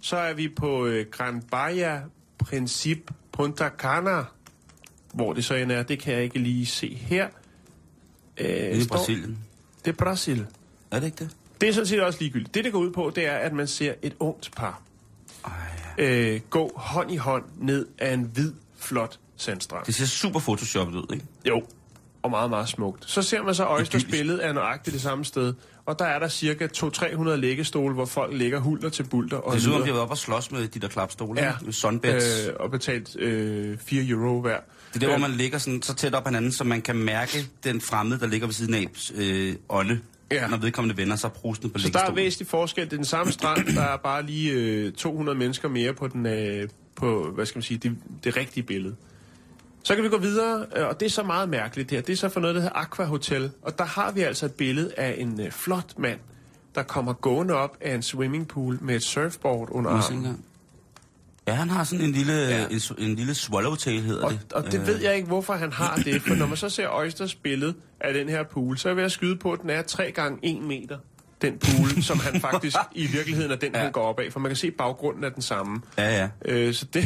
så 0.00 0.16
er 0.16 0.32
vi 0.34 0.48
på 0.48 0.86
øh, 0.86 1.06
Gran 1.10 1.42
Baia 1.42 2.00
Princip 2.38 3.10
Punta 3.32 3.68
Cana, 3.78 4.24
hvor 5.14 5.32
det 5.32 5.44
så 5.44 5.54
end 5.54 5.72
er. 5.72 5.82
Det 5.82 5.98
kan 5.98 6.14
jeg 6.14 6.22
ikke 6.22 6.38
lige 6.38 6.66
se 6.66 6.94
her. 6.94 7.28
Øh, 8.38 8.76
i 8.76 8.82
står- 8.84 8.96
Brasilien. 8.96 9.38
Det 9.84 9.90
er 9.90 9.96
Brasil. 9.96 10.46
Er 10.90 10.98
det 11.00 11.06
ikke 11.06 11.18
det? 11.18 11.30
Det 11.60 11.68
er 11.68 11.72
sådan 11.72 11.86
set 11.86 12.02
også 12.02 12.18
ligegyldigt. 12.20 12.54
Det, 12.54 12.64
det 12.64 12.72
går 12.72 12.78
ud 12.78 12.90
på, 12.90 13.12
det 13.14 13.26
er, 13.26 13.32
at 13.36 13.52
man 13.52 13.66
ser 13.66 13.94
et 14.02 14.14
ungt 14.18 14.50
par 14.56 14.82
øh, 15.98 16.40
gå 16.50 16.72
hånd 16.76 17.10
i 17.12 17.16
hånd 17.16 17.44
ned 17.58 17.86
ad 17.98 18.14
en 18.14 18.22
hvid, 18.34 18.52
flot 18.78 19.18
sandstrand. 19.36 19.86
Det 19.86 19.94
ser 19.94 20.04
super 20.06 20.40
photoshoppet 20.40 20.94
ud, 20.94 21.06
ikke? 21.14 21.26
Jo, 21.48 21.62
og 22.22 22.30
meget, 22.30 22.50
meget 22.50 22.68
smukt. 22.68 23.10
Så 23.10 23.22
ser 23.22 23.42
man 23.42 23.54
så 23.54 23.76
Idyllisk. 23.76 24.10
billede 24.10 24.42
af 24.42 24.54
nøjagtigt 24.54 24.94
det 24.94 25.02
samme 25.02 25.24
sted. 25.24 25.54
Og 25.90 25.98
der 25.98 26.04
er 26.04 26.18
der 26.18 26.28
cirka 26.28 26.66
200-300 26.76 27.28
liggestole, 27.36 27.94
hvor 27.94 28.04
folk 28.04 28.36
ligger 28.36 28.58
hulter 28.60 28.88
til 28.88 29.02
bulter. 29.02 29.36
Og 29.36 29.54
Det 29.54 29.62
ser 29.62 29.70
ud, 29.70 29.74
om 29.74 29.78
nyder- 29.80 29.84
de 29.86 29.90
har 29.90 29.94
været 29.94 30.04
op 30.04 30.10
og 30.10 30.18
slås 30.18 30.50
med 30.52 30.68
de 30.68 30.78
der 30.78 30.88
klapstole, 30.88 31.40
Ja. 31.42 31.52
sunbeds. 31.70 32.46
øh, 32.48 32.52
og 32.60 32.70
betalt 32.70 33.16
øh, 33.18 33.78
4 33.78 34.04
euro 34.08 34.40
hver. 34.40 34.56
Det 34.94 35.02
er 35.02 35.06
der, 35.08 35.18
hvor 35.18 35.28
man 35.28 35.36
ligger 35.36 35.58
sådan, 35.58 35.82
så 35.82 35.94
tæt 35.94 36.14
op 36.14 36.26
hinanden, 36.26 36.52
så 36.52 36.64
man 36.64 36.82
kan 36.82 36.96
mærke 36.96 37.46
den 37.64 37.80
fremmede, 37.80 38.20
der 38.20 38.26
ligger 38.26 38.46
ved 38.46 38.54
siden 38.54 38.74
af 38.74 38.86
øh, 39.14 39.54
ånde. 39.68 40.00
Ja. 40.32 40.46
Når 40.48 40.56
vedkommende 40.56 40.96
vender 40.96 41.16
sig 41.16 41.32
prusende 41.32 41.68
på 41.68 41.78
Så 41.78 41.88
der 41.88 41.98
er 42.00 42.14
væsentlig 42.14 42.46
forskel. 42.48 42.84
Det 42.84 42.92
er 42.92 42.96
den 42.96 43.04
samme 43.04 43.32
strand. 43.32 43.66
Der 43.74 43.82
er 43.82 43.96
bare 43.96 44.26
lige 44.26 44.52
øh, 44.52 44.92
200 44.92 45.38
mennesker 45.38 45.68
mere 45.68 45.94
på, 45.94 46.08
den, 46.08 46.26
øh, 46.26 46.68
på 46.96 47.30
hvad 47.34 47.46
skal 47.46 47.58
man 47.58 47.62
sige, 47.62 47.78
det, 47.78 47.96
det 48.24 48.36
rigtige 48.36 48.62
billede. 48.64 48.94
Så 49.82 49.94
kan 49.94 50.04
vi 50.04 50.08
gå 50.08 50.18
videre, 50.18 50.66
øh, 50.76 50.86
og 50.88 51.00
det 51.00 51.06
er 51.06 51.10
så 51.10 51.22
meget 51.22 51.48
mærkeligt 51.48 51.90
her. 51.90 52.00
Det 52.00 52.12
er 52.12 52.16
så 52.16 52.28
for 52.28 52.40
noget, 52.40 52.54
der 52.56 52.60
hedder 52.62 52.76
Aqua 52.76 53.04
Hotel. 53.04 53.50
Og 53.62 53.78
der 53.78 53.84
har 53.84 54.12
vi 54.12 54.20
altså 54.20 54.46
et 54.46 54.52
billede 54.54 54.92
af 54.96 55.14
en 55.18 55.40
øh, 55.40 55.50
flot 55.50 55.98
mand, 55.98 56.18
der 56.74 56.82
kommer 56.82 57.12
gående 57.12 57.54
op 57.54 57.76
af 57.80 57.94
en 57.94 58.02
swimmingpool 58.02 58.78
med 58.80 58.96
et 58.96 59.02
surfboard 59.02 59.68
under 59.70 59.90
armen. 59.90 60.44
Ja, 61.48 61.52
han 61.54 61.70
har 61.70 61.84
sådan 61.84 62.04
en 62.04 62.12
lille, 62.12 62.32
Ja. 62.32 62.66
en, 62.70 62.80
en 62.98 63.14
lille 63.14 63.34
swallowtail, 63.34 64.00
hedder 64.02 64.24
Og, 64.24 64.30
det. 64.32 64.52
og 64.52 64.64
det 64.72 64.80
Øh, 64.80 64.86
ved 64.86 65.00
jeg 65.02 65.14
ikke, 65.16 65.26
hvorfor 65.28 65.52
han 65.54 65.72
har 65.72 65.96
det. 65.96 66.22
For 66.22 66.34
når 66.34 66.46
man 66.46 66.56
så 66.64 66.68
ser 66.68 66.88
Øjsters 66.88 67.34
billede 67.34 67.74
af 68.00 68.14
den 68.14 68.28
her 68.28 68.42
pool, 68.42 68.78
så 68.78 68.94
vil 68.94 69.02
jeg 69.02 69.10
skyde 69.10 69.36
på, 69.36 69.52
at 69.52 69.60
den 69.62 69.70
er 69.70 69.82
3 69.82 70.10
gange 70.10 70.38
1 70.42 70.62
meter. 70.62 70.98
Den 71.42 71.58
pool, 71.58 72.02
som 72.08 72.18
han 72.20 72.40
faktisk 72.40 72.76
i 72.92 73.06
virkeligheden 73.06 73.50
er 73.52 73.56
den, 73.56 73.72
ja. 73.74 73.80
han 73.80 73.92
går 73.92 74.02
op 74.02 74.20
af. 74.20 74.32
For 74.32 74.40
man 74.40 74.50
kan 74.50 74.56
se, 74.56 74.66
at 74.66 74.74
baggrunden 74.78 75.24
er 75.24 75.28
den 75.28 75.42
samme. 75.42 75.80
Ja, 75.98 76.16
ja. 76.20 76.28
Øh, 76.44 76.74
så 76.74 76.86
det... 76.94 77.04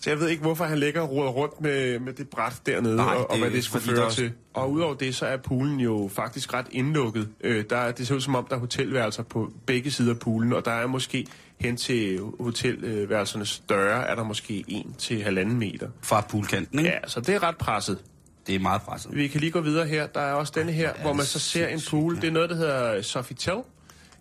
Så 0.00 0.10
jeg 0.10 0.18
ved 0.20 0.28
ikke, 0.28 0.42
hvorfor 0.42 0.64
han 0.64 0.78
ligger 0.78 1.00
og 1.00 1.10
roder 1.10 1.30
rundt 1.30 1.60
med, 1.60 1.98
med 1.98 2.12
det 2.12 2.28
bræt 2.28 2.52
dernede, 2.66 2.96
Nej, 2.96 3.14
og, 3.14 3.30
og 3.30 3.38
hvad 3.38 3.50
det 3.50 3.64
skulle 3.64 3.82
føre 3.84 4.06
er- 4.06 4.10
til. 4.10 4.32
Og 4.54 4.72
udover 4.72 4.94
det, 4.94 5.14
så 5.14 5.26
er 5.26 5.36
poolen 5.36 5.80
jo 5.80 6.10
faktisk 6.12 6.54
ret 6.54 6.66
indlukket. 6.70 7.28
Øh, 7.40 7.64
der, 7.70 7.76
er- 7.76 7.92
det 7.92 8.06
ser 8.06 8.14
ud 8.14 8.20
som 8.20 8.34
om, 8.34 8.46
der 8.50 8.56
er 8.56 8.60
hotelværelser 8.60 9.22
på 9.22 9.52
begge 9.66 9.90
sider 9.90 10.12
af 10.12 10.18
poolen, 10.18 10.52
og 10.52 10.64
der 10.64 10.70
er 10.70 10.86
måske 10.86 11.26
hen 11.58 11.76
til 11.76 12.20
hotelværelsernes 12.40 13.62
døre, 13.68 14.06
er 14.08 14.14
der 14.14 14.22
måske 14.24 14.64
1 14.68 14.84
til 14.98 15.22
halvanden 15.22 15.58
meter. 15.58 15.88
Fra 16.02 16.20
poolkanten, 16.20 16.78
ikke? 16.78 16.90
Ja, 16.90 16.98
så 17.06 17.20
det 17.20 17.34
er 17.34 17.42
ret 17.42 17.56
presset. 17.56 17.98
Det 18.46 18.54
er 18.54 18.58
meget 18.58 18.82
presset. 18.82 19.14
Vi 19.16 19.28
kan 19.28 19.40
lige 19.40 19.52
gå 19.52 19.60
videre 19.60 19.86
her. 19.86 20.06
Der 20.06 20.20
er 20.20 20.32
også 20.32 20.52
denne 20.56 20.72
her, 20.72 20.92
hvor 21.02 21.12
man 21.12 21.26
så 21.26 21.38
ser 21.38 21.66
en 21.68 21.80
pool. 21.90 22.16
Det 22.16 22.24
er 22.24 22.30
noget, 22.32 22.50
der 22.50 22.56
hedder 22.56 23.02
Sofitel 23.02 23.54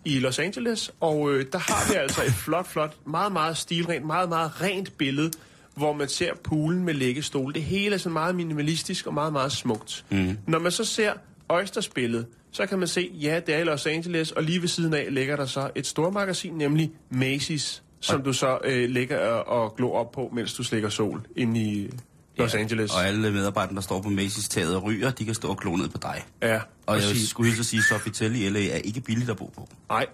i 0.06 0.20
Los 0.20 0.40
Angeles. 0.40 0.92
Og 1.00 1.32
øh, 1.34 1.46
der 1.52 1.58
har 1.58 1.92
vi 1.94 1.98
altså 1.98 2.22
et 2.24 2.32
flot, 2.34 2.68
flot, 2.68 2.98
meget, 3.08 3.32
meget 3.32 3.58
stilrent, 3.58 4.06
meget, 4.06 4.30
meget 4.30 4.62
rent 4.62 4.98
billede, 4.98 5.32
hvor 5.80 5.94
man 5.94 6.10
ser 6.10 6.34
poolen 6.44 6.84
med 6.86 6.94
læggestol. 6.94 7.54
Det 7.54 7.64
hele 7.64 7.94
er 7.94 8.00
sådan 8.00 8.14
meget 8.14 8.36
minimalistisk 8.36 9.08
og 9.08 9.14
meget, 9.14 9.34
meget 9.34 9.52
smukt. 9.52 10.06
Mm. 10.10 10.38
Når 10.48 10.60
man 10.60 10.72
så 10.72 10.84
ser 10.86 11.14
Øjstersbilledet, 11.50 12.26
så 12.52 12.66
kan 12.66 12.80
man 12.80 12.88
se, 12.88 13.12
ja, 13.22 13.40
det 13.48 13.56
er 13.56 13.60
i 13.60 13.64
Los 13.64 13.86
Angeles, 13.86 14.32
og 14.32 14.44
lige 14.44 14.62
ved 14.62 14.68
siden 14.68 14.94
af 14.94 15.08
ligger 15.10 15.36
der 15.36 15.46
så 15.46 15.70
et 15.76 15.88
stormagasin, 15.88 16.54
nemlig 16.54 16.92
Macy's, 17.14 17.82
som 18.00 18.22
du 18.24 18.34
så 18.34 18.58
øh, 18.64 18.90
ligger 18.90 19.20
og, 19.20 19.64
og 19.64 19.76
glor 19.76 20.00
op 20.00 20.12
på, 20.12 20.30
mens 20.34 20.54
du 20.54 20.64
slikker 20.64 20.90
sol 20.90 21.22
inde 21.36 21.60
i 21.60 21.90
Los 22.38 22.56
Angeles. 22.56 22.92
Og 22.96 23.08
alle 23.08 23.32
medarbejdere, 23.32 23.76
der 23.76 23.82
står 23.82 24.02
på 24.02 24.10
Macy's 24.10 24.48
taget 24.50 24.76
og 24.76 24.84
ryger, 24.84 25.12
de 25.12 25.26
kan 25.26 25.34
stå 25.36 25.48
og 25.48 25.58
glo 25.58 25.76
ned 25.76 25.90
på 25.90 25.98
dig. 26.02 26.24
Ja, 26.42 26.60
Og 26.86 26.96
jeg 26.96 27.04
præcis. 27.04 27.30
skulle 27.30 27.48
hilse 27.50 27.60
at 27.60 27.66
sige, 27.66 27.80
at 27.80 27.84
Sofitel 27.86 28.36
i 28.36 28.50
LA 28.50 28.68
er 28.68 28.76
ikke 28.78 29.02
billigt 29.02 29.30
at 29.30 29.38
bo 29.38 29.46
på. 29.56 29.70
Nej, 29.90 30.06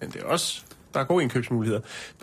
men 0.00 0.10
det 0.10 0.20
er 0.22 0.24
også... 0.26 0.62
Der 0.94 1.00
er 1.00 1.04
gode 1.04 1.22
indkøbsmuligheder. 1.22 1.80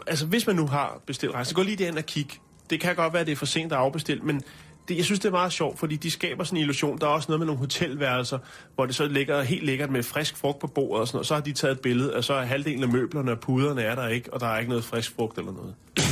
Altså, 0.07 0.25
hvis 0.25 0.47
man 0.47 0.55
nu 0.55 0.67
har 0.67 1.01
bestilt 1.05 1.33
rejse, 1.33 1.49
så 1.49 1.55
gå 1.55 1.61
lige 1.63 1.77
derind 1.77 1.97
og 1.97 2.05
kig. 2.05 2.27
Det 2.69 2.79
kan 2.81 2.95
godt 2.95 3.13
være, 3.13 3.19
at 3.21 3.27
det 3.27 3.31
er 3.31 3.35
for 3.35 3.45
sent 3.45 3.71
at 3.71 3.77
afbestille, 3.77 4.23
men 4.23 4.41
det, 4.87 4.97
jeg 4.97 5.05
synes, 5.05 5.19
det 5.19 5.27
er 5.27 5.31
meget 5.31 5.51
sjovt, 5.51 5.79
fordi 5.79 5.95
de 5.95 6.11
skaber 6.11 6.43
sådan 6.43 6.57
en 6.57 6.61
illusion. 6.61 6.97
Der 6.99 7.05
er 7.05 7.09
også 7.11 7.25
noget 7.29 7.39
med 7.39 7.45
nogle 7.45 7.59
hotelværelser, 7.59 8.39
hvor 8.75 8.85
det 8.85 8.95
så 8.95 9.05
ligger 9.07 9.41
helt 9.41 9.65
lækkert 9.65 9.89
med 9.89 10.03
frisk 10.03 10.37
frugt 10.37 10.59
på 10.59 10.67
bordet 10.67 11.01
og 11.01 11.07
sådan 11.07 11.15
noget. 11.17 11.27
Så 11.27 11.33
har 11.33 11.41
de 11.41 11.51
taget 11.53 11.71
et 11.75 11.79
billede, 11.79 12.15
og 12.15 12.23
så 12.23 12.33
er 12.33 12.45
halvdelen 12.45 12.83
af 12.83 12.89
møblerne 12.89 13.31
og 13.31 13.39
puderne 13.39 13.81
er 13.81 13.95
der 13.95 14.07
ikke, 14.07 14.33
og 14.33 14.39
der 14.39 14.47
er 14.47 14.57
ikke 14.59 14.69
noget 14.69 14.83
frisk 14.83 15.15
frugt 15.15 15.37
eller 15.37 15.51
noget. 15.51 15.73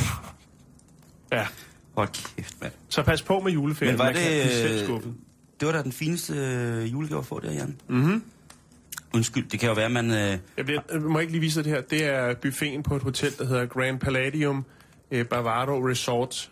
Ja, 1.31 1.47
Hold 1.95 2.07
kæft, 2.35 2.61
mand. 2.61 2.71
så 2.89 3.03
pas 3.03 3.21
på 3.21 3.39
med 3.39 3.51
juleferien. 3.51 3.93
Men 3.93 3.99
var 3.99 4.05
Man 4.05 4.15
det... 4.15 4.79
skuffet. 4.83 5.13
Det 5.59 5.65
var 5.65 5.71
da 5.71 5.81
den 5.83 5.91
fineste 5.91 6.33
øh, 6.33 6.91
julegave 6.91 7.19
at 7.19 7.25
få 7.25 7.39
der, 7.39 7.51
Jan. 7.51 7.75
Mhm. 7.87 8.23
Undskyld, 9.13 9.49
det 9.49 9.59
kan 9.59 9.69
jo 9.69 9.75
være, 9.75 9.89
man... 9.89 10.11
Øh, 10.11 10.37
Jeg, 10.57 10.65
bliver, 10.65 10.81
jeg 10.91 11.01
må 11.01 11.19
ikke 11.19 11.31
lige 11.31 11.41
vise 11.41 11.55
dig 11.63 11.65
det 11.65 11.73
her. 11.73 11.81
Det 11.81 12.05
er 12.05 12.35
buffeten 12.35 12.83
på 12.83 12.95
et 12.95 13.01
hotel, 13.03 13.31
der 13.39 13.45
hedder 13.45 13.65
Grand 13.65 13.99
Palladium 13.99 14.65
øh, 15.11 15.25
Bavaro 15.25 15.89
Resort 15.89 16.51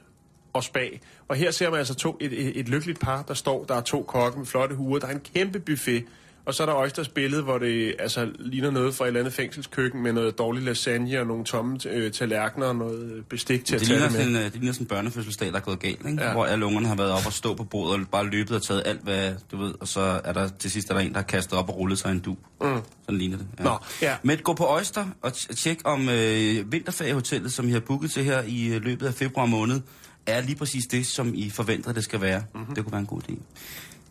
og 0.54 0.64
Spa. 0.64 0.90
Og 1.28 1.36
her 1.36 1.52
ser 1.52 1.70
man 1.70 1.80
altså 1.80 1.96
to, 1.96 2.18
et, 2.22 2.34
et, 2.34 2.60
et 2.60 2.70
lykkeligt 2.70 3.00
par, 3.00 3.22
der 3.22 3.34
står. 3.34 3.66
Der 3.66 3.76
er 3.76 3.82
to 3.82 4.04
kokke 4.04 4.38
med 4.38 4.46
flotte 4.46 4.76
huer. 4.76 5.00
Der 5.00 5.08
er 5.08 5.12
en 5.12 5.26
kæmpe 5.36 5.60
buffet. 5.60 6.06
Og 6.46 6.54
så 6.54 6.64
er 6.64 6.68
der 6.68 6.76
Øjsters 6.76 7.10
billede, 7.10 7.44
hvor 7.44 7.58
det 7.58 7.96
altså, 8.00 8.32
ligner 8.40 8.72
noget 8.72 8.96
fra 8.96 9.06
et 9.06 9.08
eller 9.08 9.20
andet 9.20 9.34
fængselskøkken 9.34 10.04
med 10.04 10.14
noget 10.14 10.38
dårlig 10.38 10.64
lasagne 10.64 11.20
og 11.20 11.28
nogle 11.28 11.46
tomme 11.46 11.80
øh, 11.90 12.12
tallerkener 12.12 12.66
og 12.66 12.76
noget 12.76 13.26
bestik 13.30 13.66
til 13.66 13.80
det, 13.80 13.82
at 13.82 13.88
tage 13.88 14.02
det 14.04 14.12
med. 14.12 14.20
sådan, 14.20 14.36
øh, 14.36 14.44
det 14.44 14.54
ligner 14.54 14.74
sådan 14.74 14.84
en 14.84 14.88
børnefødselsdag, 14.88 15.48
der 15.48 15.56
er 15.56 15.60
gået 15.60 15.80
galt, 15.80 16.06
ikke? 16.08 16.24
Ja. 16.24 16.32
Hvor 16.32 16.46
alle 16.46 16.66
ungerne 16.66 16.88
har 16.88 16.96
været 16.96 17.12
op 17.12 17.26
og 17.26 17.34
stå 17.34 17.54
på 17.54 17.64
bordet 17.64 18.02
og 18.02 18.08
bare 18.12 18.26
løbet 18.26 18.56
og 18.56 18.62
taget 18.64 18.84
alt, 18.86 19.02
hvad 19.04 19.34
du 19.52 19.58
ved. 19.58 19.74
Og 19.80 19.88
så 19.88 20.22
er 20.24 20.34
der 20.34 20.48
til 20.48 20.72
sidst 20.72 20.90
er 20.90 20.94
der 20.94 21.02
en, 21.02 21.10
der 21.12 21.18
har 21.18 21.24
kastet 21.24 21.60
op 21.60 21.70
og 21.70 21.78
rullet 21.78 22.00
sig 22.00 22.12
en 22.12 22.20
du. 22.20 22.38
Mm. 22.62 22.68
Sådan 23.06 23.18
ligner 23.20 23.38
det. 23.38 23.48
Ja. 23.60 23.64
Nå, 23.64 23.78
ja. 24.02 24.16
Men 24.24 24.38
gå 24.38 24.54
på 24.54 24.76
Oyster 24.76 25.06
og 25.22 25.34
tjek 25.34 25.80
om 25.86 26.10
øh, 26.10 26.72
vinterferiehotellet, 26.72 27.54
som 27.54 27.68
I 27.68 27.72
har 27.72 27.80
booket 27.80 28.12
til 28.12 28.24
her 28.24 28.42
i 28.48 28.68
øh, 28.68 28.82
løbet 28.82 29.08
af 29.08 29.14
februar 29.14 29.46
måned, 29.46 29.82
er 30.26 30.42
lige 30.42 30.56
præcis 30.56 30.84
det, 30.92 31.06
som 31.08 31.32
I 31.36 31.50
forventer, 31.50 31.92
det 31.94 32.04
skal 32.04 32.22
være. 32.22 32.44
Mm-hmm. 32.56 32.76
Det 32.76 32.84
kunne 32.84 32.92
være 32.92 33.02
en 33.02 33.08
god 33.08 33.22
idé. 33.30 33.36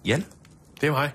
Jan, 0.04 0.24
Det 0.80 0.86
er 0.86 0.90
mig. 0.92 1.12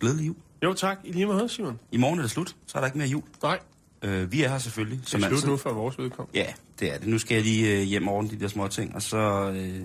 glædelig 0.00 0.26
jul. 0.26 0.36
Jo 0.62 0.72
tak, 0.74 0.98
i 1.04 1.12
lige 1.12 1.26
måde, 1.26 1.48
Simon. 1.48 1.78
I 1.92 1.96
morgen 1.96 2.18
er 2.18 2.22
det 2.22 2.30
slut, 2.30 2.56
så 2.66 2.78
er 2.78 2.80
der 2.80 2.86
ikke 2.86 2.98
mere 2.98 3.08
jul. 3.08 3.22
Nej, 3.42 3.58
Øh, 4.02 4.32
vi 4.32 4.42
er 4.42 4.48
her 4.48 4.58
selvfølgelig, 4.58 4.98
det 5.00 5.08
som 5.08 5.22
er 5.22 5.26
slut 5.28 5.36
altid. 5.36 5.48
nu 5.48 5.56
for 5.56 5.72
vores 5.72 5.98
vedkommende. 5.98 6.38
Ja, 6.38 6.46
det 6.80 6.94
er 6.94 6.98
det. 6.98 7.06
Nu 7.08 7.18
skal 7.18 7.34
jeg 7.34 7.44
lige 7.44 7.76
øh, 7.76 7.82
hjem 7.82 8.08
og 8.08 8.14
ordne 8.14 8.30
de 8.30 8.40
der 8.40 8.48
små 8.48 8.68
ting, 8.68 8.94
og 8.94 9.02
så 9.02 9.16
øh, 9.54 9.80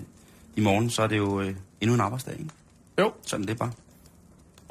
i 0.56 0.60
morgen, 0.60 0.90
så 0.90 1.02
er 1.02 1.06
det 1.06 1.16
jo 1.16 1.40
øh, 1.40 1.54
endnu 1.80 1.94
en 1.94 2.00
arbejdsdag, 2.00 2.32
ikke? 2.32 2.50
Jo, 3.00 3.12
Sådan 3.26 3.46
det 3.46 3.52
er 3.52 3.54
bare. 3.54 3.72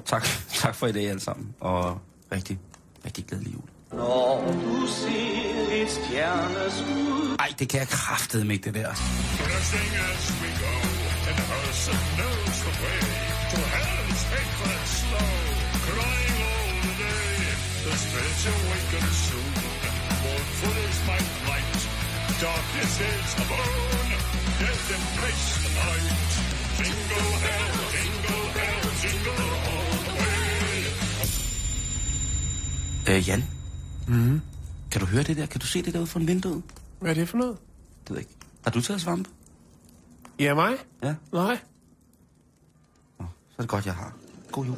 Tak, 0.06 0.28
tak 0.50 0.76
for 0.76 0.88
i 0.88 0.92
dag 0.92 1.10
alle 1.10 1.20
sammen, 1.22 1.56
og 1.60 2.00
rigtig, 2.32 2.60
rigtig 3.06 3.26
glædelig 3.26 3.54
jul. 3.54 3.64
Når 3.94 4.52
du 4.66 4.88
ser 4.88 5.82
et 5.84 5.90
stjerneskud 5.90 7.36
Ej, 7.40 7.54
det 7.60 7.70
kan 7.70 7.80
jeg 7.80 7.88
kraftedeme 7.88 8.54
ikke, 8.54 8.64
det 8.66 8.74
der. 8.74 8.88
Pressing 8.90 9.96
as 10.10 10.34
we 10.42 10.50
go, 10.64 10.74
and 11.28 11.36
the 11.40 11.46
person 11.54 11.96
knows 12.18 12.58
the 12.66 12.74
way 12.84 13.00
to 13.52 13.58
hell's 13.74 14.24
hateful 14.34 14.75
The 17.96 18.02
spirits 18.02 18.46
awaken 18.54 19.06
soon, 19.28 19.52
mournful 20.24 20.76
is 20.88 21.00
my 21.12 21.20
plight. 21.42 21.82
Darkness 22.46 22.94
is 23.12 23.30
above, 23.44 23.78
death 24.62 24.88
embrace 24.98 25.50
the 25.64 25.72
night. 25.84 26.32
Jingle 26.80 27.32
hell, 27.46 27.72
jingle 27.96 28.46
hell, 28.60 28.84
jingle 29.04 29.48
all 29.70 29.96
the 30.08 30.14
way. 30.20 30.80
Øh, 33.18 33.28
Jan? 33.28 33.44
Mm. 34.08 34.42
Kan 34.92 35.02
du 35.02 35.08
høre 35.08 35.24
det 35.24 35.38
der? 35.38 35.46
Kan 35.46 35.62
du 35.62 35.68
se 35.68 35.82
det 35.82 35.94
derude 35.94 36.08
fra 36.08 36.20
vinduet? 36.20 36.64
hvad 37.00 37.10
er 37.10 37.14
det 37.14 37.30
for 37.30 37.38
noget? 37.38 37.58
Det 38.04 38.10
ved 38.10 38.18
jeg 38.18 38.22
ikke. 38.22 38.36
Har 38.64 38.72
du 38.72 38.82
taget 38.82 39.02
svampe? 39.02 39.30
Ja, 40.40 40.54
mig? 40.54 40.74
Ja. 41.04 41.16
Nej. 41.34 41.60
Nå, 43.20 43.26
så 43.50 43.56
er 43.58 43.62
det 43.62 43.70
godt, 43.70 43.86
jeg 43.86 43.94
har. 43.94 44.14
God 44.52 44.66
jul. 44.66 44.78